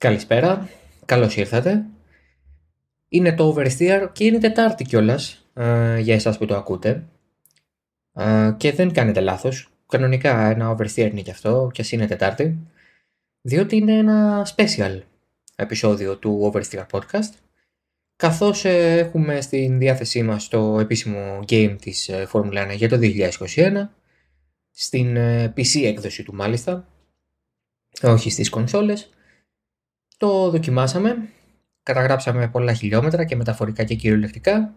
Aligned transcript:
Καλησπέρα, 0.00 0.68
καλώς 1.04 1.36
ήρθατε. 1.36 1.84
Είναι 3.08 3.34
το 3.34 3.54
Oversteer 3.54 4.08
και 4.12 4.24
είναι 4.24 4.38
Τετάρτη 4.38 4.84
κιόλας 4.84 5.50
ε, 5.54 5.98
για 5.98 6.14
εσάς 6.14 6.38
που 6.38 6.46
το 6.46 6.56
ακούτε. 6.56 7.04
Ε, 8.12 8.54
και 8.56 8.72
δεν 8.72 8.92
κάνετε 8.92 9.20
λάθος. 9.20 9.68
Κανονικά 9.88 10.50
ένα 10.50 10.76
Oversteer 10.76 11.10
είναι 11.10 11.20
κι 11.20 11.30
αυτό, 11.30 11.70
κι 11.72 11.80
ας 11.80 11.92
είναι 11.92 12.06
Τετάρτη. 12.06 12.58
Διότι 13.40 13.76
είναι 13.76 13.92
ένα 13.92 14.46
special 14.56 15.00
επεισόδιο 15.56 16.16
του 16.16 16.52
Oversteer 16.52 16.86
Podcast. 16.90 17.32
Καθώς 18.16 18.64
ε, 18.64 18.98
έχουμε 18.98 19.40
στην 19.40 19.78
διάθεσή 19.78 20.22
μας 20.22 20.48
το 20.48 20.80
επίσημο 20.80 21.38
game 21.48 21.76
της 21.80 22.08
ε, 22.08 22.28
Formula 22.32 22.72
1 22.72 22.76
για 22.76 22.88
το 22.88 22.98
2021. 23.00 23.88
Στην 24.70 25.16
ε, 25.16 25.52
PC 25.56 25.84
έκδοση 25.84 26.22
του 26.22 26.34
μάλιστα. 26.34 26.88
Όχι 28.02 28.30
στις 28.30 28.50
κονσόλες. 28.50 29.10
Το 30.20 30.50
δοκιμάσαμε, 30.50 31.28
καταγράψαμε 31.82 32.48
πολλά 32.48 32.72
χιλιόμετρα 32.72 33.24
και 33.24 33.36
μεταφορικά 33.36 33.84
και 33.84 33.94
κυριολεκτικά 33.94 34.74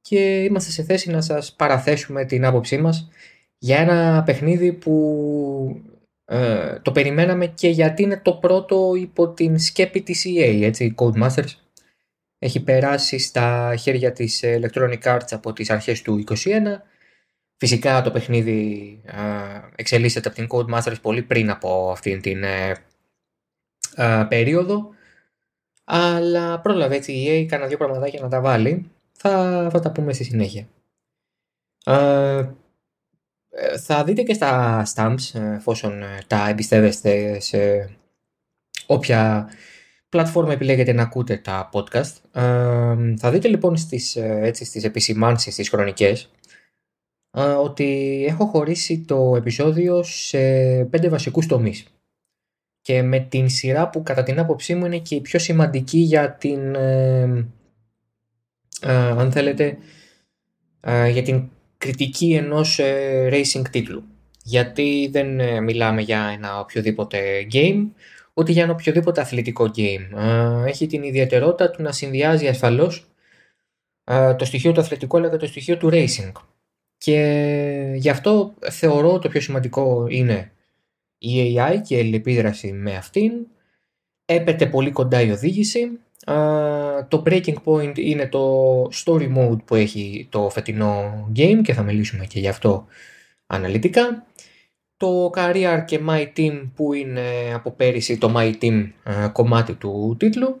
και 0.00 0.42
είμαστε 0.42 0.70
σε 0.70 0.82
θέση 0.82 1.10
να 1.10 1.20
σας 1.20 1.52
παραθέσουμε 1.52 2.24
την 2.24 2.44
άποψή 2.44 2.78
μας 2.78 3.08
για 3.58 3.78
ένα 3.78 4.22
παιχνίδι 4.22 4.72
που 4.72 5.82
ε, 6.24 6.78
το 6.82 6.92
περιμέναμε 6.92 7.46
και 7.46 7.68
γιατί 7.68 8.02
είναι 8.02 8.20
το 8.20 8.32
πρώτο 8.32 8.94
υπό 8.94 9.28
την 9.28 9.58
σκέπη 9.58 10.02
της 10.02 10.24
EA, 10.26 10.60
έτσι, 10.62 10.94
Codemasters. 10.98 11.54
Έχει 12.38 12.62
περάσει 12.62 13.18
στα 13.18 13.76
χέρια 13.78 14.12
της 14.12 14.40
Electronic 14.44 15.02
Arts 15.02 15.30
από 15.30 15.52
τις 15.52 15.70
αρχές 15.70 16.02
του 16.02 16.24
2021. 16.28 16.34
Φυσικά 17.56 18.02
το 18.02 18.10
παιχνίδι 18.10 19.00
ε, 19.04 19.12
εξελίσσεται 19.76 20.28
από 20.28 20.36
την 20.36 20.48
Codemasters 20.50 21.00
πολύ 21.02 21.22
πριν 21.22 21.50
από 21.50 21.90
αυτήν 21.90 22.20
την 22.20 22.42
ε, 22.42 22.74
περίοδο. 24.28 24.94
Αλλά 25.84 26.60
πρόλαβε 26.60 26.94
έτσι 26.94 27.12
η 27.12 27.26
EA, 27.28 27.46
κάνα 27.48 27.66
δύο 27.66 27.76
πραγματάκια 27.76 28.20
να 28.20 28.28
τα 28.28 28.40
βάλει. 28.40 28.90
Θα, 29.12 29.68
θα 29.72 29.80
τα 29.80 29.92
πούμε 29.92 30.12
στη 30.12 30.24
συνέχεια. 30.24 30.68
θα 33.78 34.04
δείτε 34.04 34.22
και 34.22 34.34
στα 34.34 34.82
stamps, 34.94 35.40
εφόσον 35.54 36.02
τα 36.26 36.48
εμπιστεύεστε 36.48 37.40
σε 37.40 37.90
όποια 38.86 39.48
πλατφόρμα 40.08 40.52
επιλέγετε 40.52 40.92
να 40.92 41.02
ακούτε 41.02 41.36
τα 41.36 41.68
podcast. 41.72 42.12
θα 43.16 43.30
δείτε 43.30 43.48
λοιπόν 43.48 43.76
στις, 43.76 44.16
έτσι, 44.16 44.64
στις 44.64 44.84
επισημάνσεις, 44.84 45.52
στις 45.52 45.68
χρονικές, 45.68 46.30
ότι 47.62 48.24
έχω 48.28 48.46
χωρίσει 48.46 49.00
το 49.00 49.34
επεισόδιο 49.36 50.02
σε 50.02 50.38
πέντε 50.84 51.08
βασικούς 51.08 51.46
τομείς 51.46 51.86
και 52.86 53.02
με 53.02 53.18
την 53.18 53.48
σειρά 53.48 53.88
που 53.88 54.02
κατά 54.02 54.22
την 54.22 54.38
άποψή 54.38 54.74
μου 54.74 54.86
είναι 54.86 54.98
και 54.98 55.14
η 55.14 55.20
πιο 55.20 55.38
σημαντική 55.38 55.98
για 55.98 56.32
την, 56.32 56.74
ε, 56.74 57.46
ε, 58.80 58.92
αν 58.92 59.32
θέλετε, 59.32 59.78
ε, 60.80 61.08
για 61.08 61.22
την 61.22 61.48
κριτική 61.78 62.34
ενός 62.34 62.80
racing 63.30 63.62
τίτλου. 63.70 64.04
Γιατί 64.42 65.08
δεν 65.12 65.62
μιλάμε 65.62 66.00
για 66.00 66.32
ένα 66.36 66.60
οποιοδήποτε 66.60 67.46
game, 67.52 67.86
ούτε 68.34 68.52
για 68.52 68.62
ένα 68.62 68.72
οποιοδήποτε 68.72 69.20
αθλητικό 69.20 69.70
game. 69.76 70.18
Έχει 70.66 70.86
την 70.86 71.02
ιδιαιτερότητα 71.02 71.70
του 71.70 71.82
να 71.82 71.92
συνδυάζει 71.92 72.48
ασφαλώς 72.48 73.06
το 74.36 74.44
στοιχείο 74.44 74.72
του 74.72 74.80
αθλητικού 74.80 75.16
αλλά 75.16 75.30
και 75.30 75.36
το 75.36 75.46
στοιχείο 75.46 75.76
του 75.76 75.88
racing. 75.92 76.32
Και 76.98 77.92
γι' 77.96 78.10
αυτό 78.10 78.54
θεωρώ 78.70 79.18
το 79.18 79.28
πιο 79.28 79.40
σημαντικό 79.40 80.06
είναι 80.08 80.50
η 81.18 81.56
AI 81.56 81.80
και 81.82 81.96
η 81.96 81.98
αλληλεπίδραση 81.98 82.72
με 82.72 82.96
αυτήν. 82.96 83.32
Έπεται 84.24 84.66
πολύ 84.66 84.90
κοντά 84.90 85.20
η 85.20 85.30
οδήγηση. 85.30 85.90
το 87.08 87.22
breaking 87.26 87.54
point 87.64 87.98
είναι 87.98 88.26
το 88.28 88.82
story 88.82 89.36
mode 89.36 89.64
που 89.64 89.74
έχει 89.74 90.28
το 90.30 90.50
φετινό 90.50 91.26
game 91.36 91.60
και 91.62 91.72
θα 91.72 91.82
μιλήσουμε 91.82 92.26
και 92.26 92.38
γι' 92.38 92.48
αυτό 92.48 92.86
αναλυτικά. 93.46 94.26
Το 94.96 95.30
career 95.34 95.82
και 95.86 96.00
my 96.08 96.26
team 96.36 96.70
που 96.74 96.92
είναι 96.92 97.52
από 97.54 97.70
πέρυσι 97.70 98.18
το 98.18 98.32
my 98.36 98.52
team 98.60 98.90
κομμάτι 99.32 99.74
του 99.74 100.16
τίτλου. 100.18 100.60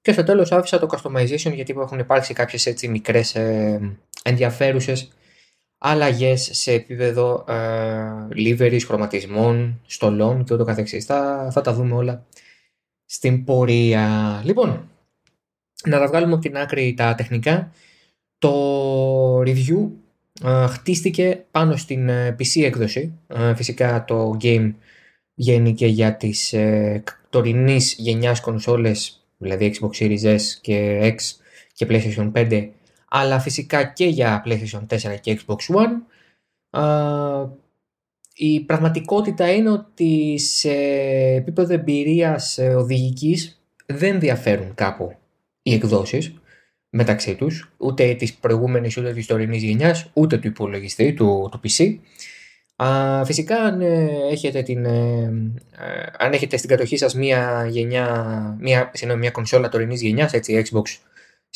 Και 0.00 0.12
στο 0.12 0.24
τέλος 0.24 0.52
άφησα 0.52 0.78
το 0.78 0.86
customization 0.90 1.52
γιατί 1.54 1.74
έχουν 1.78 1.98
υπάρξει 1.98 2.34
κάποιες 2.34 2.66
έτσι 2.66 2.88
μικρές 2.88 3.34
ε, 3.34 3.80
ενδιαφέρουσες 4.22 5.08
αλλαγές 5.86 6.48
σε 6.52 6.72
επίπεδο 6.72 7.44
ε, 7.48 8.78
χρωματισμών, 8.78 9.80
στολών 9.86 10.44
και 10.44 10.54
ούτω 10.54 10.64
καθεξής. 10.64 11.04
Θα, 11.04 11.48
θα 11.52 11.60
τα 11.60 11.72
δούμε 11.72 11.94
όλα 11.94 12.26
στην 13.04 13.44
πορεία. 13.44 14.40
Λοιπόν, 14.44 14.88
να 15.84 15.98
τα 15.98 16.06
βγάλουμε 16.06 16.32
από 16.32 16.42
την 16.42 16.56
άκρη 16.56 16.94
τα 16.94 17.14
τεχνικά. 17.14 17.72
Το 18.38 19.40
review 19.40 19.88
ε, 20.42 20.66
χτίστηκε 20.66 21.44
πάνω 21.50 21.76
στην 21.76 22.08
ε, 22.08 22.36
PC 22.38 22.62
έκδοση. 22.62 23.12
Ε, 23.26 23.54
φυσικά 23.54 24.04
το 24.04 24.36
game 24.40 24.72
βγαίνει 25.34 25.74
και 25.74 25.86
για 25.86 26.16
τις 26.16 26.52
ε, 26.52 27.02
τωρινής 27.30 27.94
γενιάς 27.98 28.40
κονσόλες, 28.40 29.26
δηλαδή 29.36 29.74
Xbox 29.74 30.02
Series 30.02 30.36
S 30.36 30.42
και 30.60 31.00
X 31.02 31.16
και 31.74 31.86
PlayStation 31.88 32.32
5 32.32 32.68
αλλά 33.16 33.40
φυσικά 33.40 33.84
και 33.84 34.06
για 34.06 34.42
PlayStation 34.46 34.86
4 34.88 35.16
και 35.20 35.40
Xbox 35.40 35.56
One. 35.76 35.92
Η 38.34 38.60
πραγματικότητα 38.60 39.52
είναι 39.52 39.70
ότι 39.70 40.38
σε 40.38 40.72
επίπεδο 41.36 41.74
εμπειρίας 41.74 42.58
οδηγικής 42.76 43.62
δεν 43.86 44.20
διαφέρουν 44.20 44.74
κάπου 44.74 45.16
οι 45.62 45.74
εκδόσεις 45.74 46.34
μεταξύ 46.88 47.34
τους, 47.34 47.72
ούτε 47.76 48.14
της 48.14 48.34
προηγούμενης 48.34 48.96
ούτε 48.96 49.12
της 49.12 49.26
τωρινής 49.26 49.62
γενιάς, 49.62 50.10
ούτε 50.12 50.38
του 50.38 50.46
υπολογιστή, 50.46 51.12
του, 51.12 51.48
του 51.50 51.60
PC. 51.64 51.98
φυσικά 53.24 53.56
αν 53.56 53.80
ε, 53.80 54.08
έχετε, 54.30 54.62
την, 54.62 54.84
ε, 54.84 55.32
ε, 55.78 56.06
αν 56.18 56.32
έχετε 56.32 56.56
στην 56.56 56.68
κατοχή 56.68 56.96
σας 56.96 57.14
μια, 57.14 57.66
γενιά, 57.70 58.56
μια, 58.60 58.90
μια 59.18 59.30
κονσόλα 59.30 59.68
τωρινής 59.68 60.02
γενιάς, 60.02 60.32
έτσι 60.32 60.62
Xbox 60.70 60.82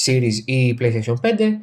Series 0.01 0.35
ή 0.45 0.77
PlayStation 0.81 1.15
5, 1.23 1.61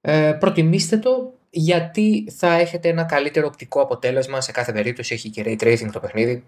ε, 0.00 0.32
προτιμήστε 0.32 0.96
το 0.98 1.34
γιατί 1.50 2.30
θα 2.30 2.52
έχετε 2.52 2.88
ένα 2.88 3.04
καλύτερο 3.04 3.46
οπτικό 3.46 3.80
αποτέλεσμα. 3.80 4.40
Σε 4.40 4.52
κάθε 4.52 4.72
περίπτωση, 4.72 5.14
έχει 5.14 5.30
και 5.30 5.42
Ray 5.46 5.62
Tracing 5.62 5.88
το 5.92 6.00
παιχνίδι, 6.00 6.44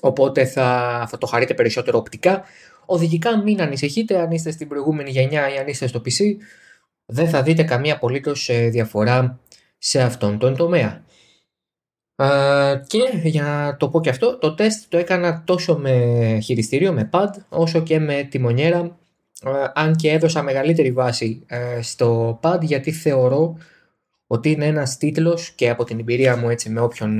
οπότε 0.00 0.44
θα, 0.44 1.06
θα 1.10 1.18
το 1.18 1.26
χαρείτε 1.26 1.54
περισσότερο 1.54 1.98
οπτικά. 1.98 2.44
Οδηγικά 2.86 3.42
μην 3.42 3.60
ανησυχείτε. 3.60 4.18
Αν 4.20 4.30
είστε 4.30 4.50
στην 4.50 4.68
προηγούμενη 4.68 5.10
γενιά 5.10 5.54
ή 5.54 5.58
αν 5.58 5.66
είστε 5.66 5.86
στο 5.86 6.00
PC, 6.04 6.36
δεν 7.06 7.28
θα 7.28 7.42
δείτε 7.42 7.62
καμία 7.62 7.94
απολύτως 7.94 8.48
ε, 8.48 8.68
διαφορά 8.68 9.40
σε 9.78 10.02
αυτόν 10.02 10.38
τον 10.38 10.56
τομέα. 10.56 11.04
Uh, 12.16 12.80
και 12.86 13.28
για 13.28 13.42
να 13.42 13.76
το 13.76 13.88
πω 13.88 14.00
και 14.00 14.10
αυτό, 14.10 14.38
το 14.38 14.54
τεστ 14.54 14.84
το 14.88 14.98
έκανα 14.98 15.42
τόσο 15.44 15.78
με 15.78 16.38
χειριστήριο, 16.42 16.92
με 16.92 17.08
pad, 17.12 17.28
όσο 17.48 17.82
και 17.82 17.98
με 17.98 18.22
τιμονιέρα. 18.22 18.78
ε, 18.80 19.03
αν 19.74 19.96
και 19.96 20.10
έδωσα 20.10 20.42
μεγαλύτερη 20.42 20.92
βάση 20.92 21.42
ε, 21.46 21.82
στο 21.82 22.40
pad 22.42 22.58
γιατί 22.60 22.92
θεωρώ 22.92 23.58
ότι 24.26 24.50
είναι 24.50 24.66
ένας 24.66 24.96
τίτλος 24.96 25.50
και 25.50 25.70
από 25.70 25.84
την 25.84 25.98
εμπειρία 25.98 26.36
μου 26.36 26.50
έτσι 26.50 26.70
με 26.70 26.80
όποιον 26.80 27.18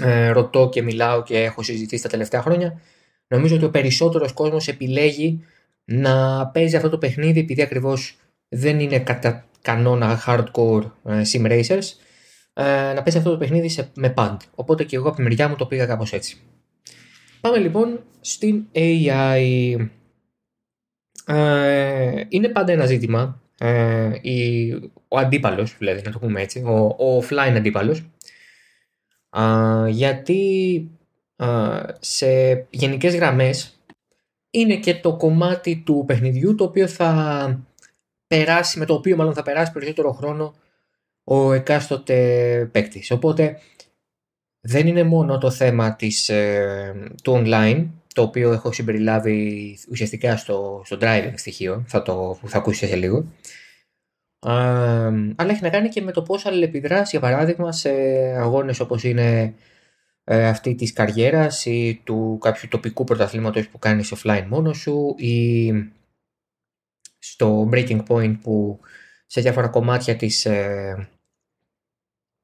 ε, 0.00 0.28
ρωτώ 0.30 0.68
και 0.68 0.82
μιλάω 0.82 1.22
και 1.22 1.42
έχω 1.42 1.62
συζητήσει 1.62 2.02
τα 2.02 2.08
τελευταία 2.08 2.42
χρόνια 2.42 2.80
νομίζω 3.26 3.56
ότι 3.56 3.64
ο 3.64 3.70
περισσότερος 3.70 4.32
κόσμος 4.32 4.68
επιλέγει 4.68 5.44
να 5.84 6.46
παίζει 6.46 6.76
αυτό 6.76 6.88
το 6.88 6.98
παιχνίδι 6.98 7.40
επειδή 7.40 7.62
ακριβώς 7.62 8.16
δεν 8.48 8.80
είναι 8.80 8.98
κατά 8.98 9.44
κανόνα 9.62 10.22
hardcore 10.26 10.90
sim 11.04 11.46
racers 11.46 11.84
να 12.94 13.02
παίζει 13.02 13.18
αυτό 13.18 13.30
το 13.30 13.36
παιχνίδι 13.36 13.68
σε, 13.68 13.90
με 13.94 14.14
pad. 14.16 14.36
Οπότε 14.54 14.84
και 14.84 14.96
εγώ 14.96 15.08
από 15.08 15.16
τη 15.16 15.22
μεριά 15.22 15.48
μου 15.48 15.56
το 15.56 15.66
πήγα 15.66 15.86
κάπως 15.86 16.12
έτσι. 16.12 16.36
Πάμε 17.40 17.58
λοιπόν 17.58 18.00
στην 18.20 18.64
AI 18.74 19.76
ε, 21.26 22.24
είναι 22.28 22.48
πάντα 22.48 22.72
ένα 22.72 22.86
ζήτημα. 22.86 23.40
Ε, 23.58 24.10
η, 24.20 24.70
ο 25.08 25.18
αντίπαλος, 25.18 25.76
δηλαδή, 25.78 26.02
να 26.04 26.10
το 26.10 26.18
πούμε 26.18 26.42
έτσι, 26.42 26.62
ο, 26.66 26.96
ο 27.06 27.24
offline 27.28 27.54
αντίπαλος. 27.56 28.10
γιατί 29.88 30.88
σε 32.00 32.52
γενικές 32.70 33.14
γραμμές 33.14 33.78
είναι 34.50 34.76
και 34.76 34.94
το 34.94 35.16
κομμάτι 35.16 35.82
του 35.86 36.04
παιχνιδιού 36.06 36.54
το 36.54 36.64
οποίο 36.64 36.86
θα 36.88 37.60
περάσει, 38.26 38.78
με 38.78 38.84
το 38.84 38.94
οποίο 38.94 39.16
μάλλον 39.16 39.34
θα 39.34 39.42
περάσει 39.42 39.72
περισσότερο 39.72 40.12
χρόνο 40.12 40.54
ο 41.24 41.52
εκάστοτε 41.52 42.68
παίκτης. 42.72 43.10
Οπότε 43.10 43.58
δεν 44.60 44.86
είναι 44.86 45.02
μόνο 45.02 45.38
το 45.38 45.50
θέμα 45.50 45.96
της, 45.96 46.28
ε, 46.28 47.10
του 47.22 47.42
online 47.44 47.86
το 48.14 48.22
οποίο 48.22 48.52
έχω 48.52 48.72
συμπεριλάβει 48.72 49.78
ουσιαστικά 49.90 50.36
στο, 50.36 50.82
στο 50.84 50.98
driving 51.00 51.32
στοιχείο, 51.34 51.84
θα 51.86 52.02
το 52.02 52.38
θα 52.46 52.58
ακούσεις 52.58 52.88
σε 52.88 52.96
λίγο. 52.96 53.32
αλλά 55.36 55.50
έχει 55.50 55.62
να 55.62 55.70
κάνει 55.70 55.88
και 55.88 56.00
με 56.02 56.12
το 56.12 56.22
πώς 56.22 56.46
αλληλεπιδράσει, 56.46 57.08
για 57.10 57.20
παράδειγμα, 57.20 57.72
σε 57.72 57.90
αγώνες 58.36 58.80
όπως 58.80 59.04
είναι 59.04 59.54
ε, 60.24 60.46
αυτή 60.48 60.74
της 60.74 60.92
καριέρας 60.92 61.66
ή 61.66 62.00
του 62.04 62.38
κάποιου 62.40 62.68
τοπικού 62.68 63.04
πρωταθλήματος 63.04 63.68
που 63.68 63.78
κάνεις 63.78 64.12
offline 64.16 64.44
μόνος 64.48 64.78
σου 64.78 65.14
ή 65.18 65.72
στο 67.18 67.68
breaking 67.72 68.02
point 68.08 68.38
που 68.42 68.80
σε 69.26 69.40
διάφορα 69.40 69.68
κομμάτια 69.68 70.16
της 70.16 70.46
ε, 70.46 71.08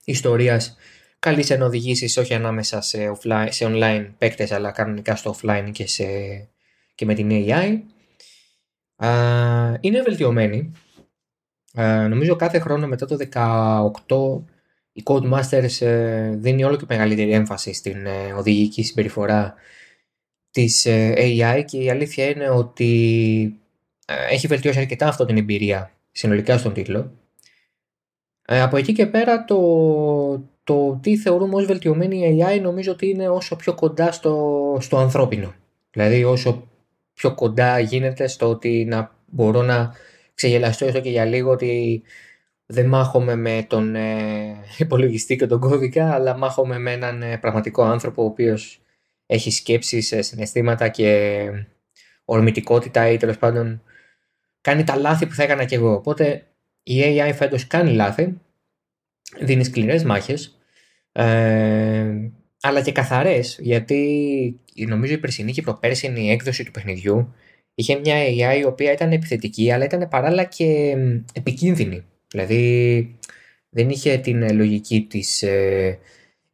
ιστορίας 0.05 0.77
καλείς 1.21 1.51
να 1.51 1.65
οδηγήσεις 1.65 2.17
όχι 2.17 2.35
ανάμεσα 2.35 2.81
σε, 2.81 3.13
offline, 3.17 3.47
σε 3.51 3.67
online 3.69 4.09
παίκτες 4.19 4.53
αλλά 4.53 4.71
κανονικά 4.71 5.17
στο 5.17 5.35
offline 5.37 5.69
και, 5.73 5.87
σε, 5.87 6.05
και 6.95 7.05
με 7.05 7.15
την 7.15 7.29
AI. 7.31 7.81
είναι 9.81 10.03
βελτιωμένη. 10.03 10.73
νομίζω 12.09 12.37
κάθε 12.37 12.59
χρόνο 12.59 12.87
μετά 12.87 13.07
το 13.07 13.17
18 13.33 14.43
η 14.93 15.03
Codemasters 15.05 15.81
ε, 15.81 16.31
δίνει 16.37 16.65
όλο 16.65 16.77
και 16.77 16.85
μεγαλύτερη 16.89 17.33
έμφαση 17.33 17.73
στην 17.73 18.07
ε, 18.07 18.33
οδηγική 18.33 18.83
συμπεριφορά 18.83 19.55
της 20.51 20.87
ε, 20.87 21.15
AI 21.17 21.65
και 21.65 21.79
η 21.79 21.91
αλήθεια 21.91 22.29
είναι 22.29 22.49
ότι 22.49 23.61
έχει 24.31 24.47
βελτιώσει 24.47 24.79
αρκετά 24.79 25.09
αυτό 25.09 25.25
την 25.25 25.37
εμπειρία 25.37 25.93
συνολικά 26.13 26.59
στον 26.59 26.73
τίτλο. 26.73 27.15
Από 28.43 28.77
εκεί 28.77 28.93
και 28.93 29.07
πέρα 29.07 29.45
το, 29.45 29.57
το 30.71 30.99
τι 31.03 31.17
θεωρούμε 31.17 31.55
ως 31.55 31.67
βελτιωμένη 31.67 32.39
AI 32.43 32.61
νομίζω 32.61 32.93
ότι 32.93 33.09
είναι 33.09 33.29
όσο 33.29 33.57
πιο 33.57 33.75
κοντά 33.75 34.13
στο, 34.13 34.77
στο 34.81 34.97
ανθρώπινο. 34.97 35.55
Δηλαδή 35.91 36.25
όσο 36.25 36.69
πιο 37.15 37.35
κοντά 37.35 37.79
γίνεται 37.79 38.27
στο 38.27 38.49
ότι 38.49 38.85
να 38.89 39.15
μπορώ 39.27 39.63
να 39.63 39.95
ξεγελαστώ 40.35 40.87
έστω 40.87 41.01
και 41.01 41.11
για 41.11 41.25
λίγο 41.25 41.51
ότι 41.51 42.03
δεν 42.67 42.87
μάχομαι 42.87 43.37
με 43.37 43.67
τον 43.69 43.95
ε, 43.95 44.57
υπολογιστή 44.79 45.37
και 45.37 45.47
τον 45.47 45.61
κώδικα, 45.61 46.13
αλλά 46.15 46.37
μάχομαι 46.37 46.79
με 46.79 46.93
έναν 46.93 47.23
ε, 47.23 47.39
πραγματικό 47.39 47.83
άνθρωπο 47.83 48.23
ο 48.23 48.27
οποίος 48.27 48.83
έχει 49.27 49.51
σκέψεις, 49.51 50.13
ε, 50.13 50.23
συναισθήματα 50.23 50.89
και 50.89 51.41
ορμητικότητα 52.25 53.09
ή 53.11 53.17
τέλος 53.17 53.39
πάντων 53.39 53.83
κάνει 54.61 54.85
τα 54.85 54.97
λάθη 54.97 55.27
που 55.27 55.35
θα 55.35 55.43
έκανα 55.43 55.65
κι 55.65 55.75
εγώ. 55.75 55.93
Οπότε 55.93 56.47
η 56.83 57.01
AI 57.05 57.33
φέτος 57.35 57.67
κάνει 57.67 57.93
λάθη, 57.93 58.41
δίνει 59.41 59.65
σκληρές 59.65 60.05
μάχες, 60.05 60.60
αλλά 62.61 62.83
και 62.83 62.93
καθαρές, 62.93 63.59
γιατί 63.61 64.61
νομίζω 64.75 65.13
η 65.13 65.19
περσινή 65.19 65.53
και 65.53 65.61
η 65.61 65.65
προπέρσινη 65.65 66.31
έκδοση 66.31 66.65
του 66.65 66.71
παιχνιδιού 66.71 67.35
είχε 67.75 67.99
μια 67.99 68.17
AI 68.17 68.59
η 68.61 68.65
οποία 68.65 68.93
ήταν 68.93 69.13
επιθετική, 69.13 69.73
αλλά 69.73 69.85
ήταν 69.85 70.09
παράλληλα 70.09 70.45
και 70.45 70.97
επικίνδυνη. 71.33 72.05
Δηλαδή 72.29 73.19
δεν 73.71 73.91
είχε 73.91 74.19
την 74.19 74.43
ε, 74.43 74.53
λογική 74.53 75.07
της 75.11 75.43
ε, 75.43 75.99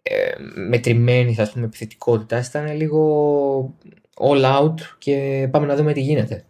ε, 0.02 0.32
μετρημένης 0.68 1.38
ας 1.38 1.52
πούμε 1.52 1.64
επιθετικότητας, 1.64 2.48
ήταν 2.48 2.76
λίγο 2.76 3.78
all 4.14 4.44
out 4.58 4.74
και 4.98 5.48
πάμε 5.50 5.66
να 5.66 5.76
δούμε 5.76 5.92
τι 5.92 6.00
γίνεται. 6.00 6.44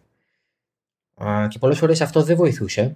Και 1.47 1.59
πολλές 1.59 1.77
φορές 1.77 2.01
αυτό 2.01 2.23
δεν 2.23 2.35
βοηθούσε, 2.35 2.81
ε, 2.81 2.95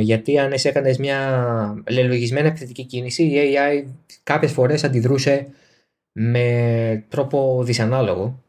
γιατί 0.00 0.38
αν 0.38 0.52
εσύ 0.52 0.68
έκανες 0.68 0.98
μια 0.98 1.82
λελογισμένη 1.88 2.48
επιθετική 2.48 2.84
κίνηση, 2.84 3.22
η 3.22 3.34
AI 3.36 3.84
κάποιες 4.22 4.52
φορές 4.52 4.84
αντιδρούσε 4.84 5.46
με 6.12 7.04
τρόπο 7.08 7.62
δυσανάλογο 7.64 8.42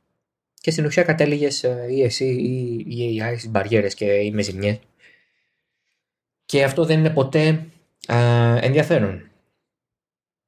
και 0.62 0.71
στην 0.71 0.85
ουσία 0.85 1.03
κατέληγες 1.03 1.65
ή 1.89 2.01
εσύ 2.01 2.25
ή 2.25 2.85
η 2.88 3.21
AI 3.21 3.33
στις 3.38 3.50
μπαριέρες 3.50 3.94
και 3.94 4.06
οι 4.06 4.31
με 4.31 4.41
ζημιές. 4.41 4.79
Και 6.45 6.63
αυτό 6.63 6.85
δεν 6.85 7.00
είναι 7.00 7.09
ποτέ 7.09 7.65
α, 8.07 8.18
ενδιαφέρον. 8.62 9.29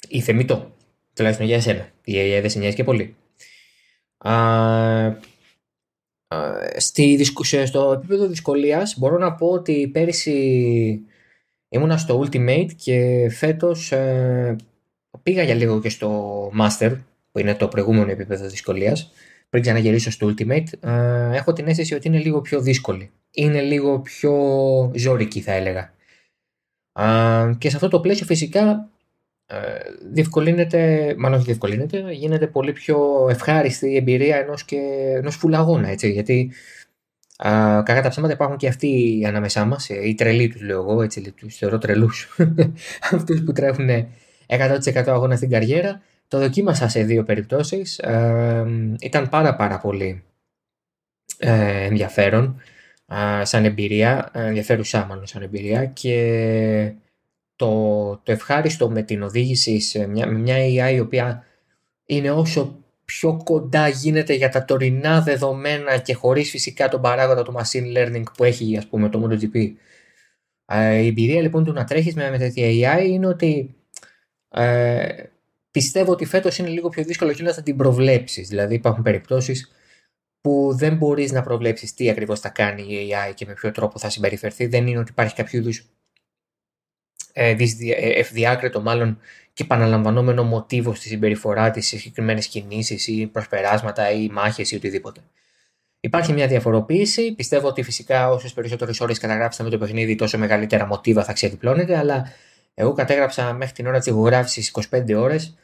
Ή 0.07 0.21
θεμητό. 0.21 0.75
Τουλάχιστον 1.13 1.45
για 1.47 1.55
εσένα. 1.55 1.89
Η 2.03 2.17
ΑΕ 2.17 2.41
δεν 2.41 2.49
σε 2.49 2.59
νοιάζει 2.59 2.75
και 2.75 2.83
πολύ. 2.83 3.15
Α, 4.17 4.33
α, 4.33 5.19
στη, 6.77 7.25
στο 7.65 7.91
επίπεδο 7.91 8.27
δυσκολίας 8.27 8.95
μπορώ 8.97 9.17
να 9.17 9.33
πω 9.33 9.47
ότι 9.47 9.87
πέρυσι 9.87 11.01
ήμουνα 11.69 11.97
στο 11.97 12.19
Ultimate 12.19 12.69
και 12.75 13.29
φέτος 13.31 13.91
ε, 13.91 14.55
πήγα 15.23 15.43
για 15.43 15.55
λίγο 15.55 15.81
και 15.81 15.89
στο 15.89 16.51
Master 16.59 16.97
που 17.31 17.39
είναι 17.39 17.55
το 17.55 17.67
προηγούμενο 17.67 18.11
επίπεδο 18.11 18.47
δυσκολίας 18.47 19.11
πριν 19.49 19.61
ξαναγυρίσω 19.61 20.11
στο 20.11 20.33
Ultimate 20.33 20.65
ε, 20.79 21.35
έχω 21.35 21.53
την 21.53 21.67
αίσθηση 21.67 21.93
ότι 21.93 22.07
είναι 22.07 22.19
λίγο 22.19 22.41
πιο 22.41 22.61
δύσκολη 22.61 23.11
είναι 23.31 23.61
λίγο 23.61 23.99
πιο 23.99 24.33
ζώρικη 24.95 25.41
θα 25.41 25.51
έλεγα. 25.51 25.93
και 27.57 27.69
σε 27.69 27.75
αυτό 27.75 27.87
το 27.87 27.99
πλαίσιο 27.99 28.25
φυσικά 28.25 28.89
ε, 28.97 28.98
διευκολύνεται, 30.11 31.13
μάλλον 31.17 31.37
όχι 31.37 31.45
διευκολύνεται, 31.45 32.11
γίνεται 32.11 32.47
πολύ 32.47 32.73
πιο 32.73 33.27
ευχάριστη 33.29 33.89
η 33.89 33.95
εμπειρία 33.95 34.37
ενός, 34.37 34.63
και, 34.63 34.77
ενός 35.15 35.35
φουλαγώνα, 35.35 35.89
έτσι, 35.89 36.11
γιατί 36.11 36.51
α, 37.37 37.83
κακά 37.83 38.01
τα 38.01 38.09
ψέματα 38.09 38.33
υπάρχουν 38.33 38.57
και 38.57 38.67
αυτοί 38.67 39.23
ανάμεσά 39.27 39.65
μας, 39.65 39.89
ε, 39.89 40.07
οι 40.07 40.15
τρελοί 40.15 40.47
τους 40.47 40.61
λέω 40.61 40.79
εγώ, 40.79 41.01
έτσι, 41.01 41.31
τους 41.31 41.55
θεωρώ 41.55 41.77
τρελούς, 41.77 42.37
αυτούς 43.11 43.43
που 43.43 43.51
τρέχουν 43.51 43.89
100% 44.47 45.03
αγώνα 45.07 45.35
στην 45.35 45.49
καριέρα. 45.49 46.01
Το 46.27 46.39
δοκίμασα 46.39 46.87
σε 46.87 47.03
δύο 47.03 47.23
περιπτώσεις, 47.23 47.97
ε, 47.97 48.65
ήταν 49.01 49.29
πάρα 49.29 49.55
πάρα 49.55 49.79
πολύ 49.79 50.23
ε, 51.37 51.85
ενδιαφέρον 51.85 52.61
σαν 53.41 53.65
εμπειρία, 53.65 54.29
ενδιαφέρουσα 54.33 55.05
μάλλον 55.05 55.27
σαν 55.27 55.41
εμπειρία 55.41 55.85
και 55.85 56.93
το, 57.59 58.21
το 58.23 58.31
ευχάριστο 58.31 58.89
με 58.89 59.01
την 59.01 59.23
οδήγηση 59.23 59.79
σε 59.79 60.07
μια, 60.07 60.27
με 60.27 60.37
μια 60.37 60.55
AI 60.57 60.93
η 60.95 60.99
οποία 60.99 61.43
είναι 62.05 62.31
όσο 62.31 62.83
πιο 63.05 63.41
κοντά 63.43 63.87
γίνεται 63.87 64.33
για 64.33 64.49
τα 64.49 64.65
τωρινά 64.65 65.21
δεδομένα 65.21 65.97
και 65.97 66.13
χωρίς 66.13 66.49
φυσικά 66.49 66.89
τον 66.89 67.01
παράγοντα 67.01 67.43
του 67.43 67.53
machine 67.57 67.97
learning 67.97 68.23
που 68.37 68.43
έχει 68.43 68.77
ας 68.77 68.87
πούμε 68.87 69.09
το 69.09 69.23
MotoGP. 69.25 69.71
Η 71.01 71.07
εμπειρία 71.07 71.41
λοιπόν 71.41 71.63
του 71.63 71.73
να 71.73 71.83
τρέχεις 71.83 72.15
με, 72.15 72.29
με 72.29 72.37
τέτοια 72.37 72.97
AI 72.99 73.05
είναι 73.05 73.27
ότι 73.27 73.75
ε, 74.49 75.23
πιστεύω 75.71 76.11
ότι 76.11 76.25
φέτος 76.25 76.57
είναι 76.57 76.69
λίγο 76.69 76.89
πιο 76.89 77.03
δύσκολο 77.03 77.33
και 77.33 77.43
να 77.43 77.61
την 77.63 77.77
προβλέψεις. 77.77 78.47
Δηλαδή 78.47 78.73
υπάρχουν 78.73 79.03
περιπτώσεις 79.03 79.71
που 80.41 80.73
δεν 80.75 80.95
μπορείς 80.95 81.31
να 81.31 81.41
προβλέψεις 81.41 81.93
τι 81.93 82.09
ακριβώς 82.09 82.39
θα 82.39 82.49
κάνει 82.49 82.81
η 82.81 83.09
AI 83.11 83.33
και 83.33 83.45
με 83.45 83.53
ποιο 83.53 83.71
τρόπο 83.71 83.99
θα 83.99 84.09
συμπεριφερθεί. 84.09 84.65
Δεν 84.65 84.87
είναι 84.87 84.99
ότι 84.99 85.11
υπάρχει 85.11 85.35
κάποιο 85.35 85.59
είδους 85.59 85.98
ε, 87.39 87.55
ε, 87.97 88.19
ευδιάκριτο 88.19 88.81
μάλλον 88.81 89.19
και 89.53 89.63
επαναλαμβανόμενο 89.63 90.43
μοτίβο 90.43 90.93
στη 90.93 91.07
συμπεριφορά 91.07 91.71
της 91.71 91.87
σε 91.87 91.97
συγκεκριμένες 91.97 92.47
κινήσεις 92.47 93.07
ή 93.07 93.27
προσπεράσματα 93.27 94.11
ή 94.11 94.29
μάχες 94.29 94.71
ή 94.71 94.75
οτιδήποτε. 94.75 95.19
Υπάρχει 95.99 96.33
μια 96.33 96.47
διαφοροποίηση. 96.47 97.31
Πιστεύω 97.35 97.67
ότι 97.67 97.83
φυσικά 97.83 98.29
όσες 98.29 98.53
περισσότερες 98.53 98.99
ώρες 99.01 99.19
καταγράψετε 99.19 99.63
με 99.63 99.69
το 99.69 99.77
παιχνίδι, 99.77 100.15
τόσο 100.15 100.37
μεγαλύτερα 100.37 100.85
μοτίβα 100.85 101.23
θα 101.23 101.33
ξεδιπλώνετε. 101.33 101.97
Αλλά 101.97 102.31
εγώ 102.73 102.93
κατέγραψα 102.93 103.53
μέχρι 103.53 103.73
την 103.73 103.87
ώρα 103.87 103.97
της 103.97 104.07
ηχογράφησης 104.07 104.73
25 104.91 105.15
ώρες 105.15 105.55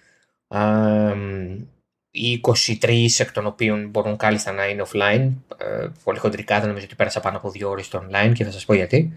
οι 2.11 2.41
23 2.81 3.05
εκ 3.17 3.31
των 3.31 3.45
οποίων 3.45 3.89
μπορούν 3.89 4.17
κάλλιστα 4.17 4.51
να 4.51 4.67
είναι 4.67 4.83
offline. 4.91 5.31
Ε, 5.57 5.87
πολύ 6.03 6.17
χοντρικά 6.17 6.57
δεν 6.57 6.67
νομίζω 6.67 6.85
ότι 6.85 6.95
πέρασα 6.95 7.19
πάνω 7.19 7.37
από 7.37 7.49
δύο 7.49 7.69
ώρες 7.69 7.85
στο 7.85 8.05
online 8.05 8.31
και 8.33 8.43
θα 8.43 8.51
σας 8.51 8.65
πω 8.65 8.73
γιατί. 8.73 9.13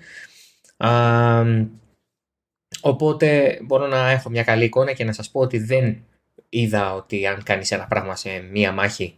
Οπότε 2.81 3.59
μπορώ 3.63 3.87
να 3.87 4.11
έχω 4.11 4.31
μια 4.31 4.43
καλή 4.43 4.65
εικόνα 4.65 4.93
και 4.93 5.05
να 5.05 5.13
σας 5.13 5.31
πω 5.31 5.41
ότι 5.41 5.59
δεν 5.59 6.05
είδα 6.49 6.95
ότι 6.95 7.27
αν 7.27 7.43
κάνεις 7.43 7.71
ένα 7.71 7.87
πράγμα 7.87 8.17
σε 8.17 8.41
μία 8.53 8.73
μάχη 8.73 9.15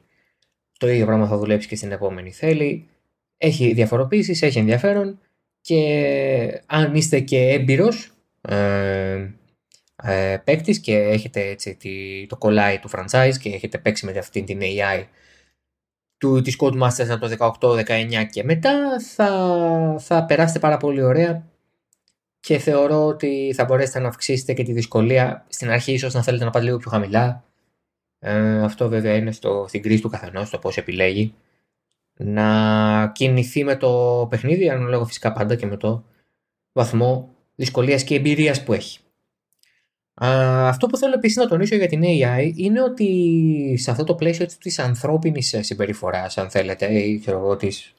το 0.81 0.89
ίδιο 0.89 1.07
πράγμα 1.07 1.27
θα 1.27 1.37
δουλέψεις 1.37 1.69
και 1.69 1.77
στην 1.77 1.93
επόμενη 1.93 2.33
θέλει. 2.33 2.89
Έχει 3.39 3.73
διαφοροποίησεις, 3.73 4.43
έχει 4.43 4.59
ενδιαφέρον 4.59 5.19
και 5.61 6.63
αν 6.67 6.95
είστε 6.95 7.21
και 7.21 7.39
έμπειρος 7.39 8.13
ε, 8.41 9.31
ε, 10.03 10.37
παίκτης 10.45 10.79
και 10.79 10.97
έχετε 10.97 11.41
έτσι 11.41 12.27
το 12.29 12.37
κολλάει 12.37 12.79
του 12.79 12.91
franchise 12.91 13.35
και 13.41 13.49
έχετε 13.49 13.79
παίξει 13.79 14.07
με 14.07 14.19
αυτή 14.19 14.43
την 14.43 14.61
AI 14.63 15.05
του, 16.19 16.43
της 16.43 16.57
Codemasters 16.61 17.09
από 17.39 17.59
το 17.59 17.79
18-19 17.79 18.27
και 18.31 18.45
μετά 18.45 19.01
θα, 19.15 19.97
θα 19.99 20.25
περάσετε 20.25 20.59
πάρα 20.59 20.77
πολύ 20.77 21.03
ωραία 21.03 21.50
και 22.41 22.59
θεωρώ 22.59 23.07
ότι 23.07 23.53
θα 23.55 23.65
μπορέσετε 23.65 23.99
να 23.99 24.09
αυξήσετε 24.09 24.53
και 24.53 24.63
τη 24.63 24.73
δυσκολία. 24.73 25.47
Στην 25.49 25.71
αρχή 25.71 25.93
ίσως 25.93 26.15
να 26.15 26.23
θέλετε 26.23 26.45
να 26.45 26.51
πάτε 26.51 26.65
λίγο 26.65 26.77
πιο 26.77 26.91
χαμηλά. 26.91 27.45
Ε, 28.19 28.63
αυτό 28.63 28.89
βέβαια 28.89 29.17
είναι 29.17 29.33
στο, 29.33 29.65
στην 29.69 29.83
κρίση 29.83 30.03
του 30.03 30.09
καθενός 30.09 30.51
το 30.51 30.59
πώς 30.59 30.77
επιλέγει. 30.77 31.35
Να 32.17 33.13
κινηθεί 33.15 33.65
με 33.65 33.77
το 33.77 34.27
παιχνίδι 34.31 34.71
αν 34.71 34.89
λέγω 34.89 35.05
φυσικά 35.05 35.33
πάντα 35.33 35.55
και 35.55 35.67
με 35.67 35.77
το 35.77 36.05
βαθμό 36.73 37.35
δυσκολίας 37.55 38.05
και 38.05 38.15
εμπειρίας 38.15 38.63
που 38.63 38.73
έχει. 38.73 38.99
Αυτό 40.15 40.87
που 40.87 40.97
θέλω 40.97 41.15
επίσης 41.15 41.37
να 41.37 41.49
τονίσω 41.49 41.77
για 41.77 41.89
την 41.89 42.03
AI 42.05 42.53
είναι 42.55 42.83
ότι 42.83 43.75
σε 43.79 43.91
αυτό 43.91 44.05
το 44.05 44.15
πλαίσιο 44.15 44.47
της 44.61 44.79
ανθρώπινης 44.79 45.57
συμπεριφοράς, 45.61 46.39
αν 46.39 46.51
θέλετε, 46.51 46.93
ή 46.93 47.19
ξέρω 47.19 47.39
εγώ 47.39 47.57
της 47.57 47.95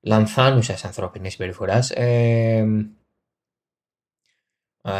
λανθάνουσας 0.00 0.84
ανθρώπινης 0.84 1.32
συμπεριφοράς, 1.32 1.90
ε, 1.90 2.66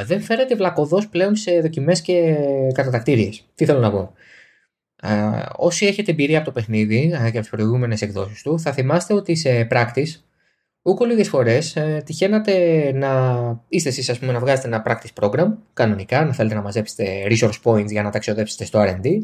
δεν 0.05 0.21
φέρεται 0.21 0.55
βλακοδός 0.55 1.09
πλέον 1.09 1.37
σε 1.37 1.61
δοκιμές 1.61 2.01
και 2.01 2.37
κατατακτήριες. 2.75 3.45
Τι 3.55 3.65
θέλω 3.65 3.79
να 3.79 3.91
πω. 3.91 4.13
όσοι 5.57 5.87
έχετε 5.87 6.11
εμπειρία 6.11 6.37
από 6.37 6.47
το 6.47 6.53
παιχνίδι 6.53 7.09
και 7.09 7.17
από 7.17 7.41
τις 7.41 7.49
προηγούμενες 7.49 8.03
εκδόσεις 8.03 8.43
του, 8.43 8.59
θα 8.61 8.73
θυμάστε 8.73 9.15
ότι 9.15 9.35
σε 9.35 9.67
practice 9.71 10.25
Ούκο 10.87 11.05
λίγες 11.05 11.29
φορές 11.29 11.77
ε, 11.77 12.03
τυχαίνατε 12.05 12.93
να 12.95 13.13
είστε 13.69 13.89
εσείς 13.89 14.09
ας 14.09 14.19
πούμε 14.19 14.33
να 14.33 14.39
βγάζετε 14.39 14.67
ένα 14.67 14.83
practice 14.87 15.23
program 15.23 15.53
κανονικά, 15.75 16.25
να 16.25 16.33
θέλετε 16.33 16.55
να 16.55 16.63
μαζέψετε 16.63 17.27
resource 17.29 17.61
points 17.63 17.91
για 17.91 18.03
να 18.03 18.11
τα 18.11 18.19
ξοδέψετε 18.19 18.65
στο 18.65 18.81
R&D 18.83 19.19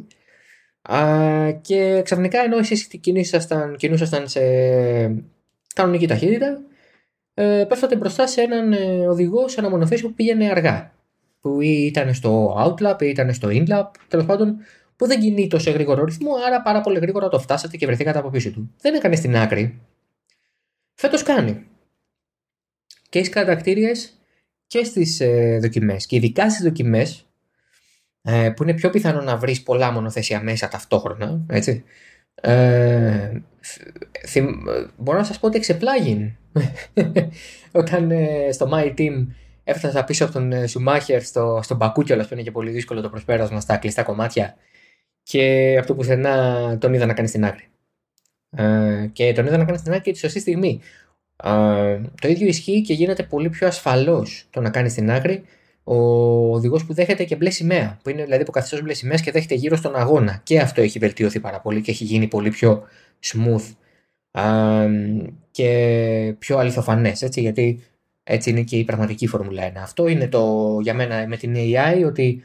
και 1.61 2.01
ξαφνικά 2.05 2.41
ενώ 2.41 2.59
εσείς 2.59 2.87
κινούσασταν, 2.87 3.77
κινούσασταν 3.77 4.29
σε 4.29 4.41
κανονική 5.75 6.07
ταχύτητα 6.07 6.61
ε, 7.43 7.65
πέφτατε 7.65 7.97
μπροστά 7.97 8.27
σε 8.27 8.41
έναν 8.41 8.73
ε, 8.73 9.09
οδηγό 9.09 9.49
σε 9.49 9.61
ένα 9.61 9.71
μονοθέσιο 9.71 10.09
που 10.09 10.15
πήγαινε 10.15 10.51
αργά 10.51 10.93
που 11.41 11.61
ή 11.61 11.87
ήταν 11.87 12.15
στο 12.15 12.57
outlap 12.67 13.03
ή 13.03 13.07
ήταν 13.07 13.35
στο 13.35 13.49
inlap 13.53 13.87
τέλος 14.09 14.27
πάντων 14.27 14.57
που 14.97 15.07
δεν 15.07 15.21
κινεί 15.21 15.47
τόσο 15.47 15.71
γρήγορο 15.71 16.05
ρυθμό 16.05 16.31
άρα 16.47 16.63
πάρα 16.63 16.81
πολύ 16.81 16.99
γρήγορα 16.99 17.29
το 17.29 17.39
φτάσατε 17.39 17.77
και 17.77 17.87
βρεθήκατε 17.87 18.19
από 18.19 18.31
πίσω 18.31 18.51
του. 18.51 18.75
Δεν 18.81 18.95
έκανε 18.95 19.17
στην 19.17 19.37
άκρη 19.37 19.81
Φέτος 21.01 21.23
κάνει. 21.23 21.67
Και 23.09 23.19
έχει 23.19 23.29
κατακτήριες 23.29 24.13
και 24.67 24.85
στις 24.85 25.21
ε, 25.21 25.59
δοκιμές. 25.63 26.07
Και 26.07 26.17
ειδικά 26.17 26.51
στις 26.51 26.65
δοκιμές, 26.65 27.27
ε, 28.23 28.51
που 28.57 28.63
είναι 28.63 28.75
πιο 28.75 28.91
πιθανό 28.91 29.21
να 29.21 29.37
βρεις 29.37 29.63
πολλά 29.63 29.91
μονοθέσια 29.91 30.43
μέσα 30.43 30.69
ταυτόχρονα, 30.69 31.45
έτσι. 31.49 31.85
Ε, 32.41 33.43
θυμ, 34.27 34.49
μπορώ 34.97 35.19
να 35.19 35.25
σας 35.25 35.39
πω 35.39 35.47
ότι 35.47 35.57
εξεπλάγει 35.57 36.37
όταν 37.73 38.11
ε, 38.11 38.53
στο 38.53 38.71
My 38.73 38.95
Team 38.99 39.27
έφτασα 39.65 40.05
πίσω 40.05 40.25
από 40.25 40.33
τον 40.33 40.69
Σουμάχερ 40.69 41.23
στο, 41.23 41.61
στον 41.63 41.77
Μπακού 41.77 42.03
κιόλας 42.03 42.27
που 42.27 42.35
είναι 42.35 42.43
και 42.43 42.51
πολύ 42.51 42.71
δύσκολο 42.71 43.01
το 43.01 43.09
προσπέρασμα 43.09 43.61
στα 43.61 43.77
κλειστά 43.77 44.03
κομμάτια 44.03 44.57
και 45.23 45.77
αυτό 45.79 45.93
που 45.93 45.99
πουθενά 45.99 46.79
τον 46.79 46.95
είδα 46.95 47.07
να 47.07 47.15
κάνει 47.15 47.29
στην 47.29 47.45
άκρη. 47.45 47.65
Ε, 48.57 49.07
και 49.13 49.33
τον 49.33 49.47
είδα 49.47 49.57
να 49.57 49.65
κάνει 49.65 49.79
στην 49.79 49.93
άκρη 49.93 50.13
τη 50.13 50.19
σωστή 50.19 50.41
στιγμή. 50.41 50.81
Ε, 51.45 52.01
το 52.21 52.29
ίδιο 52.29 52.47
ισχύει 52.47 52.83
και 52.83 52.95
γίνεται 52.95 53.23
πολύ 53.23 53.49
πιο 53.49 53.67
ασφαλώς 53.67 54.47
το 54.51 54.61
να 54.61 54.71
κάνεις 54.71 54.93
στην 54.93 55.11
άκρη 55.11 55.45
ο 55.93 56.55
οδηγός 56.55 56.85
που 56.85 56.95
δέχεται 56.95 57.25
και 57.25 57.37
μπλε 57.37 57.51
σημαία. 57.51 57.99
Που 58.03 58.11
είναι 58.11 58.25
δηλαδή 58.25 58.45
που 58.45 58.51
καθιστό 58.51 58.83
μπλε 58.83 58.95
σημαία 58.95 59.17
και 59.17 59.31
δέχεται 59.31 59.55
γύρω 59.55 59.77
στον 59.77 59.97
αγώνα. 59.97 60.41
Και 60.43 60.61
αυτό 60.61 60.81
έχει 60.81 60.99
βελτιωθεί 60.99 61.41
πάρα 61.41 61.61
πολύ 61.61 61.81
και 61.81 61.91
έχει 61.91 62.05
γίνει 62.05 62.27
πολύ 62.27 62.51
πιο 62.51 62.83
smooth 63.25 63.75
ε, 64.31 64.89
και 65.51 66.35
πιο 66.39 66.59
αληθοφανές. 66.59 67.29
Γιατί 67.33 67.83
έτσι 68.23 68.51
είναι 68.51 68.63
και 68.63 68.77
η 68.77 68.85
πραγματική 68.85 69.27
Φόρμουλα 69.27 69.73
1. 69.73 69.73
Αυτό 69.77 70.09
είναι 70.09 70.29
το 70.29 70.77
για 70.83 70.95
μένα 70.95 71.27
με 71.27 71.37
την 71.37 71.55
AI 71.57 72.05
ότι 72.07 72.43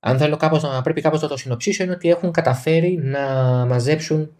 αν 0.00 0.18
θέλω 0.18 0.36
κάπως 0.36 0.62
να 0.62 0.82
πρέπει 0.82 1.00
κάπως 1.00 1.22
να 1.22 1.28
το 1.28 1.36
συνοψίσω 1.36 1.82
είναι 1.82 1.92
ότι 1.92 2.08
έχουν 2.08 2.32
καταφέρει 2.32 2.98
να 3.02 3.20
μαζέψουν 3.66 4.32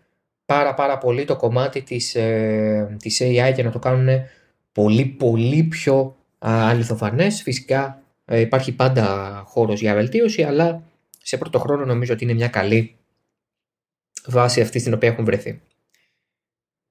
πάρα 0.45 0.75
πάρα 0.75 0.99
πολύ 0.99 1.25
το 1.25 1.37
κομμάτι 1.37 1.83
της, 1.83 2.15
ε, 2.15 2.97
της 2.99 3.21
AI 3.23 3.53
και 3.55 3.63
να 3.63 3.71
το 3.71 3.79
κάνουν 3.79 4.09
πολύ 4.73 5.05
πολύ 5.05 5.63
πιο 5.63 6.17
αληθοφανές. 6.39 7.43
Φυσικά 7.43 8.03
ε, 8.31 8.41
υπάρχει 8.41 8.73
πάντα 8.73 9.43
χώρος 9.47 9.81
για 9.81 9.95
βελτίωση, 9.95 10.43
αλλά 10.43 10.83
σε 11.23 11.37
πρώτο 11.39 11.59
χρόνο 11.59 11.85
νομίζω 11.85 12.13
ότι 12.13 12.25
είναι 12.25 12.33
μια 12.33 12.49
καλή 12.49 12.97
βάση 14.27 14.61
αυτή 14.61 14.79
στην 14.79 14.95
οποία 14.95 15.09
έχουν 15.09 15.25
βρεθεί. 15.25 15.61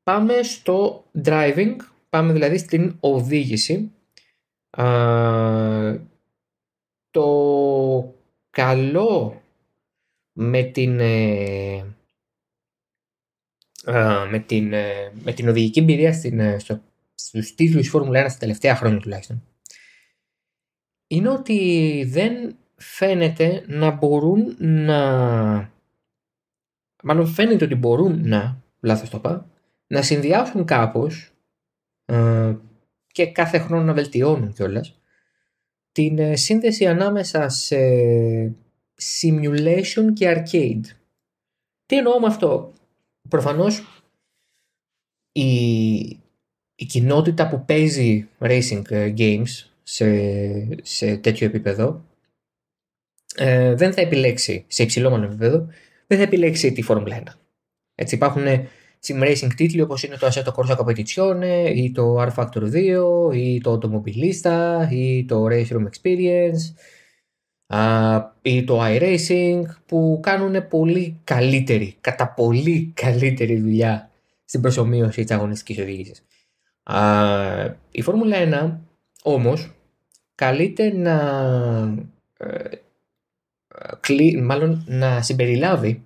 Πάμε 0.03 0.44
στο 0.44 1.06
driving, 1.24 1.75
πάμε 2.10 2.34
δηλαδή 2.34 2.58
στην 2.58 2.96
οδήγηση. 3.00 3.91
το 7.12 8.15
καλό 8.50 9.41
με 10.34 10.63
την 10.63 11.00
ε, 13.86 14.25
με, 14.29 14.39
την, 14.39 14.74
ε, 14.74 15.12
με 15.24 15.32
την 15.32 15.50
οδηγική 15.50 15.79
εμπειρία 15.79 16.13
στην, 16.13 16.39
ε, 16.39 16.60
στο, 16.60 16.82
στους 17.15 17.56
τίτλους 17.56 17.89
Φόρμουλα 17.89 18.25
1 18.25 18.29
στα 18.29 18.39
τελευταία 18.39 18.75
χρόνια 18.75 19.00
τουλάχιστον 19.00 19.44
είναι 21.08 21.30
ότι 21.30 22.04
δεν 22.10 22.56
φαίνεται 22.76 23.64
να 23.68 23.92
μπορούν 23.92 24.56
να 24.60 25.72
μάλλον 27.04 27.28
φαίνεται 27.28 27.66
ότι 27.66 27.76
μπορούν 27.76 28.28
να 28.28 28.62
λάθος 28.80 29.10
το 29.10 29.20
πά 29.20 29.50
να 29.88 30.02
συνδυάσουν 30.02 30.66
κάπως 30.66 31.32
ε, 32.06 32.56
και 33.08 33.32
κάθε 33.32 33.60
χρόνο 33.60 33.84
να 33.84 33.94
βελτιώνουν 33.94 34.54
κιόλας 34.54 35.00
την 35.92 36.38
σύνδεση 36.38 36.86
ανάμεσα 36.86 37.50
σε 37.50 37.78
simulation 39.02 40.14
και 40.14 40.34
arcade. 40.36 40.82
Τι 41.86 41.98
εννοώ 41.98 42.20
με 42.20 42.28
αυτό; 42.28 42.74
Προφανώς 43.30 44.04
η, 45.32 45.50
η 46.76 46.86
κοινότητα 46.88 47.48
που 47.48 47.66
παίζει 47.66 48.28
racing 48.40 48.82
ε, 48.90 49.14
games 49.18 49.70
σε, 49.89 50.06
σε 50.82 51.17
τέτοιο 51.17 51.48
επίπεδο 51.48 52.06
ε, 53.36 53.75
δεν 53.75 53.94
θα 53.94 54.01
επιλέξει, 54.01 54.65
σε 54.67 54.84
υψηλό 54.84 55.24
επίπεδο, 55.24 55.67
δεν 56.08 56.17
θα 56.17 56.24
επιλέξει 56.24 56.72
τη 56.72 56.84
Formula 56.88 57.10
1. 57.10 57.22
Έτσι 57.96 58.15
υπάρχουν 58.15 58.44
sim 59.06 59.24
racing 59.24 59.50
τίτλοι 59.56 59.82
όπως 59.82 60.03
είναι 60.03 60.17
το 60.17 60.27
Assetto 60.27 60.51
Corsa 60.53 60.77
Competizione 60.77 61.72
ή 61.75 61.91
το 61.91 62.22
R 62.22 62.34
Factor 62.36 62.72
2 63.29 63.36
ή 63.36 63.62
το 63.62 63.79
Automobilista 63.82 64.88
ή 64.89 65.25
το 65.25 65.46
Race 65.46 65.67
Room 65.67 65.88
Experience 65.88 66.74
ή 68.41 68.63
το 68.63 68.79
iRacing 68.84 69.62
που 69.86 70.20
κάνουν 70.22 70.67
πολύ 70.67 71.22
καλύτερη, 71.24 71.96
κατά 72.01 72.34
πολύ 72.34 72.91
καλύτερη 72.96 73.60
δουλειά 73.60 74.12
στην 74.46 74.62
προσωμείωση 74.62 75.24
της 75.24 75.32
αγωνιστικής 75.32 75.79
οδήγησης. 75.79 76.25
Η 77.91 78.01
Φόρμουλα 78.01 78.38
1 78.72 78.77
όμως 79.24 79.76
καλείται 80.38 80.94
να, 80.94 81.15
ε, 84.08 84.41
μάλλον 84.41 84.84
να 84.88 85.22
συμπεριλάβει 85.22 86.03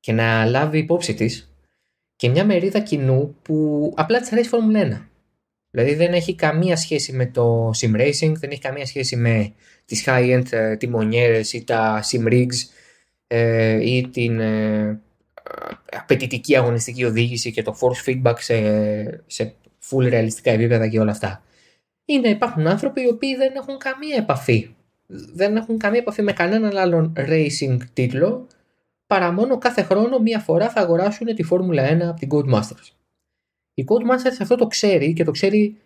και 0.00 0.12
να 0.12 0.44
λάβει 0.44 0.78
υπόψη 0.78 1.14
της 1.14 1.54
και 2.16 2.28
μια 2.28 2.44
μερίδα 2.44 2.80
κοινού 2.80 3.36
που 3.42 3.92
απλά 3.96 4.20
της 4.20 4.32
αρέσει 4.32 4.46
η 4.46 4.50
Φόρμουλα 4.50 4.80
1. 4.80 5.08
Δηλαδή 5.70 5.94
δεν 5.94 6.12
έχει 6.12 6.34
καμία 6.34 6.76
σχέση 6.76 7.12
με 7.12 7.26
το 7.26 7.70
sim 7.70 7.96
racing, 7.96 8.32
δεν 8.32 8.50
έχει 8.50 8.60
καμία 8.60 8.86
σχέση 8.86 9.16
με 9.16 9.52
τις 9.84 10.04
high-end 10.06 10.44
ε, 10.50 10.76
τιμονιέρες 10.76 11.52
ή 11.52 11.64
τα 11.64 12.04
sim 12.10 12.26
rigs 12.26 12.56
ε, 13.26 13.90
ή 13.90 14.08
την 14.08 14.40
ε, 14.40 15.00
απαιτητική 15.92 16.56
αγωνιστική 16.56 17.04
οδήγηση 17.04 17.52
και 17.52 17.62
το 17.62 17.76
force 17.80 18.08
feedback 18.08 18.36
σε, 18.38 18.54
σε 19.26 19.54
full 19.90 20.08
ρεαλιστικά 20.08 20.50
επίπεδα 20.50 20.88
και 20.88 21.00
όλα 21.00 21.10
αυτά. 21.10 21.42
Είναι, 22.04 22.28
υπάρχουν 22.28 22.66
άνθρωποι 22.66 23.02
οι 23.02 23.08
οποίοι 23.08 23.36
δεν 23.36 23.54
έχουν 23.54 23.78
καμία 23.78 24.16
επαφή. 24.16 24.74
Δεν 25.06 25.56
έχουν 25.56 25.78
καμία 25.78 26.00
επαφή 26.00 26.22
με 26.22 26.32
κανέναν 26.32 26.76
άλλον 26.76 27.12
racing 27.16 27.78
τίτλο 27.92 28.46
παρά 29.06 29.32
μόνο 29.32 29.58
κάθε 29.58 29.82
χρόνο 29.82 30.18
μία 30.18 30.38
φορά 30.38 30.70
θα 30.70 30.80
αγοράσουν 30.80 31.34
τη 31.34 31.42
Φόρμουλα 31.42 31.96
1 31.96 32.00
από 32.00 32.18
την 32.18 32.28
Codemasters. 32.32 32.90
Η 33.74 33.84
Codemasters 33.88 34.36
αυτό 34.40 34.56
το 34.56 34.66
ξέρει 34.66 35.12
και 35.12 35.24
το 35.24 35.30
ξέρει 35.30 35.76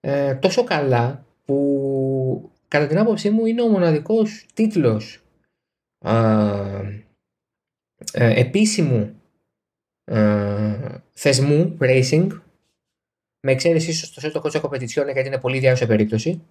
ε, 0.00 0.34
τόσο 0.34 0.64
καλά 0.64 1.26
που 1.44 2.50
κατά 2.68 2.86
την 2.86 2.98
άποψή 2.98 3.30
μου 3.30 3.46
είναι 3.46 3.62
ο 3.62 3.68
μοναδικός 3.68 4.46
τίτλος 4.54 5.22
ε, 8.12 8.40
επίσημου 8.40 9.20
ε, 10.04 10.98
θεσμού 11.12 11.76
racing 11.80 12.28
με 13.40 13.52
εξαίρεση 13.52 13.90
ίσως 13.90 14.12
το 14.12 14.20
Σέτο 14.20 14.40
Κότσο 14.40 14.60
Competition 14.62 15.12
γιατί 15.12 15.26
είναι 15.26 15.38
πολύ 15.38 15.58
διάρκεια 15.58 15.86
περίπτωση 15.86 16.42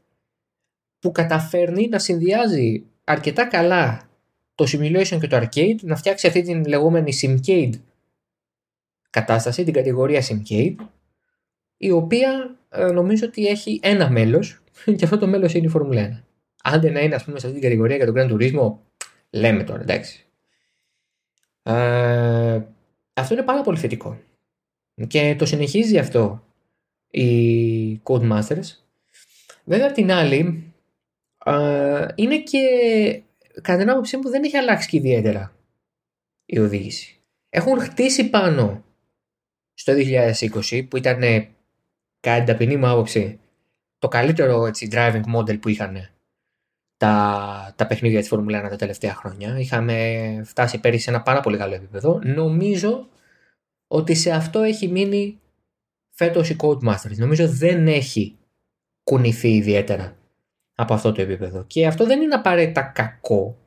που 0.99 1.11
καταφέρνει 1.11 1.87
να 1.87 1.99
συνδυάζει 1.99 2.83
αρκετά 3.03 3.47
καλά 3.47 4.09
το 4.55 4.65
simulation 4.67 5.17
και 5.19 5.27
το 5.27 5.37
arcade 5.37 5.75
να 5.81 5.95
φτιάξει 5.95 6.27
αυτή 6.27 6.41
την 6.41 6.65
λεγόμενη 6.65 7.13
simcade 7.21 7.79
κατάσταση, 9.09 9.63
την 9.63 9.73
κατηγορία 9.73 10.21
simcade 10.21 10.75
η 11.77 11.91
οποία 11.91 12.59
ε, 12.69 12.85
νομίζω 12.85 13.25
ότι 13.25 13.47
έχει 13.47 13.79
ένα 13.83 14.09
μέλος 14.09 14.63
και 14.95 15.03
αυτό 15.03 15.17
το 15.17 15.27
μέλος 15.27 15.53
είναι 15.53 15.65
η 15.65 15.69
Φόρμουλα 15.69 16.23
1. 16.23 16.23
Άντε 16.63 16.89
να 16.89 16.99
είναι 16.99 17.15
ας 17.15 17.23
πούμε 17.23 17.39
σε 17.39 17.47
αυτή 17.47 17.59
την 17.59 17.69
κατηγορία 17.69 17.95
για 17.95 18.05
τον 18.05 18.15
Grand 18.17 18.31
Turismo 18.31 18.77
λέμε 19.29 19.63
τώρα 19.63 19.81
εντάξει. 19.81 20.25
Ε, 21.63 22.61
αυτό 23.13 23.33
είναι 23.33 23.43
πάρα 23.43 23.61
πολύ 23.61 23.77
θετικό. 23.77 24.19
Και 25.07 25.35
το 25.37 25.45
συνεχίζει 25.45 25.97
αυτό 25.97 26.44
η 27.15 28.01
Codemasters. 28.03 28.67
Βέβαια, 29.63 29.91
την 29.91 30.11
άλλη, 30.11 30.73
ε, 31.45 32.05
είναι 32.15 32.37
και 32.37 32.59
κατά 33.61 33.77
την 33.77 33.89
άποψή 33.89 34.17
μου 34.17 34.29
δεν 34.29 34.43
έχει 34.43 34.57
αλλάξει 34.57 34.89
και 34.89 34.97
ιδιαίτερα 34.97 35.55
η 36.45 36.59
οδήγηση. 36.59 37.19
Έχουν 37.49 37.79
χτίσει 37.79 38.29
πάνω 38.29 38.83
στο 39.73 39.93
2020 39.93 40.87
που 40.89 40.97
ήταν 40.97 41.19
κατά 42.19 42.37
την 42.37 42.45
ταπεινή 42.45 42.77
μου 42.77 42.87
άποψη 42.87 43.39
το 43.97 44.07
καλύτερο 44.07 44.65
έτσι, 44.65 44.87
driving 44.91 45.23
model 45.35 45.59
που 45.59 45.69
είχαν 45.69 46.09
τα, 46.97 47.73
τα 47.75 47.87
παιχνίδια 47.87 48.19
της 48.19 48.27
Φόρμουλα 48.27 48.65
1 48.65 48.69
τα 48.69 48.75
τελευταία 48.75 49.13
χρόνια. 49.13 49.59
Είχαμε 49.59 50.41
φτάσει 50.45 50.79
πέρυσι 50.79 51.03
σε 51.03 51.09
ένα 51.09 51.21
πάρα 51.21 51.39
πολύ 51.39 51.57
καλό 51.57 51.73
επίπεδο. 51.73 52.19
Νομίζω 52.23 53.07
ότι 53.87 54.15
σε 54.15 54.31
αυτό 54.31 54.61
έχει 54.61 54.87
μείνει 54.87 55.39
φέτος 56.15 56.49
η 56.49 56.55
Codemasters. 56.59 57.15
Νομίζω 57.15 57.47
δεν 57.47 57.87
έχει 57.87 58.37
κουνηθεί 59.03 59.55
ιδιαίτερα 59.55 60.17
από 60.75 60.93
αυτό 60.93 61.11
το 61.11 61.21
επίπεδο. 61.21 61.63
Και 61.67 61.87
αυτό 61.87 62.05
δεν 62.05 62.21
είναι 62.21 62.35
απαραίτητα 62.35 62.81
κακό. 62.81 63.57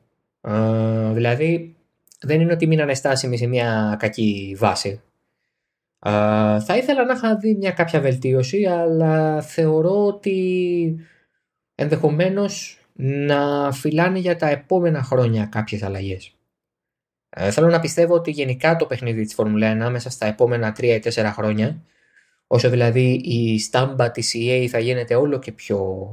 Ε, 0.41 1.11
δηλαδή 1.13 1.75
δεν 2.19 2.41
είναι 2.41 2.53
ότι 2.53 2.67
μείνανε 2.67 2.93
στάσιμοι 2.93 3.37
σε 3.37 3.47
μια 3.47 3.95
κακή 3.99 4.55
βάση. 4.59 5.01
Ε, 5.99 6.09
θα 6.59 6.77
ήθελα 6.77 7.05
να 7.05 7.13
είχα 7.13 7.35
δει 7.35 7.55
μια 7.55 7.71
κάποια 7.71 8.01
βελτίωση, 8.01 8.65
αλλά 8.65 9.41
θεωρώ 9.41 10.05
ότι 10.05 10.99
ενδεχομένως 11.75 12.79
να 12.93 13.71
φυλάνε 13.71 14.19
για 14.19 14.35
τα 14.35 14.49
επόμενα 14.49 15.03
χρόνια 15.03 15.45
κάποιες 15.45 15.83
αλλαγές. 15.83 16.33
Ε, 17.29 17.51
θέλω 17.51 17.67
να 17.67 17.79
πιστεύω 17.79 18.13
ότι 18.13 18.31
γενικά 18.31 18.75
το 18.75 18.85
παιχνίδι 18.85 19.23
της 19.23 19.33
Φόρμουλα 19.33 19.87
1 19.87 19.91
μέσα 19.91 20.09
στα 20.09 20.25
επόμενα 20.25 20.75
3 20.77 20.83
ή 20.83 21.01
4 21.03 21.31
χρόνια, 21.33 21.81
όσο 22.51 22.69
δηλαδή 22.69 23.21
η 23.23 23.59
στάμπα 23.59 24.11
της 24.11 24.35
EA 24.37 24.67
θα 24.69 24.79
γίνεται 24.79 25.15
όλο 25.15 25.39
και 25.39 25.51
πιο 25.51 26.09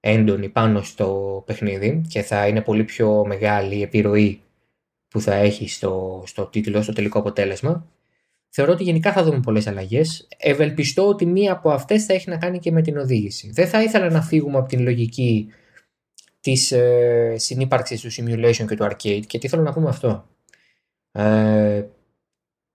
έντονη 0.00 0.48
πάνω 0.48 0.82
στο 0.82 1.42
παιχνίδι 1.46 2.02
και 2.08 2.22
θα 2.22 2.46
είναι 2.46 2.60
πολύ 2.60 2.84
πιο 2.84 3.24
μεγάλη 3.26 3.76
η 3.76 3.82
επιρροή 3.82 4.40
που 5.08 5.20
θα 5.20 5.34
έχει 5.34 5.68
στο, 5.68 6.22
στο 6.26 6.46
τίτλο, 6.46 6.82
στο 6.82 6.92
τελικό 6.92 7.18
αποτέλεσμα. 7.18 7.86
Θεωρώ 8.48 8.72
ότι 8.72 8.82
γενικά 8.82 9.12
θα 9.12 9.22
δούμε 9.22 9.40
πολλές 9.40 9.66
αλλαγές. 9.66 10.28
Ευελπιστώ 10.36 11.08
ότι 11.08 11.26
μία 11.26 11.52
από 11.52 11.70
αυτές 11.70 12.04
θα 12.04 12.12
έχει 12.12 12.28
να 12.28 12.36
κάνει 12.36 12.58
και 12.58 12.72
με 12.72 12.82
την 12.82 12.96
οδήγηση. 12.96 13.50
Δεν 13.50 13.68
θα 13.68 13.82
ήθελα 13.82 14.10
να 14.10 14.22
φύγουμε 14.22 14.58
από 14.58 14.68
την 14.68 14.82
λογική 14.82 15.48
της 16.40 16.72
ε, 16.72 17.34
συνύπαρξης 17.38 18.00
του 18.00 18.12
simulation 18.12 18.66
και 18.68 18.76
του 18.76 18.84
arcade. 18.84 19.22
Και 19.26 19.38
τι 19.38 19.48
θέλω 19.48 19.62
να 19.62 19.72
πούμε 19.72 19.88
αυτό. 19.88 20.28
Ε, 21.12 21.84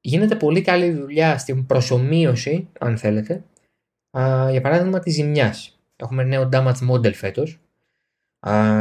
γίνεται 0.02 0.36
πολύ 0.36 0.62
καλή 0.62 0.92
δουλειά 0.92 1.38
στην 1.38 1.66
προσωμείωση, 1.66 2.68
αν 2.80 2.98
θέλετε, 2.98 3.44
για 4.52 4.62
παράδειγμα 4.62 5.00
της 5.00 5.14
ζημιάς. 5.14 5.80
Έχουμε 5.96 6.24
νέο 6.24 6.50
damage 6.54 6.90
model 6.92 7.14
φέτος. 7.14 7.60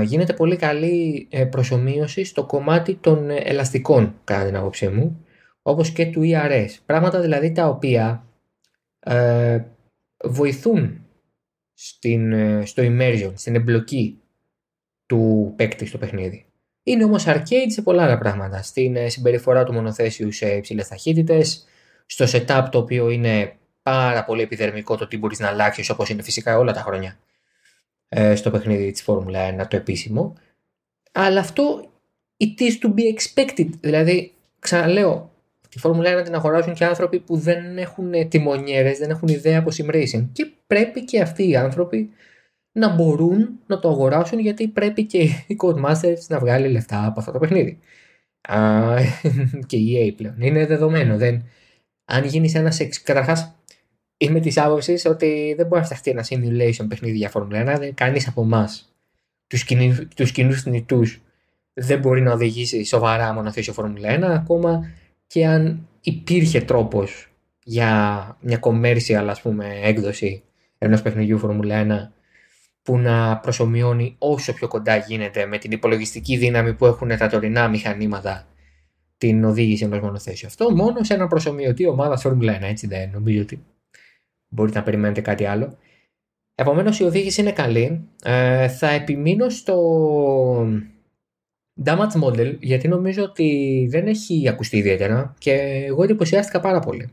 γίνεται 0.03 0.33
πολύ 0.33 0.57
καλή 0.57 1.29
ε, 1.31 1.45
προσωμείωση 1.45 2.25
στο 2.25 2.47
κομμάτι 2.47 2.95
των 2.95 3.31
ελαστικών, 3.31 4.21
κατά 4.25 4.45
την 4.45 4.57
άποψή 4.57 4.89
μου, 4.89 5.25
όπως 5.63 5.91
και 5.91 6.07
του 6.07 6.21
ERS. 6.25 6.69
Πράγματα 6.87 7.21
δηλαδή 7.21 7.53
τα 7.53 7.69
οποία 7.69 8.27
ε, 8.99 9.65
βοηθούν 10.25 11.07
στην, 11.75 12.33
ε, 12.33 12.67
στο 12.67 12.83
immersion, 12.87 13.33
στην 13.35 13.55
εμπλοκή 13.55 14.21
του 15.07 15.53
παίκτη 15.57 15.87
στο 15.87 15.99
παιχνίδι. 15.99 16.48
Είναι 16.89 17.05
όμως 17.05 17.25
arcade 17.27 17.67
σε 17.67 17.83
πολλά 17.83 18.03
άλλα 18.03 18.19
πράγματα. 18.19 18.63
Στην 18.63 18.97
ε, 18.97 19.09
συμπεριφορά 19.09 19.65
του 19.65 19.73
μονοθέσιου 19.73 20.33
σε 20.33 20.49
υψηλές 20.49 20.89
ταχύτητες, 20.89 21.67
στο 22.07 22.25
setup 22.33 22.69
το 22.71 22.79
οποίο 22.79 23.11
είναι 23.11 23.57
πάρα 23.83 24.25
πολύ 24.25 24.43
επιδερμικό 24.43 24.97
το 24.97 25.07
τι 25.07 25.19
μπορείς 25.19 25.39
να 25.39 25.49
αλλάξεις 25.49 25.91
όπως 25.91 26.09
είναι 26.09 26.23
φυσικά 26.23 26.59
όλα 26.59 26.73
τα 26.73 26.81
χρόνια 26.81 27.19
ε, 28.09 28.35
στο 28.35 28.51
παιχνίδι 28.51 28.91
της 28.91 29.03
Φόρμουλα 29.03 29.63
1, 29.63 29.67
το 29.69 29.77
επίσημο. 29.77 30.35
Αλλά 31.13 31.41
αυτό 31.41 31.91
it 32.45 32.61
is 32.61 32.73
to 32.83 32.95
be 32.95 33.15
expected. 33.15 33.69
Δηλαδή, 33.81 34.33
ξαναλέω, 34.59 35.31
τη 35.69 35.79
Φόρμουλα 35.79 36.21
1 36.21 36.25
την 36.25 36.35
αγοράζουν 36.35 36.75
και 36.75 36.85
άνθρωποι 36.85 37.19
που 37.19 37.37
δεν 37.37 37.79
έχουν 37.79 38.29
τιμονιέρες, 38.29 38.99
δεν 38.99 39.11
έχουν 39.11 39.29
ιδέα 39.29 39.59
από 39.59 39.71
sim 39.77 39.95
racing. 39.95 40.29
Και 40.33 40.47
πρέπει 40.67 41.05
και 41.05 41.21
αυτοί 41.21 41.49
οι 41.49 41.57
άνθρωποι 41.57 42.11
να 42.73 42.95
μπορούν 42.95 43.59
να 43.67 43.79
το 43.79 43.89
αγοράσουν 43.89 44.39
γιατί 44.39 44.69
πρέπει 44.69 45.05
και 45.05 45.19
η 45.23 45.57
Codemasters 45.63 46.27
να 46.29 46.39
βγάλει 46.39 46.69
λεφτά 46.69 47.07
από 47.07 47.21
αυτό 47.21 47.33
το 47.33 47.39
παιχνίδι. 47.39 47.79
Α, 48.49 48.95
και 49.67 49.77
η 49.77 49.97
EA 49.99 50.15
πλέον. 50.17 50.41
Είναι 50.41 50.67
δεδομένο. 50.67 51.17
Δεν... 51.17 51.45
Αν 52.05 52.25
γίνεις 52.25 52.55
ένας. 52.55 52.81
Καταρχάς, 53.03 53.55
είμαι 54.17 54.41
της 54.41 54.59
άποψης 54.59 55.05
ότι 55.05 55.55
δεν 55.57 55.67
μπορεί 55.67 55.81
να 55.81 55.87
φτιαχτεί 55.87 56.11
ένα 56.11 56.25
simulation 56.29 56.87
παιχνίδι 56.89 57.17
για 57.17 57.29
Φόρμουλα 57.29 57.79
1. 57.79 57.91
Κανεί 57.95 58.21
από 58.27 58.43
εμάς 58.43 58.93
τους 60.15 60.33
κοινού 60.33 60.53
θνητού 60.53 61.03
δεν 61.73 61.99
μπορεί 61.99 62.21
να 62.21 62.33
οδηγήσει 62.33 62.85
σοβαρά 62.85 63.33
μονοθέσιο 63.33 63.73
Φόρμουλα 63.73 64.19
1, 64.19 64.23
ακόμα 64.23 64.91
και 65.27 65.47
αν 65.47 65.89
υπήρχε 66.01 66.61
τρόπος 66.61 67.33
για 67.65 68.37
μια 68.41 68.59
commercial 68.63 69.27
ας 69.29 69.41
πούμε, 69.41 69.81
έκδοση 69.83 70.43
ενός 70.79 71.03
παιχνιδιού 71.03 71.39
Φόρμουλα 71.39 72.11
1 72.11 72.18
που 72.89 72.99
να 72.99 73.39
προσωμιώνει 73.39 74.15
όσο 74.19 74.53
πιο 74.53 74.69
κοντά 74.69 74.97
γίνεται 74.97 75.47
με 75.47 75.59
την 75.59 75.71
υπολογιστική 75.71 76.37
δύναμη 76.37 76.75
που 76.75 76.87
έχουν 76.87 77.17
τα 77.17 77.29
τωρινά 77.29 77.69
μηχανήματα 77.69 78.47
την 79.19 79.45
οδήγηση 79.45 79.85
ενός 79.85 80.01
μονοθέσιου. 80.01 80.47
Αυτό 80.47 80.71
μόνο 80.71 81.03
σε 81.03 81.15
ένα 81.15 81.27
προσωμιωτή 81.27 81.87
ομάδα 81.87 82.17
Φόρμουλα 82.17 82.59
1, 82.59 82.63
έτσι 82.63 82.87
δεν 82.87 83.11
νομίζω 83.11 83.41
ότι 83.41 83.65
μπορείτε 84.49 84.79
να 84.79 84.85
περιμένετε 84.85 85.21
κάτι 85.21 85.45
άλλο. 85.45 85.77
Επομένως 86.55 86.99
η 86.99 87.05
οδήγηση 87.05 87.41
είναι 87.41 87.53
καλή. 87.53 88.09
Ε, 88.23 88.69
θα 88.69 88.89
επιμείνω 88.89 89.49
στο 89.49 89.77
damage 91.85 92.23
model 92.25 92.57
γιατί 92.61 92.89
νομίζω 92.89 93.23
ότι 93.23 93.87
δεν 93.91 94.07
έχει 94.07 94.49
ακουστεί 94.49 94.77
ιδιαίτερα 94.77 95.35
και 95.39 95.53
εγώ 95.87 96.03
εντυπωσιάστηκα 96.03 96.61
πάρα 96.61 96.81
πολύ. 96.81 97.11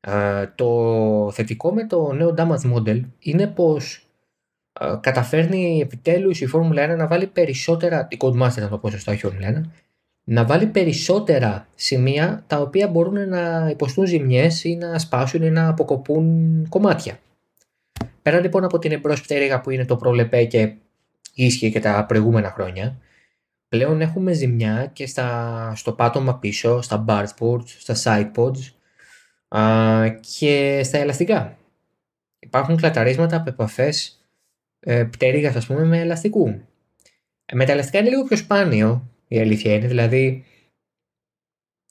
Ε, 0.00 0.46
το 0.54 1.30
θετικό 1.32 1.72
με 1.72 1.86
το 1.86 2.12
νέο 2.12 2.34
damage 2.38 2.74
model 2.74 3.00
είναι 3.18 3.46
πως 3.46 3.98
ε, 3.98 4.03
καταφέρνει 5.00 5.80
επιτέλους 5.80 6.40
η 6.40 6.48
Formula 6.54 6.92
1 6.92 6.96
να 6.96 7.06
βάλει 7.06 7.26
περισσότερα, 7.26 8.08
η 8.10 8.16
Codemaster 8.20 8.60
να 8.60 8.68
το 8.68 8.78
πω 8.78 8.90
σωστά, 8.90 9.12
η 9.12 9.20
Formula 9.22 9.58
1, 9.58 9.60
να 10.24 10.44
βάλει 10.44 10.66
περισσότερα 10.66 11.68
σημεία 11.74 12.44
τα 12.46 12.60
οποία 12.60 12.88
μπορούν 12.88 13.28
να 13.28 13.68
υποστούν 13.70 14.06
ζημιές 14.06 14.64
ή 14.64 14.76
να 14.76 14.98
σπάσουν 14.98 15.42
ή 15.42 15.50
να 15.50 15.68
αποκοπούν 15.68 16.66
κομμάτια. 16.68 17.18
Πέρα 18.22 18.40
λοιπόν 18.40 18.64
από 18.64 18.78
την 18.78 18.92
εμπρός 18.92 19.20
πτέρυγα 19.20 19.60
που 19.60 19.70
είναι 19.70 19.84
το 19.84 19.96
προλεπέ 19.96 20.44
και 20.44 20.74
ίσχυε 21.34 21.70
και 21.70 21.80
τα 21.80 22.04
προηγούμενα 22.08 22.50
χρόνια, 22.50 22.98
πλέον 23.68 24.00
έχουμε 24.00 24.32
ζημιά 24.32 24.90
και 24.92 25.06
στα, 25.06 25.72
στο 25.76 25.92
πάτωμα 25.92 26.38
πίσω, 26.38 26.82
στα 26.82 27.04
barboards, 27.08 27.66
στα 27.66 27.94
sidepods 28.04 28.72
α, 29.48 30.08
και 30.38 30.80
στα 30.84 30.98
ελαστικά. 30.98 31.56
Υπάρχουν 32.38 32.76
κλαταρίσματα 32.76 33.36
από 33.36 33.50
επαφές 33.50 34.23
ε, 34.84 35.04
πτέρυγας 35.04 35.56
ας 35.56 35.66
πούμε 35.66 35.84
με 35.84 36.00
ελαστικού. 36.00 36.48
Ε, 37.44 37.54
με 37.54 37.64
τα 37.64 37.72
ελαστικά 37.72 37.98
είναι 37.98 38.08
λίγο 38.08 38.24
πιο 38.24 38.36
σπάνιο 38.36 39.10
η 39.28 39.38
αλήθεια 39.38 39.74
είναι. 39.74 39.86
Δηλαδή, 39.86 40.44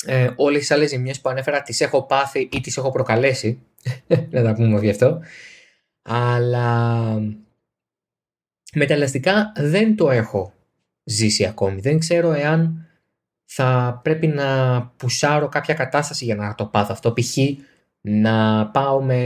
ε, 0.06 0.30
όλες 0.36 0.60
τις 0.60 0.72
άλλες 0.72 0.90
ζημιές 0.90 1.22
που 1.22 1.30
ανέφερα 1.30 1.62
τις 1.62 1.82
έχω 1.82 2.06
πάθει 2.06 2.50
ή 2.52 2.62
τις 2.62 2.78
έχω 2.78 2.92
προκαλέσει. 2.92 3.62
να 4.32 4.44
τα 4.44 4.54
πούμε 4.54 4.80
γι' 4.80 4.90
αυτό. 4.90 5.22
Αλλά 6.02 7.14
με 8.74 8.86
τα 8.86 8.94
ελαστικά 8.94 9.52
δεν 9.56 9.96
το 9.96 10.12
έχω 10.12 10.54
ζήσει 11.04 11.46
ακόμη. 11.46 11.82
Δεν 11.82 12.00
ξέρω 12.00 12.32
εάν 12.32 12.88
θα 13.46 14.00
πρέπει 14.04 14.28
να 14.28 14.82
πουσάρω 14.98 15.50
κάποια 15.50 15.74
κατάσταση 15.74 16.26
για 16.26 16.36
να 16.36 16.56
το 16.56 16.66
πάθω 16.66 16.92
αυτό. 16.92 17.14
Π.χ. 17.14 17.38
να 18.02 18.68
πάω 18.68 19.02
με, 19.02 19.26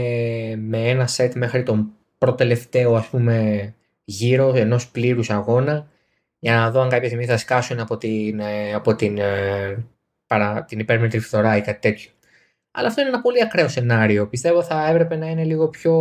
με 0.56 0.88
ένα 0.88 1.06
σετ 1.06 1.34
μέχρι 1.34 1.62
τον 1.62 1.97
προτελευταίο 2.18 2.94
ας 2.94 3.08
πούμε 3.08 3.74
γύρο 4.04 4.52
ενός 4.56 4.88
πλήρους 4.88 5.30
αγώνα 5.30 5.88
για 6.38 6.54
να 6.54 6.70
δω 6.70 6.80
αν 6.80 6.88
κάποια 6.88 7.06
στιγμή 7.06 7.26
θα 7.26 7.36
σκάσουν 7.36 7.80
από 7.80 7.96
την, 7.96 8.40
ε, 8.40 8.74
από 8.74 8.94
την, 8.94 9.18
ε, 9.18 9.86
παρα, 10.26 10.64
την 10.64 10.78
υπέρμετρη 10.78 11.18
φθορά 11.18 11.56
ή 11.56 11.60
κάτι 11.60 11.80
τέτοιο. 11.80 12.10
Αλλά 12.70 12.88
αυτό 12.88 13.00
είναι 13.00 13.10
ένα 13.10 13.20
πολύ 13.20 13.42
ακραίο 13.42 13.68
σενάριο. 13.68 14.28
Πιστεύω 14.28 14.62
θα 14.62 14.88
έπρεπε 14.88 15.16
να 15.16 15.26
είναι 15.26 15.44
λίγο 15.44 15.68
πιο 15.68 15.94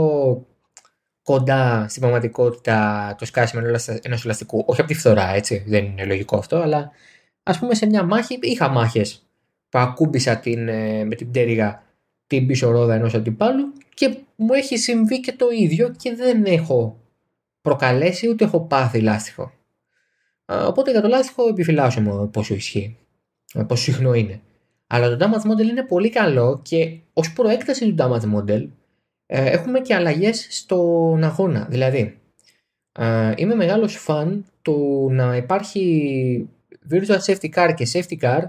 κοντά 1.21 1.86
στην 1.89 2.01
πραγματικότητα 2.01 3.15
το 3.17 3.25
σκάσιμο 3.25 3.62
ενός 4.01 4.23
ελαστικού. 4.25 4.63
Όχι 4.67 4.80
από 4.80 4.89
τη 4.89 4.95
φθορά, 4.95 5.30
έτσι. 5.30 5.63
Δεν 5.67 5.86
είναι 5.86 6.06
λογικό 6.06 6.38
αυτό, 6.38 6.58
αλλά 6.58 6.91
ας 7.43 7.60
πούμε 7.60 7.75
σε 7.75 7.86
μια 7.86 8.03
μάχη 8.03 8.39
είχα 8.41 8.69
μάχες 8.69 9.27
που 9.69 9.80
ακούμπησα 9.80 10.38
την, 10.38 10.67
ε, 10.67 11.03
με 11.03 11.15
την 11.15 11.30
πτέρυγα 11.30 11.84
την 12.28 12.48
πίσω 12.48 12.72
ρόδα 12.72 12.94
ενός 12.94 13.13
αντιπάλου 13.13 13.74
και 13.94 14.18
μου 14.36 14.54
έχει 14.54 14.78
συμβεί 14.78 15.20
και 15.20 15.32
το 15.32 15.48
ίδιο 15.50 15.96
και 15.98 16.16
δεν 16.16 16.46
έχω 16.46 17.00
προκαλέσει 17.62 18.30
ούτε 18.30 18.44
έχω 18.44 18.62
πάθει 18.62 19.00
λάστιχο. 19.00 19.52
Οπότε 20.46 20.92
για 20.92 21.02
το 21.02 21.08
λάστιχο 21.08 21.48
επιφυλάσσομαι 21.48 22.28
πόσο 22.28 22.54
ισχύει, 22.54 22.98
πόσο 23.68 23.84
συχνό 23.84 24.13
είναι. 24.13 24.42
Αλλά 24.88 25.18
το 25.18 25.26
damage 25.26 25.52
model 25.52 25.68
είναι 25.70 25.84
πολύ 25.84 26.10
καλό 26.10 26.60
και 26.63 27.00
ως 27.13 27.34
προέκταση 27.34 27.94
του 27.94 27.96
damage 28.00 28.36
model 28.36 28.68
ε, 29.26 29.50
έχουμε 29.50 29.80
και 29.80 29.96
αλλαγές 29.96 30.48
στον 30.50 31.24
αγώνα. 31.24 31.68
Δηλαδή, 31.70 32.20
ε, 32.92 33.34
είμαι 33.36 33.56
μεγάλος 33.56 33.96
φαν 33.96 34.46
του 34.62 35.08
να 35.12 35.36
υπάρχει 35.36 36.50
virtual 36.92 37.20
safety 37.26 37.50
car 37.54 37.74
και 37.76 37.88
safety 37.94 38.20
car 38.22 38.44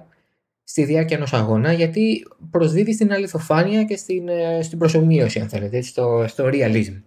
στη 0.68 0.84
διάρκεια 0.84 1.16
ενός 1.16 1.32
αγώνα 1.32 1.72
γιατί 1.72 2.26
προσδίδει 2.50 2.92
στην 2.92 3.12
αληθοφάνεια 3.12 3.84
και 3.84 3.96
στην, 3.96 4.28
ε, 4.28 4.62
στην 4.62 4.78
προσωμείωση 4.78 5.40
αν 5.40 5.48
θέλετε, 5.48 5.80
στο, 5.80 6.24
στο 6.28 6.50
realism. 6.52 7.02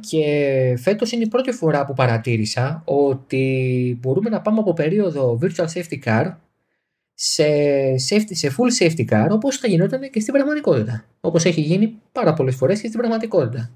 και 0.00 0.24
φέτος 0.78 1.12
είναι 1.12 1.22
η 1.22 1.28
πρώτη 1.28 1.52
φορά 1.52 1.84
που 1.84 1.92
παρατήρησα 1.92 2.82
ότι 2.84 3.98
μπορούμε 4.00 4.30
να 4.30 4.40
πάμε 4.40 4.58
από 4.58 4.72
περίοδο 4.72 5.38
virtual 5.42 5.64
safety 5.64 5.98
car 6.04 6.34
σε, 7.14 7.44
safety, 8.08 8.30
σε 8.30 8.54
full 8.56 8.82
safety 8.82 9.04
car 9.10 9.28
όπως 9.30 9.56
θα 9.56 9.68
γινόταν 9.68 10.10
και 10.10 10.20
στην 10.20 10.32
πραγματικότητα. 10.32 11.04
Όπως 11.20 11.44
έχει 11.44 11.60
γίνει 11.60 11.94
πάρα 12.12 12.32
πολλές 12.32 12.54
φορές 12.54 12.80
και 12.80 12.86
στην 12.86 12.98
πραγματικότητα. 12.98 13.70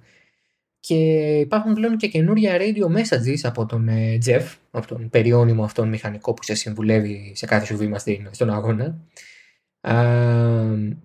Και 0.85 0.95
υπάρχουν 1.39 1.75
πλέον 1.75 1.97
και 1.97 2.07
καινούρια 2.07 2.57
radio 2.59 2.97
messages 2.97 3.39
από 3.43 3.67
τον 3.67 3.89
ε, 3.89 4.19
Jeff, 4.27 4.43
από 4.71 4.87
τον 4.87 5.11
περιώνυμο 5.11 5.65
αυτόν 5.65 5.89
μηχανικό 5.89 6.35
που 6.35 6.43
σε 6.43 6.55
συμβουλεύει 6.55 7.33
σε 7.35 7.47
κάθε 7.47 7.65
σου 7.67 7.77
βήμα 7.77 7.99
στον 8.31 8.51
αγώνα, 8.51 8.99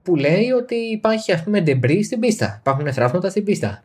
που 0.01 0.15
λέει 0.15 0.49
ότι 0.51 0.75
υπάρχει 0.75 1.31
ας 1.31 1.43
πούμε 1.43 1.63
debris 1.65 1.99
στην 2.03 2.19
πίστα, 2.19 2.57
υπάρχουν 2.59 2.93
θράψματα 2.93 3.29
στην 3.29 3.43
πίστα. 3.43 3.83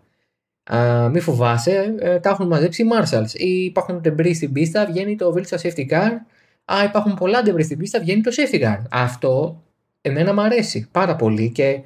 Uh, 0.70 1.10
μη 1.12 1.20
φοβάσαι, 1.20 1.94
ε, 1.98 2.18
τα 2.18 2.30
έχουν 2.30 2.46
μαζέψει 2.46 2.82
οι 2.82 2.86
Marshalls. 2.92 3.30
Ή 3.34 3.64
υπάρχουν 3.64 4.00
debris 4.04 4.34
στην 4.34 4.52
πίστα, 4.52 4.86
βγαίνει 4.86 5.16
το 5.16 5.34
virtual 5.36 5.58
safety 5.58 5.90
car. 5.90 6.10
Α, 6.64 6.84
υπάρχουν 6.84 7.14
πολλά 7.14 7.42
debris 7.44 7.64
στην 7.64 7.78
πίστα, 7.78 8.00
βγαίνει 8.00 8.20
το 8.20 8.30
safety 8.36 8.62
car. 8.62 8.78
Αυτό 8.90 9.62
εμένα 10.00 10.34
μου 10.34 10.40
αρέσει 10.40 10.88
πάρα 10.92 11.16
πολύ 11.16 11.50
και 11.50 11.80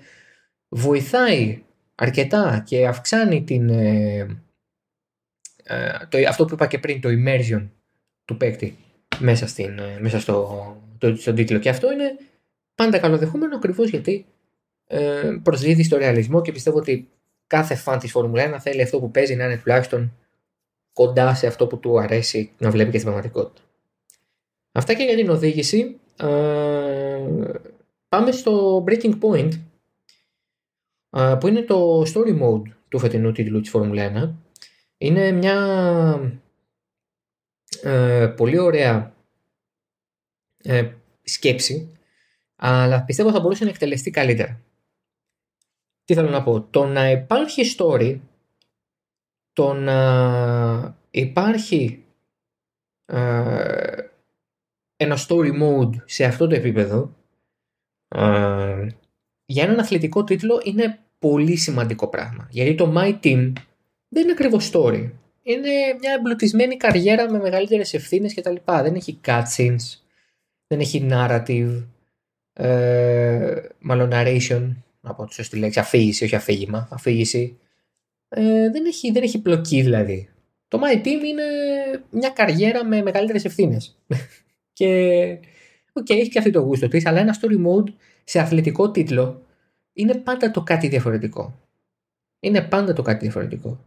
βοηθάει 0.69 1.63
αρκετά 1.97 2.63
και 2.67 2.87
αυξάνει 2.87 3.45
την, 3.45 3.69
ε, 3.69 4.43
ε, 5.69 5.93
το, 6.09 6.19
αυτό 6.29 6.45
που 6.45 6.55
είπα 6.55 6.67
και 6.67 6.79
πριν, 6.79 7.01
το 7.01 7.09
immersion 7.09 7.69
του 8.25 8.37
παίκτη 8.37 8.77
μέσα, 9.19 9.47
στην, 9.47 9.79
ε, 9.79 9.99
μέσα 10.01 10.21
στο, 10.21 10.77
το, 10.99 11.17
στον 11.17 11.35
τίτλο. 11.35 11.59
Και 11.59 11.69
αυτό 11.69 11.93
είναι 11.93 12.17
πάντα 12.75 12.99
καλοδεχούμενο 12.99 13.57
ακριβώς 13.57 13.89
γιατί 13.89 14.27
ε, 14.87 15.37
προσδίδει 15.43 15.83
στο 15.83 15.97
ρεαλισμό 15.97 16.43
και 16.43 16.53
πιστεύω 16.53 16.79
ότι 16.79 17.09
κάθε 17.47 17.75
φαν 17.75 17.99
της 17.99 18.11
Φόρμουλα 18.11 18.57
1 18.57 18.61
θέλει 18.61 18.83
αυτό 18.83 18.99
που 18.99 19.11
παίζει 19.11 19.35
να 19.35 19.45
είναι 19.45 19.57
τουλάχιστον 19.57 20.17
κοντά 20.93 21.35
σε 21.35 21.47
αυτό 21.47 21.67
που 21.67 21.79
του 21.79 22.01
αρέσει 22.01 22.53
να 22.59 22.71
βλέπει 22.71 22.91
και 22.91 22.99
στην 22.99 23.11
πραγματικότητα. 23.11 23.63
Αυτά 24.73 24.95
και 24.95 25.03
για 25.03 25.17
την 25.17 25.29
οδήγηση. 25.29 25.97
πάμε 28.09 28.33
στο 28.33 28.85
breaking 28.89 29.19
point 29.21 29.51
που 31.41 31.47
είναι 31.47 31.63
το 31.63 32.03
story 32.03 32.43
mode 32.43 32.63
του 32.89 32.99
φετινού 32.99 33.33
τίτλου 33.33 33.61
της 33.61 33.71
Φόρμουλα 33.71 34.35
1. 34.35 34.35
Είναι 34.99 35.31
μια 35.31 35.57
ε, 37.83 38.33
πολύ 38.37 38.59
ωραία 38.59 39.15
ε, 40.63 40.93
σκέψη, 41.23 41.93
αλλά 42.57 43.05
πιστεύω 43.05 43.31
θα 43.31 43.41
μπορούσε 43.41 43.65
να 43.65 43.71
εκτελεστεί 43.71 44.11
καλύτερα. 44.11 44.61
Τι 46.05 46.15
θέλω 46.15 46.31
να 46.31 46.43
πω, 46.43 46.63
το 46.63 46.87
να 46.87 47.11
υπάρχει 47.11 47.75
story, 47.79 48.21
το 49.53 49.73
να 49.73 50.99
υπάρχει 51.11 52.05
ε, 53.05 54.09
ένα 54.97 55.17
story 55.29 55.63
mode 55.63 55.95
σε 56.05 56.25
αυτό 56.25 56.47
το 56.47 56.55
επίπεδο, 56.55 57.17
για 59.47 59.65
έναν 59.65 59.79
αθλητικό 59.79 60.25
τίτλο 60.25 60.61
είναι 60.65 61.06
πολύ 61.19 61.57
σημαντικό 61.57 62.09
πράγμα. 62.09 62.49
Γιατί 62.51 62.75
το 62.75 62.93
My 62.97 63.11
Team 63.11 63.53
δεν 64.09 64.23
είναι 64.23 64.33
ακριβώς 64.33 64.71
story. 64.73 65.11
Είναι 65.43 65.71
μια 66.01 66.13
εμπλουτισμένη 66.19 66.77
καριέρα 66.77 67.31
με 67.31 67.39
μεγαλύτερες 67.39 67.95
ευθύνες 67.95 68.35
κτλ. 68.35 68.55
Δεν 68.65 68.95
έχει 68.95 69.21
cutscenes, 69.27 70.01
δεν 70.67 70.81
έχει 70.81 71.09
narrative, 71.11 71.85
ε, 72.53 73.63
μάλλον 73.79 74.11
narration, 74.13 74.75
να 75.01 75.15
πω 75.15 75.27
τη 75.27 75.35
σωστή 75.35 75.57
λέξη, 75.57 75.79
αφήγηση, 75.79 76.25
όχι 76.25 76.37
αφήγημα, 76.37 76.89
αφήγηση. 76.91 77.59
Ε, 78.29 78.71
δεν, 78.71 78.85
έχει, 78.87 79.11
δεν 79.13 79.23
έχει 79.23 79.41
πλοκή 79.41 79.83
δηλαδή. 79.83 80.29
Το 80.69 80.81
My 80.83 80.97
Team 80.97 81.07
είναι 81.07 81.45
μια 82.11 82.29
καριέρα 82.29 82.85
με 82.85 83.03
μεγαλύτερες 83.03 83.45
ευθύνες. 83.45 83.99
και 84.79 84.87
οκ, 85.93 86.07
okay, 86.09 86.15
έχει 86.15 86.29
και 86.29 86.39
αυτή 86.39 86.51
το 86.51 86.61
γούστο 86.61 86.89
της, 86.89 87.07
αλλά 87.07 87.21
ένα 87.21 87.37
story 87.41 87.67
mode 87.67 87.93
σε 88.25 88.39
αθλητικό 88.39 88.91
τίτλο 88.91 89.46
είναι 89.97 90.15
πάντα 90.15 90.51
το 90.51 90.63
κάτι 90.63 90.89
διαφορετικό. 90.89 91.59
Είναι 92.41 92.63
πάντα 92.63 92.93
το 92.93 93.03
κάτι 93.03 93.19
διαφορετικό. 93.19 93.85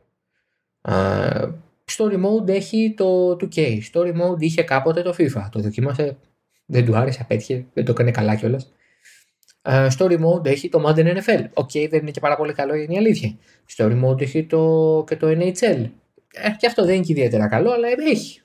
Uh, 0.81 1.53
story 1.97 2.25
mode 2.25 2.47
έχει 2.47 2.93
το 2.97 3.31
2K. 3.31 3.79
Story 3.91 4.21
mode 4.21 4.39
είχε 4.39 4.63
κάποτε 4.63 5.01
το 5.01 5.15
FIFA. 5.17 5.47
Το 5.51 5.59
δοκίμασε, 5.59 6.17
δεν 6.65 6.85
του 6.85 6.95
άρεσε, 6.95 7.19
απέτυχε, 7.21 7.65
δεν 7.73 7.85
το 7.85 7.91
έκανε 7.91 8.11
καλά 8.11 8.35
κιόλας. 8.35 8.71
Uh, 9.61 9.89
story 9.97 10.19
mode 10.25 10.45
έχει 10.45 10.69
το 10.69 10.83
Madden 10.87 11.17
NFL. 11.17 11.43
Οκ, 11.53 11.69
okay, 11.73 11.87
δεν 11.89 11.99
είναι 11.99 12.11
και 12.11 12.19
πάρα 12.19 12.35
πολύ 12.35 12.53
καλό, 12.53 12.73
είναι 12.73 12.93
η 12.93 12.97
αλήθεια. 12.97 13.37
Story 13.75 14.03
mode 14.03 14.21
έχει 14.21 14.45
το, 14.45 15.03
και 15.07 15.15
το 15.15 15.27
NHL. 15.27 15.89
Ε, 16.33 16.49
και 16.57 16.67
αυτό 16.67 16.85
δεν 16.85 16.95
είναι 16.95 17.03
και 17.03 17.11
ιδιαίτερα 17.11 17.47
καλό, 17.47 17.71
αλλά 17.71 17.87
έχει. 18.09 18.41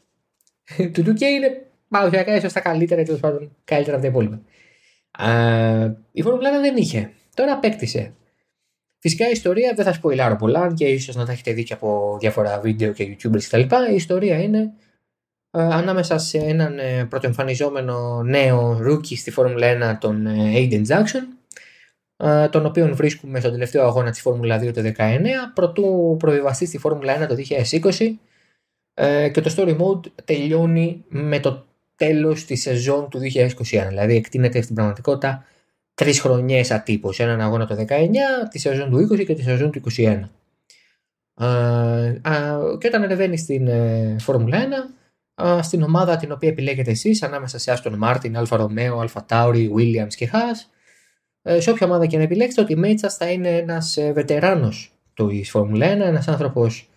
το 0.95 1.03
2K 1.07 1.21
είναι 1.21 1.67
παραδοσιακά 1.89 2.37
ίσως 2.37 2.53
τα 2.53 2.61
καλύτερα, 2.61 3.03
τέλος 3.03 3.21
πάντων 3.21 3.57
καλύτερα 3.65 3.97
από 3.97 4.05
τα 4.05 4.11
υπόλοιπα. 4.11 4.41
Uh, 5.19 5.95
η 6.13 6.23
Φόρμουλα 6.23 6.61
δεν 6.61 6.77
είχε. 6.77 7.13
Τώρα 7.35 7.53
απέκτησε. 7.53 8.15
Φυσικά 8.99 9.29
η 9.29 9.31
ιστορία 9.31 9.73
δεν 9.75 9.85
θα 9.85 9.93
σποιλάρω 9.93 10.37
πολλά 10.37 10.73
και 10.75 10.85
ίσως 10.85 11.15
να 11.15 11.25
τα 11.25 11.33
έχετε 11.33 11.53
δει 11.53 11.63
και 11.63 11.73
από 11.73 12.17
διάφορα 12.21 12.61
βίντεο 12.61 12.93
και 12.93 13.17
youtubers 13.17 13.43
κτλ. 13.43 13.61
Η 13.91 13.95
ιστορία 13.95 14.43
είναι 14.43 14.73
ε, 15.51 15.63
ανάμεσα 15.63 16.19
σε 16.19 16.39
έναν 16.39 16.79
ε, 16.79 17.05
πρωτοεμφανιζόμενο 17.05 18.23
νέο 18.23 18.81
rookie 18.87 19.17
στη 19.17 19.31
Φόρμουλα 19.31 19.95
1 19.95 19.99
τον 20.01 20.27
ε, 20.27 20.53
Aiden 20.55 20.87
Jackson 20.87 21.35
ε, 22.17 22.49
τον 22.49 22.67
οποίο 22.67 22.95
βρίσκουμε 22.95 23.41
στον 23.41 23.53
τελευταίο 23.53 23.85
αγώνα 23.85 24.11
της 24.11 24.21
Φόρμουλα 24.21 24.61
2 24.63 24.73
το 24.75 24.93
2019 24.97 25.21
πρωτού 25.55 26.17
προβιβαστεί 26.19 26.67
στη 26.67 26.79
Φόρμουλα 26.79 27.25
1 27.25 27.29
το 27.29 27.37
2020 27.97 28.11
ε, 28.95 29.29
και 29.29 29.41
το 29.41 29.55
story 29.57 29.77
mode 29.79 30.11
τελειώνει 30.25 31.05
με 31.09 31.41
το 31.41 31.67
τέλος 31.97 32.45
της 32.45 32.61
σεζόν 32.61 33.09
του 33.09 33.19
2021 33.19 33.87
δηλαδή 33.89 34.17
εκτείνεται 34.17 34.61
στην 34.61 34.75
πραγματικότητα 34.75 35.45
τρεις 35.95 36.21
χρονιές 36.21 36.71
ατύπως. 36.71 37.21
Έναν 37.21 37.41
αγώνα 37.41 37.67
το 37.67 37.75
19, 37.75 38.49
τη 38.51 38.59
σεζόν 38.59 38.91
του 38.91 39.09
20 39.13 39.25
και 39.25 39.35
τη 39.35 39.43
σεζόν 39.43 39.71
του 39.71 39.79
21. 39.79 40.31
και 42.79 42.87
όταν 42.87 43.03
ανεβαίνει 43.03 43.37
στην 43.37 43.69
ε, 43.69 44.17
Φόρμουλα 44.21 44.59
1, 45.35 45.63
στην 45.63 45.83
ομάδα 45.83 46.17
την 46.17 46.33
οποία 46.33 46.49
επιλέγετε 46.49 46.91
εσείς, 46.91 47.23
ανάμεσα 47.23 47.59
σε 47.59 47.73
Aston 47.73 47.95
Martin, 47.95 48.37
Alfa 48.37 48.57
Romeo, 48.57 48.99
AlphaTauri, 48.99 49.73
Williams 49.77 50.15
και 50.15 50.31
Haas, 50.33 50.77
ε, 51.43 51.61
σε 51.61 51.71
όποια 51.71 51.87
ομάδα 51.87 52.07
και 52.07 52.17
να 52.17 52.23
επιλέξετε, 52.23 52.61
ότι 52.61 52.91
η 52.91 52.99
θα 53.09 53.31
είναι 53.31 53.57
ένας 53.57 53.97
ε, 53.97 54.13
βετεράνος 54.13 54.93
του 55.15 55.45
Φόρμουλα 55.45 55.87
1, 55.87 55.91
ένας 55.91 56.29
άνθρωπος 56.29 56.89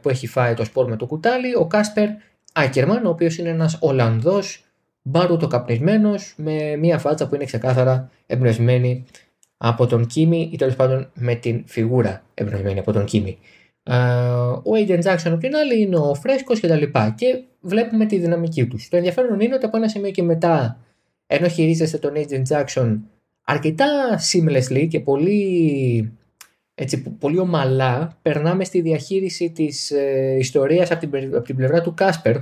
που 0.00 0.08
έχει 0.08 0.26
φάει 0.26 0.54
το 0.54 0.64
σπορ 0.64 0.88
με 0.88 0.96
το 0.96 1.06
κουτάλι, 1.06 1.54
ο 1.54 1.66
Κάσπερ 1.66 2.08
Άκερμαν, 2.52 3.06
ο 3.06 3.08
οποίος 3.08 3.38
είναι 3.38 3.48
ένας 3.48 3.78
Ολλανδός 3.80 4.65
μπάρουτο 5.08 5.46
καπνισμένος 5.46 6.34
με 6.36 6.76
μια 6.76 6.98
φάτσα 6.98 7.28
που 7.28 7.34
είναι 7.34 7.44
ξεκάθαρα 7.44 8.10
εμπνευσμένη 8.26 9.04
από 9.56 9.86
τον 9.86 10.06
Κίμη 10.06 10.50
ή 10.52 10.56
τέλος 10.56 10.76
πάντων 10.76 11.10
με 11.14 11.34
την 11.34 11.64
φιγούρα 11.66 12.22
εμπνευσμένη 12.34 12.78
από 12.78 12.92
τον 12.92 13.04
Κίμη. 13.04 13.38
Ο 14.62 14.70
Aiden 14.86 15.02
Jackson 15.02 15.30
απ' 15.32 15.40
την 15.40 15.56
άλλη 15.56 15.80
είναι 15.80 15.96
ο 15.96 16.14
φρέσκος 16.14 16.60
κτλ. 16.60 16.82
Και, 16.82 17.12
και 17.16 17.42
βλέπουμε 17.60 18.06
τη 18.06 18.18
δυναμική 18.18 18.66
τους. 18.66 18.88
Το 18.88 18.96
ενδιαφέρον 18.96 19.40
είναι 19.40 19.54
ότι 19.54 19.64
από 19.64 19.76
ένα 19.76 19.88
σημείο 19.88 20.10
και 20.10 20.22
μετά, 20.22 20.78
ενώ 21.26 21.48
χειρίζεστε 21.48 21.98
τον 21.98 22.12
Aiden 22.16 22.42
Jackson 22.48 22.98
αρκετά 23.44 24.18
seamlessly 24.32 24.86
και 24.88 25.00
πολύ, 25.00 26.12
έτσι, 26.74 27.02
πολύ 27.02 27.38
ομαλά, 27.38 28.18
περνάμε 28.22 28.64
στη 28.64 28.80
διαχείριση 28.80 29.50
της 29.50 29.90
ε, 29.90 30.36
ιστορίας 30.38 30.90
από 30.90 31.06
την, 31.06 31.34
από 31.34 31.44
την 31.44 31.56
πλευρά 31.56 31.80
του 31.80 31.94
Κάσπερ, 31.94 32.36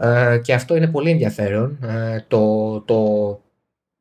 ε, 0.00 0.40
και 0.42 0.54
αυτό 0.54 0.76
είναι 0.76 0.86
πολύ 0.88 1.10
ενδιαφέρον. 1.10 1.78
Ε, 1.82 2.24
το, 2.28 2.80
το, 2.80 3.30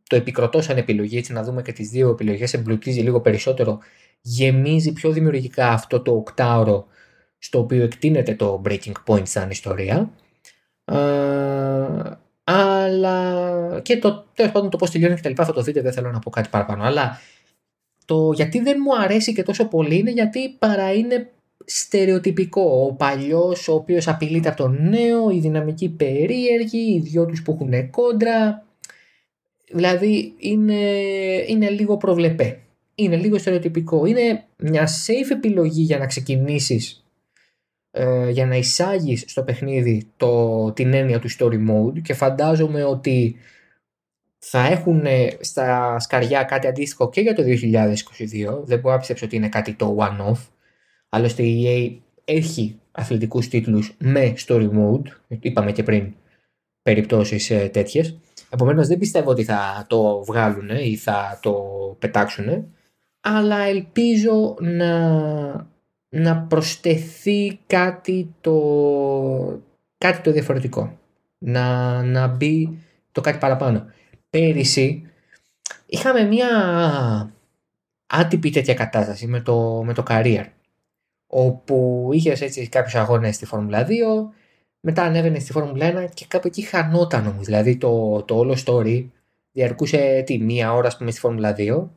το 0.09 0.15
επικροτώ 0.15 0.61
σαν 0.61 0.77
επιλογή, 0.77 1.17
έτσι 1.17 1.33
να 1.33 1.43
δούμε 1.43 1.61
και 1.61 1.71
τις 1.71 1.89
δύο 1.89 2.09
επιλογές, 2.09 2.53
εμπλουτίζει 2.53 3.01
λίγο 3.01 3.21
περισσότερο, 3.21 3.79
γεμίζει 4.21 4.93
πιο 4.93 5.11
δημιουργικά 5.11 5.67
αυτό 5.69 6.01
το 6.01 6.11
οκτάωρο 6.15 6.87
στο 7.37 7.59
οποίο 7.59 7.83
εκτείνεται 7.83 8.35
το 8.35 8.61
breaking 8.65 8.93
point 9.05 9.27
σαν 9.27 9.49
ιστορία. 9.49 10.09
Ε, 10.85 10.97
αλλά 12.43 13.79
και 13.81 13.97
το 13.97 14.25
τέλος 14.33 14.51
πάντων 14.51 14.69
το 14.69 14.77
πώς 14.77 14.91
τελειώνει 14.91 15.15
και 15.15 15.21
τα 15.21 15.29
λοιπά 15.29 15.45
θα 15.45 15.53
το 15.53 15.61
δείτε, 15.61 15.81
δεν 15.81 15.93
θέλω 15.93 16.11
να 16.11 16.19
πω 16.19 16.29
κάτι 16.29 16.49
παραπάνω. 16.49 16.83
Αλλά 16.83 17.19
το 18.05 18.31
γιατί 18.31 18.59
δεν 18.59 18.77
μου 18.83 18.97
αρέσει 18.97 19.33
και 19.33 19.43
τόσο 19.43 19.65
πολύ 19.65 19.97
είναι 19.97 20.11
γιατί 20.11 20.49
παρά 20.49 20.93
είναι 20.93 21.31
στερεοτυπικό. 21.69 22.85
Ο 22.87 22.93
παλιός, 22.93 23.67
ο 23.67 23.73
οποίος 23.73 24.07
απειλείται 24.07 24.47
από 24.47 24.57
τον 24.57 24.89
νέο, 24.89 25.29
η 25.29 25.39
δυναμική 25.39 25.89
περίεργη, 25.89 26.93
οι 26.93 26.99
δυο 26.99 27.25
τους 27.25 27.41
που 27.41 27.51
έχουν 27.51 27.89
κόντρα. 27.89 28.65
Δηλαδή 29.71 30.33
είναι, 30.37 30.81
είναι 31.47 31.69
λίγο 31.69 31.97
προβλεπέ. 31.97 32.59
Είναι 32.95 33.15
λίγο 33.15 33.37
στερεοτυπικό. 33.37 34.05
Είναι 34.05 34.43
μια 34.57 34.87
safe 34.87 35.31
επιλογή 35.31 35.81
για 35.81 35.97
να 35.97 36.05
ξεκινήσεις 36.05 37.03
ε, 37.91 38.29
για 38.29 38.45
να 38.45 38.55
εισάγεις 38.55 39.23
στο 39.27 39.43
παιχνίδι 39.43 40.07
το, 40.17 40.71
την 40.71 40.93
έννοια 40.93 41.19
του 41.19 41.29
story 41.37 41.69
mode 41.69 42.01
και 42.01 42.13
φαντάζομαι 42.13 42.83
ότι 42.83 43.35
θα 44.39 44.65
έχουν 44.65 45.03
στα 45.39 45.99
σκαριά 45.99 46.43
κάτι 46.43 46.67
αντίστοιχο 46.67 47.09
και 47.09 47.21
για 47.21 47.33
το 47.33 47.43
2022. 47.45 48.63
Δεν 48.63 48.79
μπορώ 48.79 48.93
να 48.93 48.99
πιστέψω 48.99 49.25
ότι 49.25 49.35
είναι 49.35 49.49
κάτι 49.49 49.73
το 49.73 49.97
one-off 49.99 50.47
Άλλωστε 51.09 51.43
η 51.43 51.63
EA 51.67 51.99
έχει 52.23 52.79
αθλητικούς 52.91 53.47
τίτλους 53.47 53.95
με 53.97 54.33
story 54.47 54.69
mode, 54.69 55.37
είπαμε 55.39 55.71
και 55.71 55.83
πριν 55.83 56.13
περιπτώσεις 56.81 57.49
ε, 57.49 57.69
τέτοιες. 57.73 58.19
Επομένως 58.49 58.87
δεν 58.87 58.97
πιστεύω 58.97 59.29
ότι 59.29 59.43
θα 59.43 59.85
το 59.89 60.23
βγάλουν 60.23 60.69
ή 60.69 60.95
θα 60.95 61.39
το 61.41 61.53
πετάξουν, 61.99 62.73
αλλά 63.19 63.57
ελπίζω 63.59 64.55
να, 64.59 65.67
να 66.09 66.37
προσθεθεί 66.37 67.59
κάτι 67.67 68.33
το, 68.41 69.61
κάτι 69.97 70.21
το 70.21 70.31
διαφορετικό. 70.31 70.97
Να, 71.37 72.01
να 72.03 72.27
μπει 72.27 72.79
το 73.11 73.21
κάτι 73.21 73.37
παραπάνω. 73.37 73.85
Πέρυσι 74.29 75.09
είχαμε 75.85 76.23
μια 76.23 76.47
άτυπη 78.05 78.49
τέτοια 78.49 78.73
κατάσταση 78.73 79.27
με 79.27 79.41
το, 79.41 79.83
με 79.85 79.93
το 79.93 80.03
career 80.07 80.45
όπου 81.31 82.09
είχες 82.11 82.41
έτσι 82.41 82.69
κάποιους 82.69 82.95
αγώνες 82.95 83.35
στη 83.35 83.45
Φόρμουλα 83.45 83.85
2, 83.87 83.89
μετά 84.79 85.03
ανέβαινες 85.03 85.41
στη 85.41 85.51
Φόρμουλα 85.51 86.05
1 86.05 86.09
και 86.13 86.25
κάπου 86.27 86.47
εκεί 86.47 86.61
χανόταν 86.61 87.27
όμως. 87.27 87.45
Δηλαδή 87.45 87.77
το, 87.77 88.23
το 88.23 88.37
όλο 88.37 88.57
story 88.65 89.05
διαρκούσε 89.51 90.23
τι, 90.25 90.39
μία 90.39 90.73
ώρα, 90.73 90.87
ας 90.87 90.97
πούμε, 90.97 91.11
στη 91.11 91.19
Φόρμουλα 91.19 91.55
2. 91.57 91.87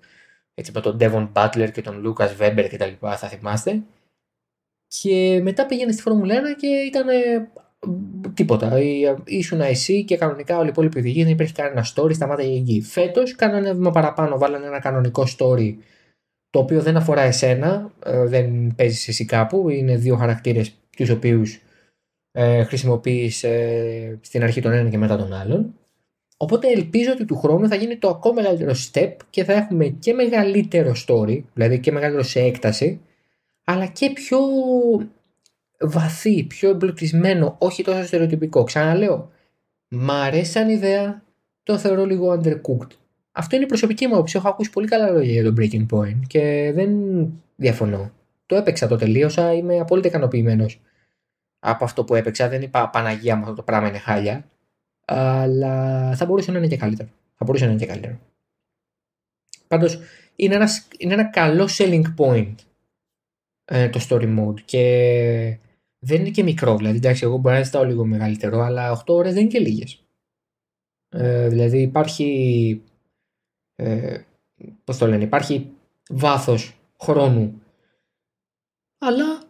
Έτσι 0.54 0.72
με 0.74 0.80
τον 0.80 0.96
Devon 1.00 1.28
Butler 1.32 1.70
και 1.72 1.82
τον 1.82 2.02
Lucas 2.06 2.28
Weber 2.40 2.66
και 2.70 2.76
τα 2.76 2.86
λοιπά, 2.86 3.16
θα 3.16 3.28
θυμάστε. 3.28 3.82
Και 4.86 5.40
μετά 5.42 5.66
πήγαινε 5.66 5.92
στη 5.92 6.02
Φόρμουλα 6.02 6.34
1 6.34 6.40
και 6.60 6.66
ήταν 6.66 7.06
τίποτα. 8.34 8.78
Ήσουν 9.24 9.60
εσύ 9.60 10.04
και 10.04 10.16
κανονικά 10.16 10.56
όλοι 10.56 10.66
οι 10.66 10.70
υπόλοιποι 10.70 10.98
οδηγοί 10.98 11.22
δεν 11.22 11.32
υπήρχε 11.32 11.52
κανένα 11.56 11.86
story, 11.94 12.14
σταμάταγε 12.14 12.58
εκεί. 12.58 12.80
Φέτος 12.82 13.34
κάνανε 13.34 13.66
ένα 13.66 13.74
βήμα 13.74 13.90
παραπάνω, 13.90 14.38
βάλανε 14.38 14.66
ένα 14.66 14.80
κανονικό 14.80 15.26
story 15.38 15.74
το 16.52 16.58
οποίο 16.58 16.82
δεν 16.82 16.96
αφορά 16.96 17.20
εσένα, 17.20 17.92
ε, 18.04 18.26
δεν 18.26 18.74
παίζεις 18.76 19.08
εσύ 19.08 19.24
κάπου, 19.24 19.68
είναι 19.68 19.96
δύο 19.96 20.16
χαρακτήρες 20.16 20.74
τους 20.96 21.10
οποίους 21.10 21.60
ε, 22.32 22.64
χρησιμοποιείς 22.64 23.44
ε, 23.44 24.18
στην 24.22 24.42
αρχή 24.42 24.60
τον 24.60 24.72
ένα 24.72 24.88
και 24.88 24.98
μετά 24.98 25.16
τον 25.16 25.32
άλλον. 25.32 25.74
Οπότε 26.36 26.68
ελπίζω 26.68 27.12
ότι 27.12 27.24
του 27.24 27.36
χρόνου 27.36 27.68
θα 27.68 27.74
γίνει 27.74 27.96
το 27.96 28.08
ακόμα 28.08 28.34
μεγαλύτερο 28.34 28.74
step 28.92 29.16
και 29.30 29.44
θα 29.44 29.52
έχουμε 29.52 29.86
και 29.86 30.12
μεγαλύτερο 30.12 30.92
story, 31.06 31.42
δηλαδή 31.54 31.80
και 31.80 31.92
μεγαλύτερο 31.92 32.24
σε 32.24 32.40
έκταση, 32.40 33.00
αλλά 33.64 33.86
και 33.86 34.10
πιο 34.10 34.38
βαθύ, 35.80 36.42
πιο 36.42 36.70
εμπλουτισμένο, 36.70 37.56
όχι 37.58 37.82
τόσο 37.82 38.04
στερεοτυπικό. 38.04 38.64
Ξαναλέω, 38.64 39.30
μ' 39.88 40.10
αρέσει 40.10 40.50
σαν 40.50 40.68
ιδέα, 40.68 41.22
το 41.62 41.78
θεωρώ 41.78 42.04
λίγο 42.04 42.40
undercooked. 42.40 42.90
Αυτό 43.32 43.56
είναι 43.56 43.64
η 43.64 43.68
προσωπική 43.68 44.06
μου 44.06 44.14
άποψη. 44.14 44.36
Έχω 44.36 44.48
ακούσει 44.48 44.70
πολύ 44.70 44.86
καλά 44.86 45.10
λόγια 45.10 45.32
για 45.32 45.44
το 45.44 45.54
Breaking 45.58 45.86
Point 45.90 46.20
και 46.26 46.72
δεν 46.74 46.92
διαφωνώ. 47.56 48.12
Το 48.46 48.56
έπαιξα, 48.56 48.86
το 48.86 48.96
τελείωσα, 48.96 49.52
είμαι 49.52 49.78
απόλυτα 49.78 50.08
ικανοποιημένος 50.08 50.80
από 51.58 51.84
αυτό 51.84 52.04
που 52.04 52.14
έπαιξα. 52.14 52.48
Δεν 52.48 52.62
είπα 52.62 52.90
Παναγία 52.90 53.36
μου 53.36 53.42
αυτό 53.42 53.54
το 53.54 53.62
πράγμα 53.62 53.88
είναι 53.88 53.98
χάλια. 53.98 54.44
Αλλά 55.04 56.14
θα 56.16 56.26
μπορούσε 56.26 56.52
να 56.52 56.58
είναι 56.58 56.66
και 56.66 56.76
καλύτερο. 56.76 57.08
Θα 57.34 57.44
μπορούσε 57.44 57.64
να 57.64 57.70
είναι 57.70 57.80
και 57.80 57.86
καλύτερο. 57.86 58.18
Πάντως 59.68 60.00
είναι, 60.36 60.66
είναι 60.98 61.12
ένα 61.12 61.24
καλό 61.24 61.68
selling 61.78 62.02
point 62.16 62.54
ε, 63.64 63.88
το 63.88 64.06
story 64.08 64.38
mode 64.38 64.60
και 64.64 65.58
δεν 65.98 66.20
είναι 66.20 66.30
και 66.30 66.42
μικρό. 66.42 66.76
Δηλαδή, 66.76 66.96
εντάξει, 66.96 67.24
εγώ 67.24 67.36
μπορώ 67.36 67.56
να 67.56 67.62
ζητάω 67.62 67.84
λίγο 67.84 68.04
μεγαλύτερο, 68.04 68.60
αλλά 68.60 68.92
8 68.98 69.02
ώρες 69.06 69.32
δεν 69.32 69.42
είναι 69.42 69.50
και 69.50 69.58
λίγες. 69.58 70.04
Ε, 71.08 71.48
δηλαδή 71.48 71.80
υπάρχει 71.80 72.82
ε, 73.76 74.22
πώς 74.84 74.98
το 74.98 75.06
λένε, 75.06 75.24
υπάρχει 75.24 75.70
βάθος 76.08 76.80
χρόνου. 77.00 77.62
Αλλά 78.98 79.42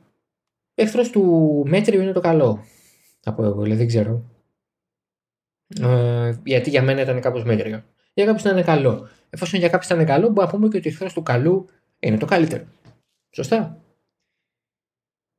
εχθρός 0.74 1.10
του 1.10 1.22
μέτριου 1.66 2.00
είναι 2.00 2.12
το 2.12 2.20
καλό. 2.20 2.64
Από 3.24 3.44
εγώ, 3.44 3.62
δηλαδή 3.62 3.78
δεν 3.78 3.86
ξέρω. 3.86 4.24
Ε, 5.80 6.36
γιατί 6.44 6.70
για 6.70 6.82
μένα 6.82 7.00
ήταν 7.00 7.20
κάπως 7.20 7.44
μέτριο. 7.44 7.84
Για 8.14 8.24
κάποιους 8.24 8.42
ήταν 8.42 8.64
καλό. 8.64 9.08
Εφόσον 9.30 9.58
για 9.58 9.68
κάποιους 9.68 9.90
ήταν 9.90 10.06
καλό, 10.06 10.26
μπορούμε 10.26 10.44
να 10.44 10.50
πούμε 10.50 10.68
και 10.68 10.76
ότι 10.76 10.88
ο 10.88 10.90
εχθρός 10.90 11.12
του 11.12 11.22
καλού 11.22 11.68
είναι 11.98 12.18
το 12.18 12.26
καλύτερο. 12.26 12.64
Σωστά. 13.30 13.82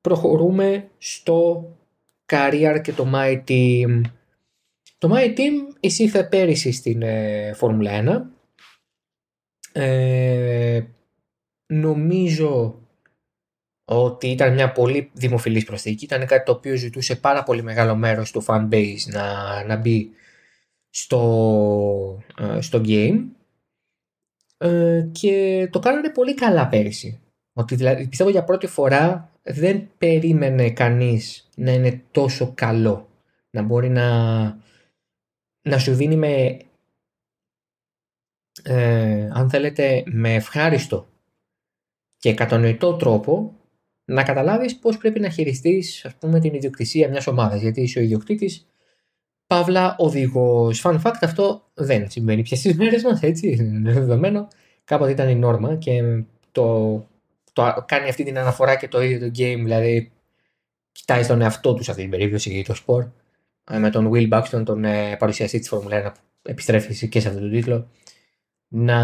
Προχωρούμε 0.01 0.89
στο 0.97 1.67
Career 2.25 2.79
και 2.83 2.93
το 2.93 3.11
My 3.13 3.43
Team. 3.47 4.01
Το 4.97 5.11
My 5.15 5.37
Team 5.37 5.75
εισήχθε 5.79 6.23
πέρυσι 6.23 6.71
στην 6.71 7.01
ε, 7.01 7.53
Φόρμουλα 7.53 7.91
1 8.03 8.32
ε, 9.73 10.81
νομίζω 11.73 12.81
ότι 13.85 14.27
ήταν 14.27 14.53
μια 14.53 14.71
πολύ 14.71 15.11
δημοφιλής 15.13 15.65
προσθήκη. 15.65 16.05
Ήταν 16.05 16.25
κάτι 16.25 16.45
το 16.45 16.51
οποίο 16.51 16.75
ζητούσε 16.75 17.15
πάρα 17.15 17.43
πολύ 17.43 17.63
μεγάλο 17.63 17.95
μέρος 17.95 18.31
του 18.31 18.45
fanbase 18.47 18.97
να, 19.05 19.63
να 19.63 19.75
μπει 19.75 20.09
στο, 20.89 22.23
ε, 22.39 22.61
στο 22.61 22.81
game 22.85 23.23
ε, 24.57 25.07
και 25.11 25.67
το 25.71 25.79
κάνανε 25.79 26.09
πολύ 26.09 26.33
καλά 26.33 26.67
πέρυσι. 26.67 27.19
Ότι 27.53 27.75
δηλαδή, 27.75 28.07
πιστεύω 28.07 28.29
για 28.29 28.43
πρώτη 28.43 28.67
φορά 28.67 29.31
δεν 29.43 29.89
περίμενε 29.97 30.71
κανείς 30.71 31.49
να 31.55 31.71
είναι 31.71 32.01
τόσο 32.11 32.51
καλό. 32.55 33.09
Να 33.49 33.61
μπορεί 33.61 33.89
να, 33.89 34.43
να 35.61 35.77
σου 35.77 35.93
δίνει 35.93 36.15
με 36.15 36.57
ε, 38.63 39.29
αν 39.33 39.49
θέλετε, 39.49 40.03
με 40.05 40.33
ευχάριστο 40.33 41.07
και 42.17 42.33
κατανοητό 42.33 42.95
τρόπο 42.95 43.55
να 44.05 44.23
καταλάβεις 44.23 44.79
πώς 44.79 44.97
πρέπει 44.97 45.19
να 45.19 45.29
χειριστείς 45.29 46.05
ας 46.05 46.15
πούμε 46.15 46.39
την 46.39 46.53
ιδιοκτησία 46.53 47.09
μιας 47.09 47.27
ομάδας. 47.27 47.61
Γιατί 47.61 47.81
είσαι 47.81 47.99
ο 47.99 48.01
ιδιοκτήτης 48.01 48.67
Παύλα 49.47 49.95
οδηγός. 49.97 50.81
Fun 50.85 51.01
fact 51.01 51.19
αυτό 51.21 51.69
δεν 51.73 52.09
συμβαίνει 52.09 52.41
πια 52.41 52.57
στις 52.57 52.75
μέρες 52.75 53.03
μας 53.03 53.21
έτσι 53.21 53.47
είναι 53.47 53.91
δεδομένο. 53.91 54.47
Κάποτε 54.83 55.11
ήταν 55.11 55.29
η 55.29 55.35
νόρμα 55.35 55.75
και 55.75 56.23
το, 56.51 56.95
το 57.53 57.83
κάνει 57.87 58.09
αυτή 58.09 58.23
την 58.23 58.37
αναφορά 58.37 58.75
και 58.75 58.87
το 58.87 59.01
ίδιο 59.01 59.19
το 59.19 59.25
game 59.25 59.59
δηλαδή 59.63 60.11
κοιτάει 60.91 61.23
στον 61.23 61.41
εαυτό 61.41 61.73
τους 61.73 61.85
σε 61.85 61.91
αυτή 61.91 62.03
την 62.03 62.11
περίπτωση 62.11 62.49
για 62.49 62.63
το 62.63 62.73
σπορ 62.73 63.07
ε, 63.71 63.77
με 63.77 63.89
τον 63.89 64.11
Will 64.13 64.29
Buxton 64.29 64.65
τον 64.65 64.85
ε, 64.85 65.15
παρουσιαστή 65.15 65.59
της 65.59 65.73
Formula 65.73 66.07
1 66.07 66.11
που 66.13 66.49
επιστρέφει 66.49 67.07
και 67.07 67.19
σε 67.19 67.27
αυτόν 67.27 67.43
τον 67.43 67.51
τίτλο 67.51 67.87
να, 68.75 69.01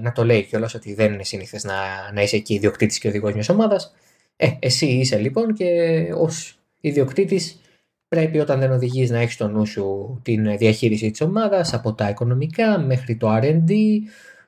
να 0.00 0.12
το 0.12 0.24
λέει 0.24 0.42
κιόλας 0.42 0.74
ότι 0.74 0.94
δεν 0.94 1.12
είναι 1.12 1.24
σύνηθε 1.24 1.60
να, 1.62 2.12
να 2.12 2.22
είσαι 2.22 2.36
εκεί 2.36 2.54
ιδιοκτήτης 2.54 2.98
και 2.98 3.08
οδηγός 3.08 3.32
μιας 3.32 3.48
ομάδας. 3.48 3.94
Ε, 4.36 4.48
εσύ 4.58 4.86
είσαι 4.86 5.18
λοιπόν 5.18 5.54
και 5.54 5.68
ως 6.14 6.58
ιδιοκτήτης 6.80 7.60
πρέπει 8.08 8.38
όταν 8.38 8.60
δεν 8.60 8.72
οδηγείς 8.72 9.10
να 9.10 9.18
έχεις 9.18 9.34
στο 9.34 9.48
νου 9.48 9.66
σου 9.66 10.20
την 10.22 10.56
διαχείριση 10.56 11.10
της 11.10 11.20
ομάδας 11.20 11.74
από 11.74 11.92
τα 11.94 12.08
οικονομικά 12.08 12.78
μέχρι 12.78 13.16
το 13.16 13.36
RD, 13.36 13.70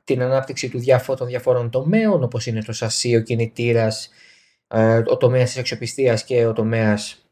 την 0.04 0.22
ανάπτυξη 0.22 0.68
του 0.68 0.78
διαφο- 0.78 1.14
των 1.14 1.26
διαφόρων 1.26 1.70
τομέων 1.70 2.22
όπως 2.22 2.46
είναι 2.46 2.62
το 2.62 2.72
σασί, 2.72 3.16
ο 3.16 3.22
κινητήρας, 3.22 4.10
ε, 4.68 5.02
ο 5.06 5.16
τομέας 5.16 5.48
της 5.48 5.58
αξιοπιστίας 5.58 6.24
και 6.24 6.46
ο 6.46 6.52
τομέας 6.52 7.26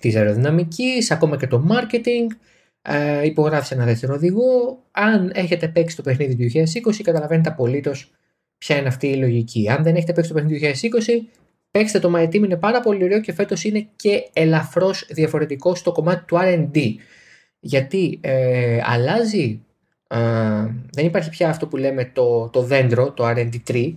της 0.00 0.16
αεροδυναμικής, 0.16 1.10
ακόμα 1.10 1.36
και 1.36 1.46
το 1.46 1.66
marketing 1.70 2.36
ε, 2.90 3.24
υπογράφει 3.24 3.74
ένα 3.74 3.84
δεύτερο 3.84 4.14
οδηγό. 4.14 4.82
Αν 4.90 5.30
έχετε 5.34 5.68
παίξει 5.68 5.96
το 5.96 6.02
παιχνίδι 6.02 6.36
του 6.36 6.58
2020, 6.90 7.00
καταλαβαίνετε 7.02 7.48
απολύτως 7.48 8.10
ποια 8.58 8.76
είναι 8.76 8.88
αυτή 8.88 9.06
η 9.06 9.16
λογική. 9.16 9.70
Αν 9.70 9.82
δεν 9.82 9.94
έχετε 9.94 10.12
παίξει 10.12 10.30
το 10.30 10.36
παιχνίδι 10.36 10.72
του 10.72 10.88
2020, 10.98 11.12
παίξτε 11.70 11.98
το 11.98 12.12
My 12.16 12.24
Team, 12.24 12.34
είναι 12.34 12.56
πάρα 12.56 12.80
πολύ 12.80 13.04
ωραίο 13.04 13.20
και 13.20 13.32
φέτος 13.32 13.64
είναι 13.64 13.88
και 13.96 14.28
ελαφρώς 14.32 15.06
διαφορετικό 15.10 15.74
στο 15.74 15.92
κομμάτι 15.92 16.24
του 16.24 16.36
RD. 16.40 16.78
Γιατί 17.60 18.18
ε, 18.22 18.80
αλλάζει, 18.84 19.60
ε, 20.08 20.18
δεν 20.92 21.06
υπάρχει 21.06 21.30
πια 21.30 21.48
αυτό 21.48 21.66
που 21.66 21.76
λέμε 21.76 22.10
το, 22.12 22.48
το 22.48 22.62
δέντρο, 22.62 23.12
το 23.12 23.28
RD 23.28 23.54
tree, 23.70 23.94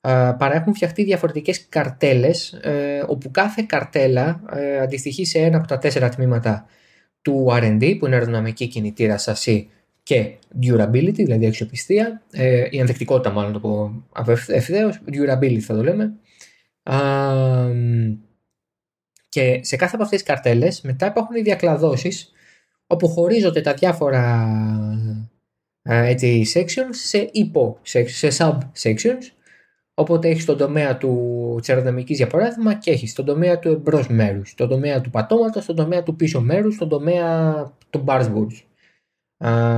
ε, 0.00 0.32
παρά 0.38 0.54
έχουν 0.54 0.74
φτιαχτεί 0.74 1.04
διαφορετικές 1.04 1.68
καρτέλες, 1.68 2.52
ε, 2.52 3.04
όπου 3.06 3.30
κάθε 3.30 3.64
καρτέλα 3.68 4.40
ε, 4.52 4.80
αντιστοιχεί 4.80 5.24
σε 5.24 5.38
ένα 5.38 5.56
από 5.56 5.66
τα 5.66 5.78
τέσσερα 5.78 6.08
τμήματα 6.08 6.66
του 7.28 7.46
R&D 7.50 7.96
που 7.98 8.06
είναι 8.06 8.14
αεροδυναμική 8.14 8.66
κινητήρα 8.66 9.18
σασί 9.18 9.70
και 10.02 10.36
durability, 10.62 11.14
δηλαδή 11.14 11.46
αξιοπιστία, 11.46 12.22
ε, 12.30 12.66
η 12.70 12.80
ανθεκτικότητα 12.80 13.30
μάλλον 13.30 13.52
το 13.52 13.60
πω 13.60 14.04
ευθέως, 14.46 15.00
durability 15.12 15.58
θα 15.58 15.74
το 15.74 15.82
λέμε. 15.82 16.12
και 19.28 19.60
σε 19.62 19.76
κάθε 19.76 19.94
από 19.94 20.04
αυτές 20.04 20.22
τις 20.22 20.28
καρτέλες 20.28 20.80
μετά 20.80 21.06
υπάρχουν 21.06 21.36
οι 21.36 21.42
διακλαδώσεις 21.42 22.32
όπου 22.86 23.08
χωρίζονται 23.08 23.60
τα 23.60 23.74
διάφορα 23.74 24.48
έτσι, 25.82 26.46
sections 26.54 26.90
σε 26.90 27.28
υπο 27.32 27.78
σε 27.82 28.28
sub 28.38 28.58
sections 28.82 29.22
Οπότε 29.98 30.28
έχει 30.28 30.44
τον 30.44 30.56
τομέα 30.56 30.96
του 30.96 31.54
της 31.58 31.68
αεροδυναμικής 31.68 32.16
για 32.16 32.26
παράδειγμα 32.26 32.74
και 32.74 32.90
έχεις 32.90 33.12
τον 33.12 33.24
τομέα 33.24 33.58
του 33.58 33.68
εμπρός 33.68 34.08
μέρους, 34.08 34.54
τον 34.54 34.68
τομέα 34.68 35.00
του 35.00 35.10
πατώματο, 35.10 35.66
τον 35.66 35.76
τομέα 35.76 36.02
του 36.02 36.16
πίσω 36.16 36.40
μέρους, 36.40 36.78
τον 36.78 36.88
τομέα 36.88 37.52
του 37.90 38.04
bargeboards. 38.06 38.62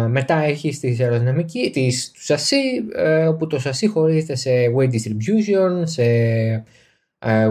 μετά 0.09 0.35
έχεις 0.35 0.81
τη 0.81 0.97
αεροδυναμική, 1.01 1.71
της, 1.71 2.11
του 2.11 2.25
σασί, 2.25 2.57
ε, 2.95 3.27
όπου 3.27 3.47
το 3.47 3.59
σασί 3.59 3.87
χωρίζεται 3.87 4.35
σε 4.35 4.51
weight 4.77 4.91
distribution, 4.91 5.83
σε 5.83 6.05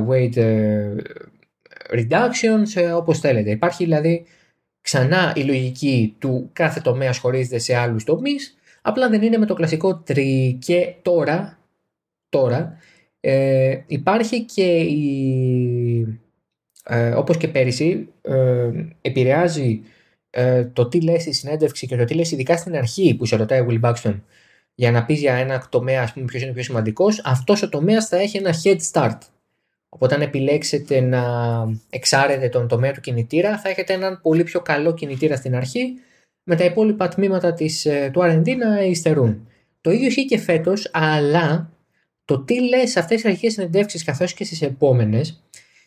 weight 0.09 0.37
reductions, 1.89 2.95
όπως 2.95 3.19
θέλετε. 3.19 3.49
Υπάρχει 3.49 3.83
δηλαδή 3.83 4.25
ξανά 4.81 5.33
η 5.35 5.43
λογική 5.43 6.15
του 6.19 6.49
κάθε 6.53 6.79
τομέας 6.79 7.17
χωρίζεται 7.17 7.57
σε 7.57 7.75
άλλους 7.75 8.03
τομείς, 8.03 8.57
απλά 8.81 9.09
δεν 9.09 9.21
είναι 9.21 9.37
με 9.37 9.45
το 9.45 9.53
κλασικό 9.53 9.95
τρι 9.95 10.57
και 10.61 10.93
τώρα, 11.01 11.58
τώρα 12.29 12.77
ε, 13.19 13.77
υπάρχει 13.87 14.43
και 14.45 14.79
η, 14.79 16.21
ε, 16.83 17.09
όπως 17.09 17.37
και 17.37 17.47
πέρυσι, 17.47 18.07
ε, 18.21 18.69
επηρεάζει 19.01 19.81
ε, 20.29 20.65
το 20.65 20.87
τι 20.87 21.01
λες 21.01 21.21
στη 21.21 21.33
συνέντευξη 21.33 21.87
και 21.87 21.95
το 21.95 22.05
τι 22.05 22.13
λες 22.13 22.31
ειδικά 22.31 22.57
στην 22.57 22.75
αρχή 22.75 23.15
που 23.15 23.25
σε 23.25 23.35
ρωτάει 23.35 23.59
ο 23.59 23.67
Will 23.69 23.81
Buxton 23.81 24.19
για 24.75 24.91
να 24.91 25.05
πει 25.05 25.13
για 25.13 25.33
ένα 25.33 25.67
τομέα 25.69 26.01
ας 26.03 26.13
πούμε, 26.13 26.25
ποιος 26.25 26.41
είναι 26.41 26.51
πιο 26.51 26.63
σημαντικός, 26.63 27.21
αυτός 27.25 27.61
ο 27.61 27.69
τομέας 27.69 28.07
θα 28.07 28.17
έχει 28.17 28.37
ένα 28.37 28.53
head 28.63 28.77
start. 28.91 29.17
Οπότε 29.89 30.15
αν 30.15 30.21
επιλέξετε 30.21 30.99
να 31.01 31.23
εξάρετε 31.89 32.49
τον 32.49 32.67
τομέα 32.67 32.91
του 32.91 33.01
κινητήρα 33.01 33.57
θα 33.57 33.69
έχετε 33.69 33.93
έναν 33.93 34.19
πολύ 34.21 34.43
πιο 34.43 34.61
καλό 34.61 34.93
κινητήρα 34.93 35.35
στην 35.35 35.55
αρχή 35.55 35.93
με 36.43 36.55
τα 36.55 36.63
υπόλοιπα 36.63 37.07
τμήματα 37.07 37.53
της, 37.53 37.85
ε, 37.85 38.09
του 38.13 38.21
R&D 38.23 38.55
να 38.57 38.81
υστερούν. 38.83 39.47
Το 39.81 39.91
ίδιο 39.91 40.07
ισχύει 40.07 40.25
και 40.25 40.37
φέτος, 40.37 40.89
αλλά 40.93 41.71
το 42.29 42.39
τι 42.39 42.61
λες 42.61 42.91
σε 42.91 42.99
αυτές 42.99 43.21
τις 43.21 43.25
αρχικές 43.29 43.53
συνεντεύξεις 43.53 44.03
καθώς 44.03 44.33
και 44.33 44.43
στις 44.43 44.61
επόμενες 44.61 45.43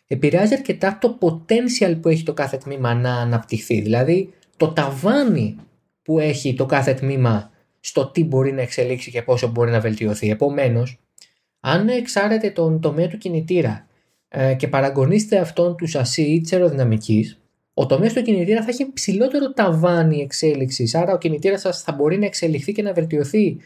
επηρεάζει 0.07 0.53
αρκετά 0.53 0.97
το 1.01 1.17
potential 1.21 1.97
που 2.01 2.09
έχει 2.09 2.23
το 2.23 2.33
κάθε 2.33 2.57
τμήμα 2.57 2.93
να 2.93 3.15
αναπτυχθεί. 3.15 3.81
Δηλαδή 3.81 4.33
το 4.57 4.67
ταβάνι 4.67 5.55
που 6.01 6.19
έχει 6.19 6.53
το 6.53 6.65
κάθε 6.65 6.93
τμήμα 6.93 7.51
στο 7.79 8.05
τι 8.05 8.23
μπορεί 8.23 8.51
να 8.51 8.61
εξελίξει 8.61 9.11
και 9.11 9.21
πόσο 9.21 9.47
μπορεί 9.47 9.71
να 9.71 9.79
βελτιωθεί. 9.79 10.29
Επομένως, 10.29 10.99
αν 11.59 11.87
εξάρετε 11.87 12.49
τον 12.49 12.79
τομέα 12.79 13.07
του 13.07 13.17
κινητήρα 13.17 13.87
ε, 14.27 14.53
και 14.53 14.67
παραγωνίστε 14.67 15.37
αυτόν 15.37 15.75
του 15.75 15.87
σασί 15.87 16.21
ή 16.21 16.41
της 16.41 16.53
αεροδυναμικής, 16.53 17.41
ο 17.73 17.85
τομέας 17.85 18.13
του 18.13 18.21
κινητήρα 18.21 18.63
θα 18.63 18.69
έχει 18.69 18.93
ψηλότερο 18.93 19.53
ταβάνι 19.53 20.21
εξέλιξης. 20.21 20.95
Άρα 20.95 21.13
ο 21.13 21.17
κινητήρας 21.17 21.61
σα 21.61 21.73
θα 21.73 21.91
μπορεί 21.91 22.17
να 22.17 22.25
εξελιχθεί 22.25 22.71
και 22.71 22.81
να 22.81 22.93
βελτιωθεί 22.93 23.57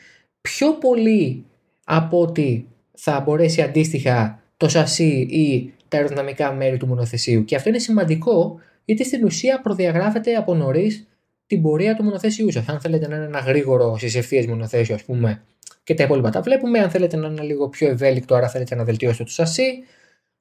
πιο 0.41 0.73
πολύ 0.73 1.45
από 1.89 2.21
ότι 2.21 2.67
θα 2.93 3.19
μπορέσει 3.19 3.61
αντίστοιχα 3.61 4.41
το 4.57 4.69
σασί 4.69 5.27
ή 5.29 5.73
τα 5.87 5.97
αεροδυναμικά 5.97 6.51
μέρη 6.53 6.77
του 6.77 6.87
μονοθεσίου. 6.87 7.45
Και 7.45 7.55
αυτό 7.55 7.69
είναι 7.69 7.79
σημαντικό 7.79 8.59
γιατί 8.85 9.05
στην 9.05 9.23
ουσία 9.25 9.61
προδιαγράφεται 9.61 10.35
από 10.35 10.55
νωρίς 10.55 11.07
την 11.47 11.61
πορεία 11.61 11.95
του 11.95 12.03
μονοθέσιου 12.03 12.51
σας. 12.51 12.67
Αν 12.67 12.79
θέλετε 12.79 13.07
να 13.07 13.15
είναι 13.15 13.25
ένα 13.25 13.39
γρήγορο 13.39 13.97
στις 13.97 14.15
ευθείες 14.15 14.45
μονοθέσιο, 14.45 14.95
ας 14.95 15.03
πούμε, 15.03 15.41
και 15.83 15.93
τα 15.93 16.03
υπόλοιπα 16.03 16.29
τα 16.29 16.41
βλέπουμε. 16.41 16.79
Αν 16.79 16.89
θέλετε 16.89 17.17
να 17.17 17.27
είναι 17.27 17.41
λίγο 17.41 17.69
πιο 17.69 17.89
ευέλικτο, 17.89 18.35
άρα 18.35 18.49
θέλετε 18.49 18.75
να 18.75 18.83
βελτιώσετε 18.83 19.23
το 19.23 19.29
σασί. 19.29 19.83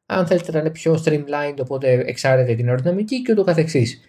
Αν 0.06 0.26
θέλετε 0.26 0.52
να 0.52 0.58
είναι 0.58 0.70
πιο 0.70 1.02
streamlined, 1.04 1.56
οπότε 1.60 2.02
εξάρετε 2.06 2.54
την 2.54 2.68
αεροδυναμική 2.68 3.22
και 3.22 3.32
ούτω 3.32 3.44
καθεξής. 3.44 4.00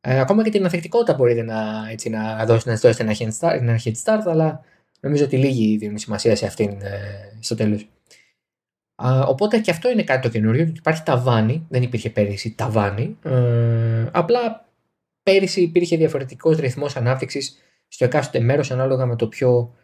Ε, 0.00 0.20
ακόμα 0.20 0.42
και 0.42 0.50
την 0.50 0.64
ανθεκτικότητα 0.64 1.14
μπορείτε 1.14 1.42
να, 1.42 1.88
έτσι, 1.90 2.08
να 2.08 2.44
δώσετε, 2.46 2.70
να 2.70 2.76
δώσετε 2.76 3.02
ένα 3.02 3.14
head 3.18 3.38
start, 3.38 3.60
ένα 3.60 3.80
head 3.84 3.92
start 4.04 4.22
αλλά 4.26 4.64
νομίζω 5.04 5.24
ότι 5.24 5.36
λίγοι 5.36 5.76
δίνουν 5.76 5.98
σημασία 5.98 6.36
σε 6.36 6.46
αυτήν 6.46 6.70
ε, 6.70 7.38
στο 7.40 7.54
τέλος. 7.54 7.88
Οπότε 9.26 9.58
και 9.58 9.70
αυτό 9.70 9.90
είναι 9.90 10.02
κάτι 10.02 10.22
το 10.22 10.28
καινούριο, 10.28 10.62
ότι 10.62 10.72
υπάρχει 10.76 11.02
ταβάνι, 11.02 11.66
δεν 11.68 11.82
υπήρχε 11.82 12.10
πέρυσι 12.10 12.54
ταβάνι, 12.54 13.18
ε, 13.22 14.06
απλά 14.12 14.68
πέρυσι 15.22 15.60
υπήρχε 15.60 15.96
διαφορετικός 15.96 16.58
ρυθμός 16.58 16.96
ανάπτυξης 16.96 17.58
στο 17.88 18.04
εκάστοτε 18.04 18.44
μέρος 18.44 18.70
ανάλογα 18.70 19.06
με 19.06 19.16
το, 19.16 19.26
ποιο, 19.26 19.74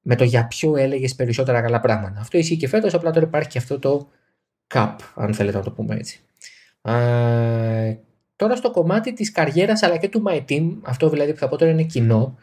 με 0.00 0.16
το 0.16 0.24
για 0.24 0.46
ποιο 0.46 0.76
έλεγες 0.76 1.14
περισσότερα 1.14 1.60
καλά 1.60 1.80
πράγματα. 1.80 2.20
Αυτό 2.20 2.38
ισχύει 2.38 2.56
και 2.56 2.68
φέτος, 2.68 2.94
απλά 2.94 3.10
τώρα 3.10 3.26
υπάρχει 3.26 3.48
και 3.48 3.58
αυτό 3.58 3.78
το 3.78 4.08
cap, 4.74 4.96
αν 5.14 5.34
θέλετε 5.34 5.56
να 5.56 5.62
το 5.62 5.70
πούμε 5.70 5.94
έτσι. 5.94 6.20
Ε, 6.82 7.96
τώρα 8.36 8.56
στο 8.56 8.70
κομμάτι 8.70 9.12
της 9.12 9.32
καριέρας 9.32 9.82
αλλά 9.82 9.96
και 9.96 10.08
του 10.08 10.22
My 10.26 10.44
Team, 10.48 10.76
αυτό 10.82 11.08
δηλαδή 11.08 11.32
που 11.32 11.38
θα 11.38 11.48
πω 11.48 11.56
τώρα 11.56 11.70
είναι 11.70 11.82
κοινό, 11.82 12.38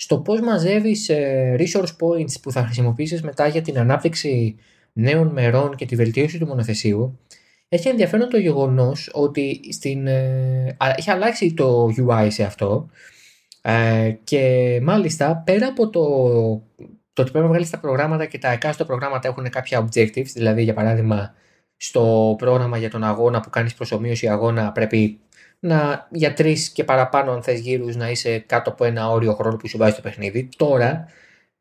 στο 0.00 0.18
πώς 0.18 0.40
μαζεύεις 0.40 1.08
ε, 1.08 1.56
resource 1.58 1.96
points 2.00 2.40
που 2.42 2.52
θα 2.52 2.64
χρησιμοποιήσεις 2.64 3.22
μετά 3.22 3.46
για 3.46 3.62
την 3.62 3.78
ανάπτυξη 3.78 4.56
νέων 4.92 5.28
μερών 5.28 5.76
και 5.76 5.86
τη 5.86 5.96
βελτίωση 5.96 6.38
του 6.38 6.46
μονοθεσίου, 6.46 7.18
έχει 7.68 7.88
ενδιαφέρον 7.88 8.28
το 8.28 8.38
γεγονός 8.38 9.10
ότι 9.12 9.60
στην, 9.72 10.06
ε, 10.06 10.76
έχει 10.96 11.10
αλλάξει 11.10 11.54
το 11.54 11.88
UI 11.98 12.26
σε 12.30 12.44
αυτό 12.44 12.88
ε, 13.62 14.12
και 14.24 14.78
μάλιστα 14.82 15.42
πέρα 15.46 15.66
από 15.66 15.90
το, 15.90 16.00
το 17.12 17.22
ότι 17.22 17.30
πρέπει 17.30 17.44
να 17.44 17.50
βγάλεις 17.50 17.70
τα 17.70 17.78
προγράμματα 17.78 18.26
και 18.26 18.38
τα 18.38 18.50
εκάστοτε 18.50 18.88
προγράμματα 18.88 19.28
έχουν 19.28 19.50
κάποια 19.50 19.84
objectives, 19.88 20.30
δηλαδή 20.34 20.62
για 20.62 20.74
παράδειγμα 20.74 21.34
στο 21.76 22.34
πρόγραμμα 22.38 22.78
για 22.78 22.90
τον 22.90 23.04
αγώνα 23.04 23.40
που 23.40 23.50
κάνεις 23.50 23.74
προσωμείωση 23.74 24.28
αγώνα 24.28 24.72
πρέπει 24.72 25.20
να 25.60 26.08
για 26.10 26.32
τρεις 26.32 26.56
και 26.72 26.84
παραπάνω 26.84 27.32
αν 27.32 27.42
θες 27.42 27.60
γύρους 27.60 27.96
να 27.96 28.10
είσαι 28.10 28.38
κάτω 28.38 28.70
από 28.70 28.84
ένα 28.84 29.10
όριο 29.10 29.34
χρόνου 29.34 29.56
που 29.56 29.68
σου 29.68 29.78
βάζει 29.78 29.94
το 29.94 30.00
παιχνίδι. 30.00 30.48
Τώρα, 30.56 31.08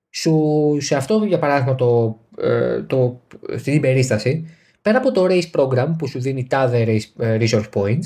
σου, 0.10 0.78
σε 0.80 0.96
αυτό 0.96 1.24
για 1.28 1.40
παράδειγμα 1.40 1.76
το, 1.76 2.20
ε, 2.38 2.82
το, 2.82 3.22
στην 3.58 3.82
περίσταση, 3.82 4.56
πέρα 4.82 4.98
από 4.98 5.12
το 5.12 5.26
race 5.30 5.52
program 5.52 5.94
που 5.98 6.08
σου 6.08 6.20
δίνει 6.20 6.48
τάδε 6.48 6.86
race, 6.88 7.24
ε, 7.24 7.38
resource 7.40 7.70
points, 7.74 8.06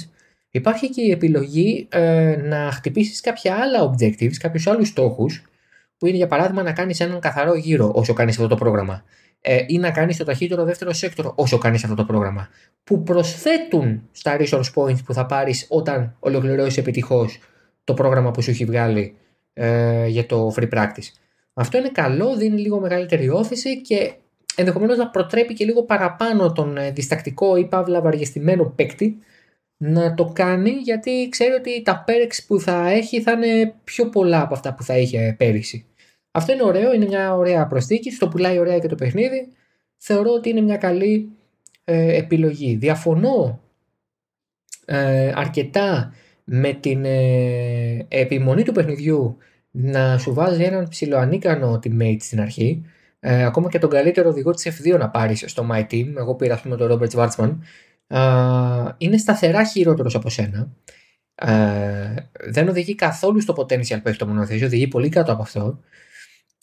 υπάρχει 0.50 0.90
και 0.90 1.02
η 1.02 1.12
επιλογή 1.12 1.88
ε, 1.92 2.36
να 2.44 2.72
χτυπήσεις 2.72 3.22
κάποια 3.22 3.56
άλλα 3.56 3.92
objectives, 3.92 4.36
κάποιους 4.40 4.68
άλλους 4.68 4.88
στόχους, 4.88 5.44
που 5.98 6.06
είναι 6.08 6.18
για 6.18 6.28
παράδειγμα 6.28 6.64
να 6.64 6.74
κάνεις 6.74 7.00
έναν 7.00 7.20
καθαρό 7.20 7.56
γύρο 7.56 7.92
όσο 7.96 8.14
κάνεις 8.14 8.36
αυτό 8.36 8.48
το 8.48 8.56
πρόγραμμα 8.56 9.04
ε, 9.46 9.64
ή 9.68 9.78
να 9.78 9.92
κάνεις 9.92 10.18
το 10.18 10.24
ταχύτερο 10.24 10.64
δεύτερο 10.64 10.94
sector 10.94 11.34
όσο 11.36 11.58
κάνεις 11.58 11.84
αυτό 11.84 11.96
το 11.96 12.06
πρόγραμμα. 12.06 12.50
Που 12.84 13.04
προσθέτουν 13.04 14.10
στα 14.12 14.38
resource 14.40 14.74
points 14.76 15.04
που 15.06 15.14
θα 15.14 15.26
πάρεις 15.26 15.66
όταν 15.70 16.16
ολοκληρώσεις 16.20 16.78
επιτυχώς 16.78 17.40
το 17.84 17.94
πρόγραμμα 17.94 18.32
που 18.32 18.42
σου 18.42 18.50
έχει 18.50 18.66
βγάλει 18.66 19.16
ε, 19.54 20.08
για 20.08 20.26
το 20.26 20.54
free 20.56 20.70
practice. 20.70 21.12
Αυτό 21.54 21.78
είναι 21.78 21.90
καλό, 21.90 22.36
δίνει 22.36 22.60
λίγο 22.60 22.80
μεγαλύτερη 22.80 23.30
όθηση 23.30 23.82
και 23.82 24.14
ενδεχομένως 24.56 24.98
να 24.98 25.10
προτρέπει 25.10 25.54
και 25.54 25.66
λίγο 25.66 25.84
παραπάνω 25.84 26.52
τον 26.52 26.78
ε, 26.78 26.92
διστακτικό 26.92 27.56
ή 27.56 27.66
παύλα 27.66 28.02
βαριεστημένο 28.02 28.66
παίκτη 28.76 29.18
να 29.78 30.14
το 30.14 30.32
κάνει 30.36 30.70
γιατί 30.70 31.28
ξέρει 31.32 31.54
ότι 31.54 31.82
τα 31.82 32.06
perks 32.08 32.44
που 32.48 32.60
θα 32.60 32.90
έχει 32.90 33.22
θα 33.22 33.32
είναι 33.32 33.74
πιο 33.84 34.10
πολλά 34.10 34.42
από 34.42 34.54
αυτά 34.54 34.74
που 34.74 34.84
θα 34.84 34.98
είχε 34.98 35.36
πέρυσι. 35.38 35.86
Αυτό 36.36 36.54
είναι 36.54 36.64
ωραίο, 36.64 36.94
είναι 36.94 37.06
μια 37.06 37.36
ωραία 37.36 37.68
προσθήκη, 37.68 38.12
στο 38.12 38.28
πουλάει 38.28 38.60
ωραία 38.60 38.80
και 38.80 38.88
το 38.88 38.96
παιχνίδι. 38.96 39.48
Θεωρώ 39.98 40.32
ότι 40.32 40.50
είναι 40.50 40.62
μια 40.62 40.78
καλή 40.78 41.32
ε, 41.84 42.18
επιλογή. 42.18 42.76
Διαφωνώ 42.76 43.62
ε, 44.86 45.32
αρκετά 45.36 46.14
με 46.44 46.74
την 46.74 47.06
ε, 47.06 48.06
επιμονή 48.08 48.64
του 48.64 48.72
παιχνιδιού 48.72 49.38
να 49.72 50.18
σου 50.18 50.34
βάζει 50.34 50.64
έναν 50.64 50.88
ψηλοανίκανο 50.88 51.80
teammate 51.84 52.18
στην 52.20 52.42
αρχή. 52.42 52.86
Ε, 53.20 53.46
ακόμα 53.46 53.70
και 53.70 53.80
τον 53.80 53.90
καλύτερο 53.90 54.30
οδηγό 54.30 54.52
της 54.52 54.68
F2 54.68 54.98
να 55.00 55.10
πάρεις 55.10 55.44
στο 55.48 55.68
My 55.72 55.82
Team. 55.82 56.14
Εγώ 56.18 56.36
πήρα 56.36 56.54
ας 56.54 56.62
πούμε 56.62 56.76
τον 56.78 56.92
Robert 56.92 57.10
Schwarzman. 57.10 57.58
είναι 58.98 59.18
σταθερά 59.18 59.66
χειρότερος 59.66 60.16
από 60.16 60.30
σένα. 60.30 60.70
δεν 62.50 62.68
οδηγεί 62.68 62.96
καθόλου 62.96 63.42
στο 63.42 63.54
potential 63.58 64.02
που 64.02 64.08
έχει 64.08 64.18
το 64.18 64.28
μονοθέσιο, 64.28 64.66
οδηγεί 64.66 64.88
πολύ 64.88 65.10
κάτω 65.10 65.32
από 65.32 65.42
αυτό 65.42 65.80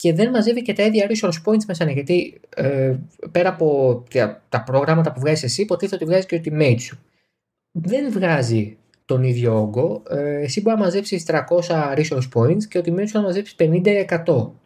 και 0.01 0.13
δεν 0.13 0.29
μαζεύει 0.29 0.61
και 0.61 0.73
τα 0.73 0.83
ίδια 0.83 1.09
resource 1.09 1.41
points 1.45 1.65
μέσα. 1.67 1.85
Ναι, 1.85 1.91
γιατί 1.91 2.41
ε, 2.55 2.95
πέρα 3.31 3.49
από 3.49 4.03
τα, 4.49 4.63
προγράμματα 4.63 5.11
που 5.11 5.19
βγάζεις 5.19 5.43
εσύ, 5.43 5.61
υποτίθεται 5.61 5.95
ότι 5.95 6.05
βγάζει 6.05 6.25
και 6.25 6.35
ο 6.35 6.41
teammate 6.45 6.79
σου. 6.79 6.99
Δεν 7.71 8.11
βγάζει 8.11 8.77
τον 9.05 9.23
ίδιο 9.23 9.59
όγκο. 9.59 10.03
Ε, 10.09 10.41
εσύ 10.41 10.61
μπορεί 10.61 10.77
να 10.77 10.83
μαζέψεις 10.83 11.25
300 11.27 11.41
resource 11.95 12.29
points 12.33 12.63
και 12.63 12.77
ο 12.77 12.81
teammate 12.85 13.07
σου 13.07 13.17
να 13.17 13.21
μαζέψει 13.21 13.55
50-100. 13.59 14.07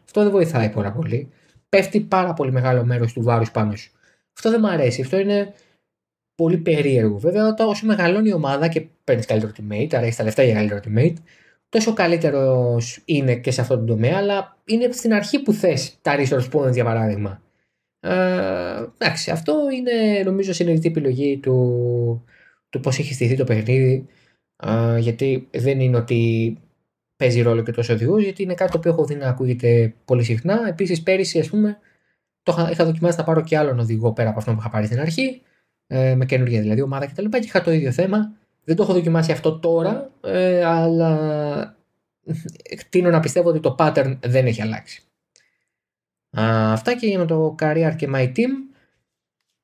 Αυτό 0.05 0.21
δεν 0.21 0.31
βοηθάει 0.31 0.69
πάρα 0.69 0.91
πολύ. 0.91 1.29
Πέφτει 1.69 1.99
πάρα 1.99 2.33
πολύ 2.33 2.51
μεγάλο 2.51 2.85
μέρος 2.85 3.13
του 3.13 3.21
βάρους 3.21 3.51
πάνω 3.51 3.75
σου. 3.75 3.91
Αυτό 4.35 4.49
δεν 4.49 4.59
μου 4.63 4.69
αρέσει. 4.69 5.01
Αυτό 5.01 5.17
είναι 5.19 5.53
πολύ 6.35 6.57
περίεργο. 6.57 7.17
Βέβαια, 7.17 7.47
όταν 7.47 7.67
όσο 7.67 7.85
μεγαλώνει 7.85 8.29
η 8.29 8.33
ομάδα 8.33 8.67
και 8.67 8.85
παίρνεις 9.03 9.25
καλύτερο 9.25 9.51
teammate, 9.57 9.89
άρα 9.91 10.05
έχει 10.05 10.17
τα 10.17 10.23
λεφτά 10.23 10.43
για 10.43 10.53
καλύτερο 10.53 10.79
teammate, 10.85 11.15
τόσο 11.69 11.93
καλύτερος 11.93 13.01
είναι 13.05 13.35
και 13.35 13.51
σε 13.51 13.61
αυτό 13.61 13.77
το 13.77 13.83
τομέα, 13.83 14.17
αλλά 14.17 14.57
είναι 14.65 14.91
στην 14.91 15.13
αρχή 15.13 15.41
που 15.41 15.53
θες 15.53 15.97
τα 16.01 16.15
resource 16.17 16.49
points 16.51 16.73
για 16.73 16.83
παράδειγμα. 16.83 17.41
Ε, 17.99 18.85
εντάξει, 18.97 19.31
αυτό 19.31 19.53
είναι 19.73 20.23
νομίζω 20.23 20.53
συνειδητή 20.53 20.87
επιλογή 20.87 21.37
του, 21.37 22.23
του 22.69 22.79
πώς 22.79 22.99
έχει 22.99 23.13
στηθεί 23.13 23.35
το 23.35 23.43
παιχνίδι. 23.43 24.07
Ε, 24.63 24.97
γιατί 24.99 25.47
δεν 25.51 25.79
είναι 25.79 25.97
ότι 25.97 26.57
παίζει 27.15 27.41
ρόλο 27.41 27.63
και 27.63 27.71
τόσο 27.71 27.93
οδηγού, 27.93 28.17
γιατί 28.17 28.43
είναι 28.43 28.53
κάτι 28.53 28.79
που 28.79 28.87
έχω 28.87 29.05
δει 29.05 29.15
να 29.15 29.27
ακούγεται 29.27 29.95
πολύ 30.05 30.23
συχνά. 30.23 30.67
Επίσης, 30.67 31.03
πέρυσι, 31.03 31.39
ας 31.39 31.49
πούμε, 31.49 31.77
το 32.43 32.55
είχα, 32.57 32.71
είχα 32.71 32.85
δοκιμάσει 32.85 33.17
να 33.17 33.23
πάρω 33.23 33.41
και 33.41 33.57
άλλον 33.57 33.79
οδηγό 33.79 34.13
πέρα 34.13 34.29
από 34.29 34.39
αυτό 34.39 34.51
που 34.51 34.57
είχα 34.59 34.69
πάρει 34.69 34.85
στην 34.85 34.99
αρχή, 34.99 35.41
ε, 35.87 36.15
με 36.15 36.25
καινούργια 36.25 36.61
δηλαδή 36.61 36.81
ομάδα 36.81 37.07
κτλ. 37.07 37.23
Και, 37.23 37.39
και 37.39 37.45
είχα 37.45 37.61
το 37.61 37.71
ίδιο 37.71 37.91
θέμα. 37.91 38.37
Δεν 38.65 38.75
το 38.75 38.83
έχω 38.83 38.93
δοκιμάσει 38.93 39.31
αυτό 39.31 39.59
τώρα, 39.59 40.11
ε, 40.21 40.63
αλλά 40.65 41.77
εκτείνω 42.63 43.09
να 43.09 43.19
πιστεύω 43.19 43.49
ότι 43.49 43.59
το 43.59 43.75
pattern 43.79 44.17
δεν 44.25 44.45
έχει 44.45 44.61
αλλάξει. 44.61 45.01
αυτά 46.31 46.95
και 46.95 47.17
με 47.17 47.25
το 47.25 47.55
career 47.59 47.93
και 47.97 48.09
my 48.13 48.27
team. 48.27 48.51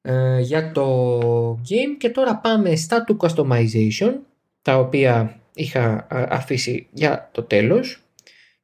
ε, 0.02 0.40
για 0.40 0.72
το 0.72 1.52
game 1.52 1.98
και 1.98 2.10
τώρα 2.10 2.38
πάμε 2.38 2.76
στα 2.76 3.04
του 3.04 3.18
customization 3.20 4.14
τα 4.62 4.78
οποία 4.78 5.40
είχα 5.54 6.08
αφήσει 6.10 6.88
για 6.92 7.30
το 7.32 7.44
τέλος 7.44 8.04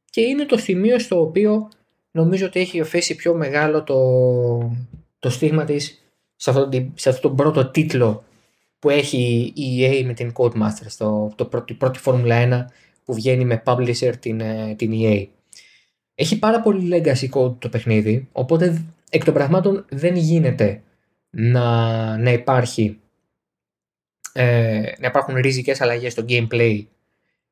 και 0.09 0.21
είναι 0.21 0.45
το 0.45 0.57
σημείο 0.57 0.99
στο 0.99 1.21
οποίο 1.21 1.69
νομίζω 2.11 2.45
ότι 2.45 2.59
έχει 2.59 2.79
αφήσει 2.79 3.15
πιο 3.15 3.33
μεγάλο 3.33 3.83
το, 3.83 3.97
το 5.19 5.29
στίγμα 5.29 5.63
της 5.63 6.01
σε 6.35 6.49
αυτόν, 6.49 6.93
σε 6.95 7.09
αυτό 7.09 7.27
τον 7.27 7.37
πρώτο 7.37 7.69
τίτλο 7.71 8.23
που 8.79 8.89
έχει 8.89 9.53
η 9.55 9.79
EA 9.81 10.05
με 10.05 10.13
την 10.13 10.33
Codemasters, 10.35 10.91
το, 10.97 11.31
το 11.35 11.45
πρώτη, 11.45 11.73
πρώτη 11.73 11.99
Formula 12.03 12.51
1 12.51 12.65
που 13.03 13.13
βγαίνει 13.13 13.45
με 13.45 13.63
publisher 13.65 14.13
την, 14.19 14.39
ε, 14.39 14.75
την 14.77 14.91
EA. 14.93 15.27
Έχει 16.15 16.39
πάρα 16.39 16.61
πολύ 16.61 16.89
legacy 16.93 17.29
code 17.29 17.59
το 17.59 17.69
παιχνίδι, 17.69 18.27
οπότε 18.31 18.85
εκ 19.09 19.23
των 19.23 19.33
πραγμάτων 19.33 19.85
δεν 19.89 20.15
γίνεται 20.15 20.81
να, 21.29 22.17
να 22.17 22.31
υπάρχει 22.31 22.99
ε, 24.33 24.81
να 24.99 25.07
υπάρχουν 25.07 25.35
ριζικές 25.35 25.81
αλλαγές 25.81 26.11
στο 26.11 26.25
gameplay 26.29 26.85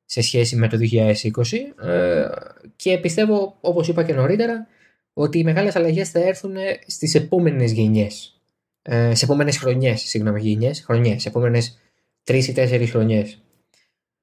σε 0.06 0.22
σχέση 0.22 0.56
με 0.56 0.68
το 0.68 0.78
2020 0.92 1.88
ε, 1.88 2.28
και 2.76 2.98
πιστεύω 2.98 3.58
όπως 3.62 3.88
είπα 3.88 4.04
και 4.04 4.14
νωρίτερα 4.14 4.68
ότι 5.14 5.40
οι 5.40 5.44
μεγάλες 5.44 5.76
αλλαγές 5.76 6.10
θα 6.10 6.20
έρθουν 6.20 6.56
στις 6.88 7.16
επόμενες 7.16 7.72
γενιές 7.72 8.35
ε, 8.88 9.16
σε 9.16 9.26
επόμενες 9.26 9.58
χρονιές, 9.58 10.02
συγγνώμη 10.02 10.42
γενιές, 10.42 10.82
χρονιές, 10.82 11.22
σε 11.22 11.28
επόμενες 11.28 11.80
3 12.24 12.48
ή 12.48 12.54
4 12.54 12.88
χρονιές. 12.90 13.44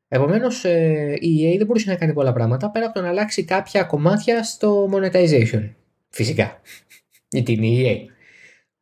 Επομένως, 0.09 0.65
ε, 0.65 1.17
η 1.21 1.53
EA 1.53 1.57
δεν 1.57 1.67
μπορούσε 1.67 1.91
να 1.91 1.97
κάνει 1.97 2.13
πολλά 2.13 2.33
πράγματα 2.33 2.71
πέρα 2.71 2.85
από 2.85 2.95
το 2.95 3.01
να 3.01 3.09
αλλάξει 3.09 3.45
κάποια 3.45 3.83
κομμάτια 3.83 4.43
στο 4.43 4.91
monetization. 4.93 5.71
Φυσικά. 6.09 6.61
Για 7.29 7.43
την 7.43 7.61
EA. 7.63 7.97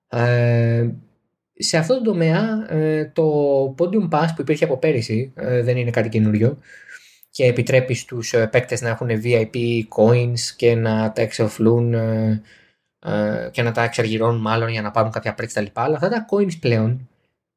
Ε, 0.09 0.89
σε 1.63 1.77
αυτό 1.77 1.95
το 1.95 2.03
τομέα 2.03 2.67
ε, 2.69 3.05
το 3.15 3.25
Podium 3.79 4.09
Pass 4.09 4.27
που 4.35 4.41
υπήρχε 4.41 4.65
από 4.65 4.77
πέρυσι 4.77 5.33
ε, 5.35 5.63
δεν 5.63 5.77
είναι 5.77 5.91
κάτι 5.91 6.09
καινούριο 6.09 6.59
και 7.31 7.45
επιτρέπει 7.45 7.95
στους 7.95 8.33
ε, 8.33 8.47
παίκτες 8.47 8.81
να 8.81 8.89
έχουν 8.89 9.09
VIP 9.09 9.81
coins 9.97 10.41
και 10.57 10.75
να 10.75 11.13
τα 11.13 11.23
εξοφλούν 11.23 11.95
και 13.51 13.63
να 13.63 13.73
τα 13.73 13.83
εξαργυρώνουν 13.83 14.41
μάλλον 14.41 14.69
για 14.69 14.83
να 14.83 14.91
πάρουν 14.91 15.11
κάποια 15.11 15.35
τα 15.35 15.61
λοιπά. 15.61 15.83
Αλλά 15.83 15.95
αυτά 15.95 16.09
τα 16.09 16.27
coins 16.31 16.59
πλέον 16.61 17.09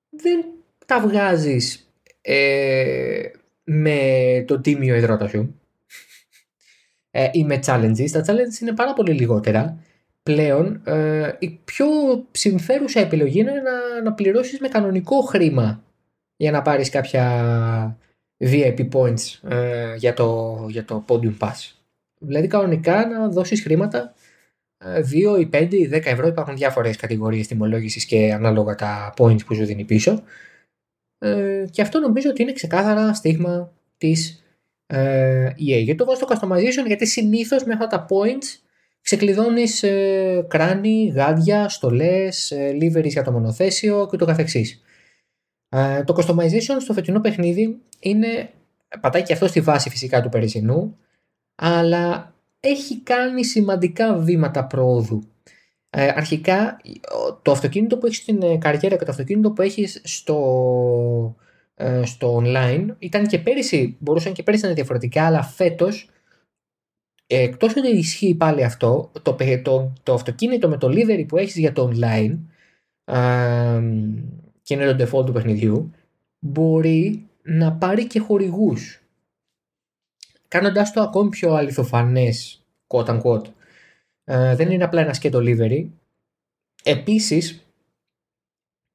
δεν 0.09 0.45
τα 0.85 0.99
βγάζεις 0.99 1.87
με 3.63 3.99
το 4.47 4.61
τίμιο 4.61 4.95
υδρότα 4.95 5.27
σου 5.27 5.55
ή 7.31 7.43
με 7.43 7.59
challenges. 7.65 8.09
Τα 8.11 8.25
challenges 8.27 8.61
είναι 8.61 8.73
πάρα 8.73 8.93
πολύ 8.93 9.11
λιγότερα 9.11 9.77
πλέον 10.23 10.81
ε, 10.85 11.31
η 11.39 11.49
πιο 11.49 11.87
συμφέρουσα 12.31 12.99
επιλογή 12.99 13.39
είναι 13.39 13.51
να, 13.51 14.01
να 14.01 14.13
πληρώσεις 14.13 14.59
με 14.59 14.67
κανονικό 14.67 15.21
χρήμα 15.21 15.83
για 16.35 16.51
να 16.51 16.61
πάρεις 16.61 16.89
κάποια 16.89 17.97
VIP 18.39 18.89
points 18.91 19.49
ε, 19.49 19.95
για, 19.95 20.13
το, 20.13 20.57
για 20.69 20.85
το 20.85 21.05
Podium 21.07 21.37
Pass. 21.39 21.71
Δηλαδή 22.19 22.47
κανονικά 22.47 23.07
να 23.07 23.27
δώσεις 23.27 23.61
χρήματα 23.61 24.13
2 24.83 25.35
ε, 25.35 25.39
ή 25.39 25.49
5 25.53 25.73
ή 25.73 25.89
10 25.93 26.01
ευρώ 26.05 26.27
υπάρχουν 26.27 26.55
διάφορες 26.55 26.95
κατηγορίες 26.95 27.47
τιμολόγησης 27.47 28.05
και 28.05 28.33
ανάλογα 28.33 28.75
τα 28.75 29.13
points 29.17 29.45
που 29.45 29.55
σου 29.55 29.65
δίνει 29.65 29.83
πίσω 29.83 30.23
ε, 31.17 31.65
και 31.71 31.81
αυτό 31.81 31.99
νομίζω 31.99 32.29
ότι 32.29 32.41
είναι 32.41 32.53
ξεκάθαρα 32.53 33.13
στίγμα 33.13 33.73
της 33.97 34.43
ε, 34.85 35.47
EA. 35.49 35.55
Γιατί 35.57 35.95
το 35.95 36.05
βάζω 36.05 36.19
στο 36.25 36.27
customization 36.29 36.87
γιατί 36.87 37.07
συνήθως 37.07 37.63
με 37.63 37.73
αυτά 37.73 37.87
τα 37.87 38.05
points 38.09 38.63
ξεκλειδώνεις 39.01 39.83
ε, 39.83 40.45
κράνη, 40.49 41.11
γάντια, 41.15 41.69
στολές, 41.69 42.51
ε, 42.51 42.77
για 43.03 43.23
το 43.23 43.31
μονοθέσιο 43.31 44.07
και 44.11 44.17
το 44.17 44.25
καθεξής. 44.25 44.81
Ε, 45.69 46.03
το 46.03 46.15
customization 46.17 46.75
στο 46.79 46.93
φετινό 46.93 47.19
παιχνίδι 47.19 47.81
είναι, 47.99 48.49
πατάει 49.01 49.23
και 49.23 49.33
αυτό 49.33 49.47
στη 49.47 49.61
βάση 49.61 49.89
φυσικά 49.89 50.21
του 50.21 50.29
περσινού, 50.29 50.97
αλλά 51.55 52.32
έχει 52.63 52.99
κάνει 52.99 53.45
σημαντικά 53.45 54.17
βήματα 54.17 54.65
προόδου. 54.65 55.23
Ε, 55.89 56.07
αρχικά, 56.15 56.81
το 57.41 57.51
αυτοκίνητο 57.51 57.97
που 57.97 58.05
έχεις 58.05 58.17
στην 58.17 58.41
ε, 58.41 58.57
καριέρα 58.57 58.95
και 58.95 59.05
το 59.05 59.11
αυτοκίνητο 59.11 59.51
που 59.51 59.61
έχεις 59.61 60.01
στο, 60.03 61.35
στο 62.03 62.41
online 62.43 62.85
ήταν 62.99 63.27
και 63.27 63.39
πέρυσι, 63.39 63.97
μπορούσαν 63.99 64.33
και 64.33 64.43
πέρυσι 64.43 64.63
να 64.63 64.69
είναι 64.69 64.77
διαφορετικά, 64.77 65.25
αλλά 65.25 65.43
φέτος 65.43 66.07
Εκτός 67.27 67.75
ότι 67.75 67.87
ισχύει 67.87 68.35
πάλι 68.35 68.63
αυτό, 68.63 69.11
το, 69.21 69.35
το, 69.63 69.93
το 70.03 70.13
αυτοκίνητο 70.13 70.69
με 70.69 70.77
το 70.77 70.87
livery 70.87 71.25
που 71.27 71.37
έχεις 71.37 71.55
για 71.55 71.73
το 71.73 71.91
online 71.93 72.37
α, 73.03 73.19
και 74.61 74.73
είναι 74.73 74.93
το 74.93 75.03
default 75.03 75.25
του 75.25 75.31
παιχνιδιού, 75.31 75.91
μπορεί 76.39 77.27
να 77.43 77.73
πάρει 77.73 78.07
και 78.07 78.19
χορηγούς. 78.19 79.02
Κάνοντας 80.53 80.91
το 80.91 81.01
ακόμη 81.01 81.29
πιο 81.29 81.53
αληθοφανές, 81.53 82.65
quote 82.87 83.05
unquote. 83.05 83.45
δεν 84.55 84.71
είναι 84.71 84.83
απλά 84.83 85.01
ένα 85.01 85.13
σκέτο 85.13 85.39
livery. 85.41 85.85
Επίσης, 86.83 87.65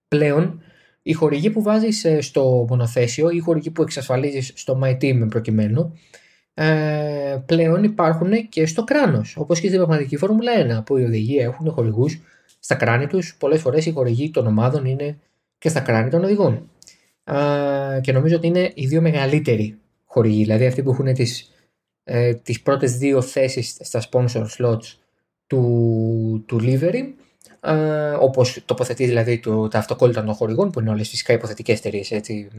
πλέον 0.09 0.63
οι 1.03 1.13
χορηγοί 1.13 1.51
που 1.51 1.63
βάζεις 1.63 2.05
ε, 2.05 2.21
στο 2.21 2.67
μονοθέσιο 2.69 3.31
ή 3.31 3.37
οι 3.37 3.41
χορηγοί 3.41 3.71
που 3.71 3.83
εξασφαλίζεις 3.83 4.53
στο 4.55 4.81
My 4.83 4.91
Team 4.91 5.27
προκειμένου 5.29 5.99
ε, 6.55 7.39
πλέον 7.47 7.85
υπάρχουν 7.85 8.49
και 8.49 8.67
στο 8.67 8.85
κράνος. 8.85 9.37
Όπως 9.37 9.61
και 9.61 9.67
στην 9.67 9.79
πραγματική 9.79 10.17
Φόρμουλα 10.17 10.81
1, 10.81 10.85
που 10.85 10.97
οι 10.97 11.05
οδηγοί 11.05 11.39
έχουν 11.39 11.71
χορηγούς 11.71 12.21
στα 12.59 12.75
κράνη 12.75 13.07
τους. 13.07 13.37
Πολλές 13.39 13.61
φορές 13.61 13.87
οι 13.87 13.93
χορηγοί 13.93 14.31
των 14.31 14.47
ομάδων 14.47 14.85
είναι 14.85 15.19
και 15.59 15.69
στα 15.69 15.81
κράνη 15.81 16.11
των 16.11 16.25
οδηγών. 16.25 16.71
Ε, 17.25 18.01
και 18.01 18.13
νομίζω 18.13 18.37
ότι 18.37 18.47
είναι 18.47 18.71
οι 18.75 18.87
δύο 18.87 19.01
μεγαλύτεροι 19.01 19.79
χορηγοί, 20.19 20.43
δηλαδή 20.43 20.67
αυτοί 20.67 20.83
που 20.83 20.91
έχουν 20.91 21.15
τις 21.15 21.53
ε, 22.05 22.35
τις 22.35 22.63
πρώτες 22.63 22.97
δύο 22.97 23.23
θέσεις 23.23 23.77
στα 23.81 24.03
sponsor 24.11 24.47
slots 24.59 24.97
του, 25.47 26.45
του 26.47 26.61
livery 26.63 27.03
ε, 27.61 28.11
όπως 28.11 28.63
τοποθετεί 28.65 29.07
δηλαδή 29.07 29.39
το, 29.39 29.69
τα 29.69 29.79
αυτοκόλλητα 29.79 30.25
των 30.25 30.35
χορηγών 30.35 30.71
που 30.71 30.81
είναι 30.81 30.91
όλες 30.91 31.09
φυσικά 31.09 31.33
υποθετικές 31.33 31.79
εταιρείες, 31.79 32.11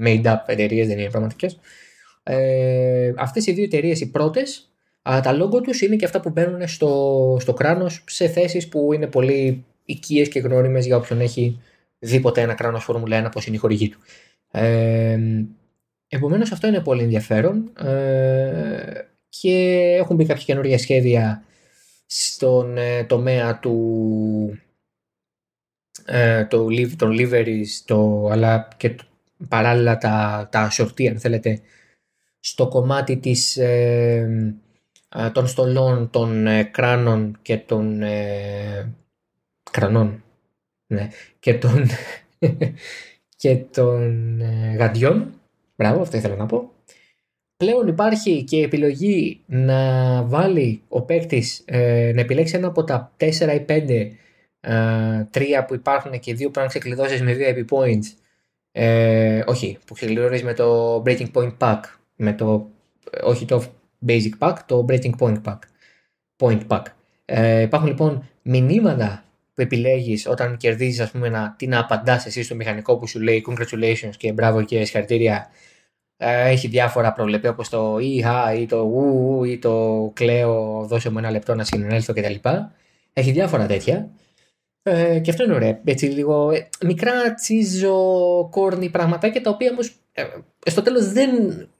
made 0.04 0.24
up 0.24 0.38
εταιρείες 0.46 0.88
δεν 0.88 1.00
είναι 1.00 1.10
πραγματικές 1.10 1.60
ε, 2.24 3.14
αυτές 3.18 3.48
οι 3.48 3.52
δύο 3.52 3.64
εταιρείες 3.64 4.02
οι 4.02 4.10
πρώτες, 4.10 4.72
τα 5.02 5.32
λόγω 5.32 5.62
τους 5.62 5.82
είναι 5.82 5.96
και 5.96 6.06
αυτά 6.06 6.20
που 6.20 6.30
μπαίνουν 6.30 6.68
στο, 6.68 7.38
στο 7.40 7.54
κράνος 7.54 8.04
σε 8.08 8.28
θέσεις 8.28 8.68
που 8.68 8.94
είναι 8.94 9.08
πολύ 9.08 9.66
οικίες 9.86 10.28
και 10.28 10.40
γνώριμες 10.40 10.86
για 10.86 10.98
όποιον 10.98 11.20
έχει 11.20 11.62
δει 12.00 12.20
ποτέ 12.20 12.42
ένα 12.42 12.54
κράνος 12.54 12.84
Φόρμουλα 12.84 13.28
1 13.28 13.32
πως 13.32 13.46
είναι 13.46 13.56
η 13.56 13.60
χορηγή 13.60 13.90
του. 13.90 14.00
Ε, 14.52 15.20
επομένως 16.10 16.52
αυτό 16.52 16.68
είναι 16.68 16.82
πολύ 16.82 17.04
ενδιαφέρον 17.04 17.72
ε, 17.78 19.02
και 19.30 19.56
έχουν 20.00 20.16
μπει 20.16 20.26
κάποια 20.26 20.44
καινούργια 20.44 20.78
σχέδια 20.78 21.44
στον 22.06 22.78
ε, 22.78 23.04
τομέα 23.04 23.60
του 23.60 24.60
ε, 26.06 26.46
το, 26.46 26.68
των 26.98 27.16
liveries 27.20 27.68
το, 27.86 28.28
αλλά 28.32 28.68
και 28.78 28.96
παράλληλα 29.48 29.98
τα, 29.98 30.48
τα 30.52 30.72
αν 31.10 31.20
θέλετε 31.20 31.62
στο 32.40 32.68
κομμάτι 32.68 33.18
της, 33.18 33.58
ε, 33.58 34.56
των 35.34 35.48
στολών, 35.48 36.10
των 36.10 36.48
ε, 36.48 36.64
κράνων 36.64 37.38
και 37.42 37.58
των 37.58 38.02
ε, 38.02 38.96
κρανών 39.72 40.24
ναι, 40.88 41.10
και 41.40 41.54
των, 41.54 41.86
και 43.42 43.56
των 43.56 44.42
ε, 44.42 44.76
γαντιών. 44.78 45.34
Μπράβο, 45.80 46.02
αυτό 46.02 46.18
ήθελα 46.18 46.36
να 46.36 46.46
πω. 46.46 46.72
Πλέον 47.58 47.88
υπάρχει 47.88 48.44
και 48.44 48.56
η 48.56 48.62
επιλογή 48.62 49.44
να 49.46 50.24
βάλει 50.24 50.82
ο 50.88 51.02
παίκτης 51.02 51.64
να 52.14 52.22
επιλέξει 52.22 52.56
ένα 52.56 52.68
από 52.68 52.84
τα 52.84 53.12
4 53.18 53.24
ή 53.24 53.66
5 53.70 54.12
τρία 55.30 55.66
που 55.66 55.74
υπάρχουν 55.74 56.20
και 56.20 56.34
δύο 56.34 56.50
που 56.52 56.60
να 56.60 56.66
ξεκλειδώσεις 56.66 57.22
με 57.22 57.34
δύο 57.34 57.66
points. 57.70 58.06
Ε, 58.72 59.44
όχι, 59.46 59.78
που 59.86 59.94
ξεκλειδώνεις 59.94 60.44
με 60.44 60.54
το 60.54 60.96
breaking 61.06 61.32
point 61.34 61.58
pack 61.58 61.80
με 62.16 62.34
το, 62.34 62.70
όχι 63.24 63.46
το 63.46 63.64
basic 64.08 64.32
pack, 64.40 64.56
το 64.66 64.86
breaking 64.90 65.12
point 65.20 65.42
pack. 65.46 65.60
Point 66.38 66.68
pack. 66.68 66.84
Ε, 67.26 67.62
υπάρχουν 67.62 67.88
λοιπόν 67.88 68.30
μηνύματα 68.42 69.24
που 69.54 69.62
επιλέγεις 69.62 70.28
όταν 70.28 70.58
κερδίζεις, 70.58 71.00
ας 71.00 71.12
πούμε, 71.12 71.30
να, 71.30 71.56
τι 71.58 71.68
να 71.68 71.80
απαντάς 71.80 72.26
εσύ 72.26 72.44
στο 72.44 72.56
μηχανικό 72.56 72.98
που 72.98 73.08
σου 73.08 73.20
λέει 73.20 73.46
congratulations 73.50 74.14
και 74.18 74.32
μπράβο 74.32 74.64
και 74.64 74.86
συγχαρητήρια. 74.86 75.50
Ε, 76.22 76.50
έχει 76.50 76.68
διάφορα 76.68 77.14
προβλεπέ 77.14 77.48
όπως 77.48 77.70
το 77.70 77.98
ΙΧΑ 78.00 78.54
ή 78.54 78.66
το 78.66 78.78
ου 78.78 79.44
ή 79.44 79.60
το 79.60 80.12
κλαίω, 80.14 80.86
δώσε 80.88 81.10
μου 81.10 81.18
ένα 81.18 81.32
λεπτό 81.32 81.56
να 81.56 81.64
συνενέλθω 81.64 82.14
κτλ. 82.14 82.50
Έχει 83.14 83.32
διάφορα 83.32 83.66
τέτοια. 83.66 84.10
Ε, 84.84 85.20
και 85.20 85.30
αυτό 85.30 85.44
είναι 85.44 85.54
ωραίο. 85.54 85.80
Έτσι 85.84 86.06
λίγο 86.06 86.52
ε, 86.52 86.70
μικρά 86.86 87.34
τσίζο 87.34 87.94
κόρνη 88.52 88.90
πραγματάκια 88.90 89.42
τα 89.42 89.50
οποία 89.50 89.72
όμως 89.72 89.96
ε, 90.12 90.24
στο 90.70 90.82
τέλος 90.82 91.12
δεν, 91.12 91.30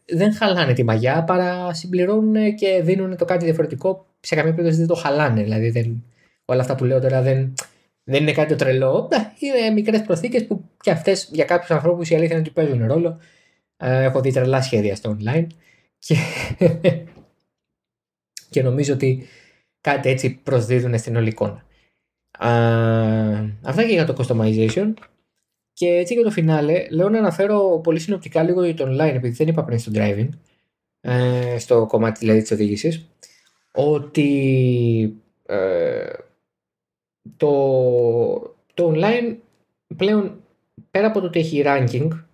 δεν 0.06 0.34
χαλάνε 0.34 0.74
τη 0.74 0.84
μαγιά 0.84 1.24
παρά 1.24 1.74
συμπληρώνουν 1.74 2.56
και 2.56 2.82
δίνουν 2.84 3.18
το 3.18 3.26
κάτι 3.26 3.46
διαφορετικό. 3.46 4.06
Σε 4.20 4.36
καμία 4.36 4.52
περίπτωση 4.52 4.80
δεν 4.80 4.88
το 4.88 4.96
χαλάνε. 4.96 5.44
Δηλαδή 5.44 5.70
δεν, 5.70 6.04
όλα 6.46 6.62
αυτά 6.62 6.76
που 6.76 6.86
λέω 6.86 7.00
τώρα 7.00 7.22
δεν, 7.22 7.54
δεν 8.04 8.22
είναι 8.22 8.32
κάτι 8.32 8.50
το 8.50 8.56
τρελό. 8.56 9.10
Είναι 9.40 9.74
μικρές 9.74 10.02
προσθήκε 10.02 10.42
που 10.42 10.64
και 10.82 10.92
αυτές 10.92 11.30
για 11.32 11.46
κάποιους 11.46 11.72
ανθρώπους 11.72 12.10
η 12.10 12.16
αλήθεια 12.16 12.36
είναι 12.36 12.44
ότι 12.48 12.54
παίζουν 12.54 12.88
ρόλο. 12.88 13.20
Ε, 13.82 14.04
έχω 14.04 14.22
δει 14.22 14.32
τρελά 14.32 14.62
σχέδια 14.62 14.96
στο 14.96 15.18
online 15.20 15.48
και, 16.00 16.16
και 18.50 18.62
νομίζω 18.62 18.94
ότι 18.94 19.28
κάτι 19.82 20.10
έτσι 20.10 20.40
προσδίδουν 20.44 20.98
στην 20.98 21.16
όλη 21.16 21.28
εικόνα. 21.28 21.66
αυτά 23.62 23.84
και 23.86 23.94
για 23.94 24.06
το 24.06 24.16
customization. 24.18 24.94
Και 25.74 25.88
έτσι 25.88 26.14
για 26.14 26.24
το 26.24 26.32
φινάλε, 26.32 26.90
λέω 26.90 27.10
να 27.10 27.18
αναφέρω 27.18 27.80
πολύ 27.84 28.00
συνοπτικά 28.00 28.44
λίγο 28.44 28.64
για 28.64 28.74
το 28.74 28.86
online, 28.88 29.14
επειδή 29.16 29.36
δεν 29.36 29.48
είπα 29.48 29.64
πριν 29.64 29.80
στο 29.80 29.92
driving, 29.96 30.30
ε, 31.02 31.58
στο 31.60 31.86
κομμάτι 31.86 32.20
δηλαδή 32.20 32.42
της 32.42 32.52
οδήγησης, 32.52 33.10
ότι 33.72 35.22
ε, 35.46 36.14
το, 37.38 37.52
το 38.74 38.94
online 38.96 39.36
πλέον 39.96 40.44
πέρα 40.92 41.08
από 41.08 41.20
το 41.20 41.26
ότι 41.26 41.40
έχει 41.40 41.64
ranking 41.66 42.10
ε, 42.10 42.29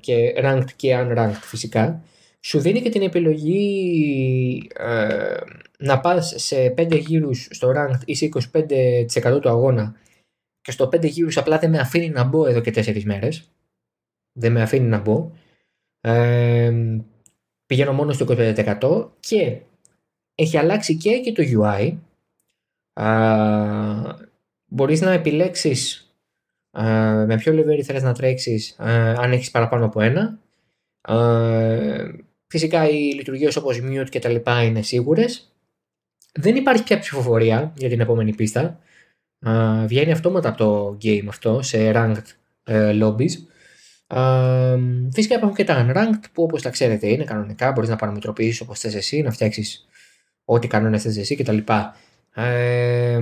και 0.00 0.34
ranked 0.36 0.72
και 0.76 0.96
unranked 0.98 1.40
φυσικά, 1.40 2.02
σου 2.40 2.60
δίνει 2.60 2.80
και 2.80 2.90
την 2.90 3.02
επιλογή 3.02 4.70
ε, 4.76 5.36
να 5.78 6.00
πας 6.00 6.34
σε 6.36 6.74
5 6.78 6.98
γύρους 6.98 7.48
στο 7.50 7.72
ranked 7.76 8.00
ή 8.04 8.14
σε 8.14 8.28
25% 9.34 9.40
του 9.40 9.48
αγώνα 9.48 9.94
και 10.60 10.70
στο 10.70 10.84
5 10.84 11.04
γύρους 11.04 11.36
απλά 11.36 11.58
δεν 11.58 11.70
με 11.70 11.78
αφήνει 11.78 12.08
να 12.08 12.24
μπω 12.24 12.46
εδώ 12.46 12.60
και 12.60 12.72
4 12.74 13.02
μέρες. 13.02 13.50
Δεν 14.32 14.52
με 14.52 14.62
αφήνει 14.62 14.86
να 14.86 14.98
μπω. 14.98 15.30
Ε, 16.00 16.72
πηγαίνω 17.66 17.92
μόνο 17.92 18.12
στο 18.12 18.26
25% 18.28 19.08
και 19.20 19.60
έχει 20.34 20.56
αλλάξει 20.56 20.96
και, 20.96 21.18
και 21.18 21.32
το 21.32 21.42
UI. 21.42 21.96
Α, 23.02 24.16
μπορείς 24.66 25.00
να 25.00 25.12
επιλέξεις 25.12 26.00
α, 26.00 26.07
με 27.26 27.36
ποιο 27.38 27.52
level 27.52 27.80
θέλεις 27.80 28.02
να 28.02 28.12
τρέξεις 28.12 28.76
αν 29.16 29.32
έχεις 29.32 29.50
παραπάνω 29.50 29.84
από 29.84 30.00
ένα. 30.00 30.38
Α, 31.00 31.16
φυσικά 32.46 32.88
οι 32.88 33.12
λειτουργίες 33.14 33.56
όπως 33.56 33.80
mute 33.82 34.08
και 34.08 34.18
τα 34.18 34.28
λοιπά 34.28 34.62
είναι 34.62 34.82
σίγουρες. 34.82 35.52
Δεν 36.32 36.56
υπάρχει 36.56 36.82
πια 36.82 36.98
ψηφοφορία 36.98 37.72
για 37.76 37.88
την 37.88 38.00
επόμενη 38.00 38.34
πίστα. 38.34 38.80
Α, 39.48 39.84
βγαίνει 39.86 40.12
αυτόματα 40.12 40.48
από 40.48 40.58
το 40.58 40.98
game 41.02 41.24
αυτό 41.28 41.62
σε 41.62 41.92
ranked 41.94 42.24
ε, 42.64 42.98
lobbies. 43.02 43.32
Α, 44.06 44.22
φυσικά 45.12 45.34
υπάρχουν 45.34 45.56
και 45.56 45.64
τα 45.64 45.86
unranked 45.86 46.24
που 46.32 46.42
όπως 46.42 46.62
τα 46.62 46.70
ξέρετε 46.70 47.08
είναι 47.08 47.24
κανονικά. 47.24 47.72
Μπορείς 47.72 47.90
να 47.90 47.96
παραμετροποιήσεις 47.96 48.60
όπως 48.60 48.78
θες 48.78 48.94
εσύ, 48.94 49.22
να 49.22 49.30
φτιάξεις 49.30 49.86
ό,τι 50.44 50.66
κανόνες 50.66 51.02
θες 51.02 51.16
εσύ 51.16 51.36
κτλ. 51.36 51.58
Ε, 52.34 53.20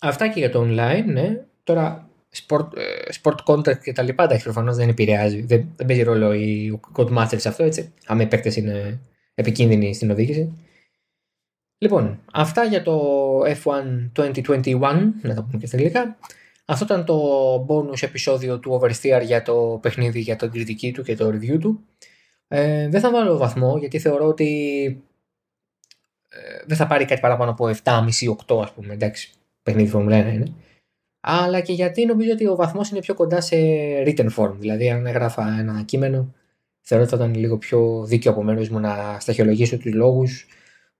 αυτά 0.00 0.28
και 0.28 0.38
για 0.38 0.50
το 0.50 0.60
online, 0.60 1.04
ναι. 1.06 1.44
Τώρα 1.64 2.10
sport, 2.34 2.68
ε, 2.76 3.12
sport 3.22 3.36
content 3.44 3.78
και 3.78 3.92
τα 3.92 4.02
λοιπά, 4.02 4.24
εντάξει, 4.24 4.44
προφανώς 4.44 4.76
δεν 4.76 4.88
επηρεάζει, 4.88 5.42
δεν, 5.42 5.68
δεν 5.76 5.86
παίζει 5.86 6.02
ρόλο 6.02 6.32
η 6.32 6.80
Codemaster 6.96 7.36
σε 7.36 7.48
αυτό, 7.48 7.64
έτσι, 7.64 7.92
άμα 8.06 8.22
οι 8.22 8.26
παίκτες 8.26 8.56
είναι 8.56 9.00
επικίνδυνοι 9.34 9.94
στην 9.94 10.10
οδήγηση. 10.10 10.52
Λοιπόν, 11.78 12.20
αυτά 12.32 12.64
για 12.64 12.82
το 12.82 12.98
F1 13.44 14.10
2021, 14.14 14.80
να 15.22 15.34
το 15.34 15.42
πούμε 15.42 15.58
και 15.58 15.66
στα 15.66 15.76
αγγλικά. 15.76 16.16
Αυτό 16.64 16.84
ήταν 16.84 17.04
το 17.04 17.18
bonus 17.68 18.02
επεισόδιο 18.02 18.58
του 18.58 18.80
Oversteer 18.80 19.22
για 19.24 19.42
το 19.42 19.78
παιχνίδι, 19.82 20.20
για 20.20 20.36
την 20.36 20.50
κριτική 20.50 20.92
του 20.92 21.02
και 21.02 21.16
το 21.16 21.28
review 21.28 21.58
του. 21.60 21.84
Ε, 22.48 22.88
δεν 22.88 23.00
θα 23.00 23.10
βάλω 23.10 23.36
βαθμό 23.36 23.78
γιατί 23.78 23.98
θεωρώ 23.98 24.26
ότι 24.26 25.02
ε, 26.28 26.64
δεν 26.66 26.76
θα 26.76 26.86
πάρει 26.86 27.04
κάτι 27.04 27.20
παραπάνω 27.20 27.50
από 27.50 27.70
7,5-8 27.84 28.62
ας 28.62 28.72
πούμε, 28.72 28.92
εντάξει, 28.92 29.32
παιχνίδι 29.62 29.90
Formula 29.94 30.28
1 30.28 30.32
είναι. 30.32 30.52
Αλλά 31.20 31.60
και 31.60 31.72
γιατί 31.72 32.06
νομίζω 32.06 32.32
ότι 32.32 32.46
ο 32.46 32.56
βαθμός 32.56 32.90
είναι 32.90 33.00
πιο 33.00 33.14
κοντά 33.14 33.40
σε 33.40 33.56
written 34.06 34.28
form, 34.36 34.52
δηλαδή 34.58 34.90
αν 34.90 35.06
έγραφα 35.06 35.58
ένα 35.58 35.82
κείμενο 35.82 36.34
θεωρώ 36.80 37.04
ότι 37.04 37.16
θα 37.16 37.24
ήταν 37.24 37.34
λίγο 37.34 37.58
πιο 37.58 38.04
δίκαιο 38.04 38.32
από 38.32 38.42
μέρος 38.42 38.68
μου 38.68 38.78
να 38.78 39.16
σταχυολογήσω 39.20 39.78
τους 39.78 39.94
λόγους, 39.94 40.46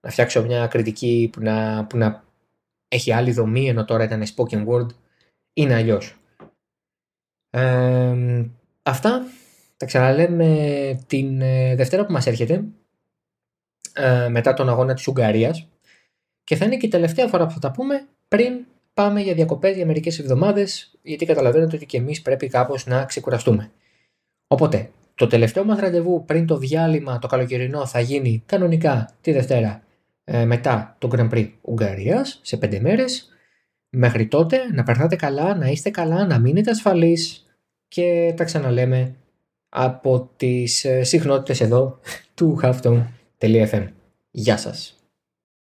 να 0.00 0.10
φτιάξω 0.10 0.44
μια 0.44 0.66
κριτική 0.66 1.30
που 1.32 1.40
να, 1.42 1.86
που 1.86 1.96
να 1.96 2.24
έχει 2.88 3.12
άλλη 3.12 3.32
δομή 3.32 3.68
ενώ 3.68 3.84
τώρα 3.84 4.04
ήταν 4.04 4.22
spoken 4.36 4.66
word 4.66 4.86
είναι 5.52 5.74
αλλιώς. 5.74 6.16
Ε, 7.50 8.44
αυτά. 8.82 9.22
Τα 9.76 9.86
ξαναλέμε 9.86 11.04
την 11.06 11.40
ε, 11.40 11.74
Δευτέρα 11.74 12.06
που 12.06 12.12
μας 12.12 12.26
έρχεται 12.26 12.64
ε, 13.92 14.28
μετά 14.28 14.52
τον 14.52 14.68
αγώνα 14.68 14.94
της 14.94 15.06
Ουγγαρίας. 15.06 15.68
Και 16.44 16.56
θα 16.56 16.64
είναι 16.64 16.76
και 16.76 16.86
η 16.86 16.88
τελευταία 16.88 17.28
φορά 17.28 17.46
που 17.46 17.52
θα 17.52 17.58
τα 17.58 17.70
πούμε 17.70 18.06
πριν 18.28 18.66
πάμε 18.94 19.20
για 19.20 19.34
διακοπές 19.34 19.76
για 19.76 19.86
μερικές 19.86 20.18
εβδομάδες 20.18 20.98
γιατί 21.02 21.24
καταλαβαίνετε 21.24 21.76
ότι 21.76 21.86
και 21.86 21.96
εμείς 21.96 22.22
πρέπει 22.22 22.48
κάπως 22.48 22.86
να 22.86 23.04
ξεκουραστούμε. 23.04 23.70
Οπότε, 24.46 24.90
το 25.14 25.26
τελευταίο 25.26 25.64
μας 25.64 25.78
ραντεβού 25.78 26.24
πριν 26.24 26.46
το 26.46 26.56
διάλειμμα 26.56 27.18
το 27.18 27.26
καλοκαιρινό 27.26 27.86
θα 27.86 28.00
γίνει 28.00 28.42
κανονικά 28.46 29.10
τη 29.20 29.32
Δευτέρα 29.32 29.82
ε, 30.24 30.44
μετά 30.44 30.96
το 30.98 31.08
Grand 31.12 31.30
Prix 31.30 31.50
Ουγγαρίας 31.60 32.40
σε 32.42 32.56
πέντε 32.56 32.80
μέρες. 32.80 33.28
Μέχρι 33.90 34.26
τότε 34.26 34.58
να 34.72 34.82
περνάτε 34.82 35.16
καλά, 35.16 35.54
να 35.54 35.66
είστε 35.66 35.90
καλά, 35.90 36.26
να 36.26 36.38
μείνετε 36.38 36.70
ασφαλείς 36.70 37.44
και 37.88 38.34
τα 38.36 38.44
ξαναλέμε 38.44 39.14
από 39.68 40.30
τις 40.36 40.84
ε, 40.84 41.02
συχνότητες 41.02 41.60
εδώ 41.60 41.98
του 42.34 42.58
Halftone.fm. 42.62 43.86
Γεια 44.30 44.56
σας. 44.56 44.99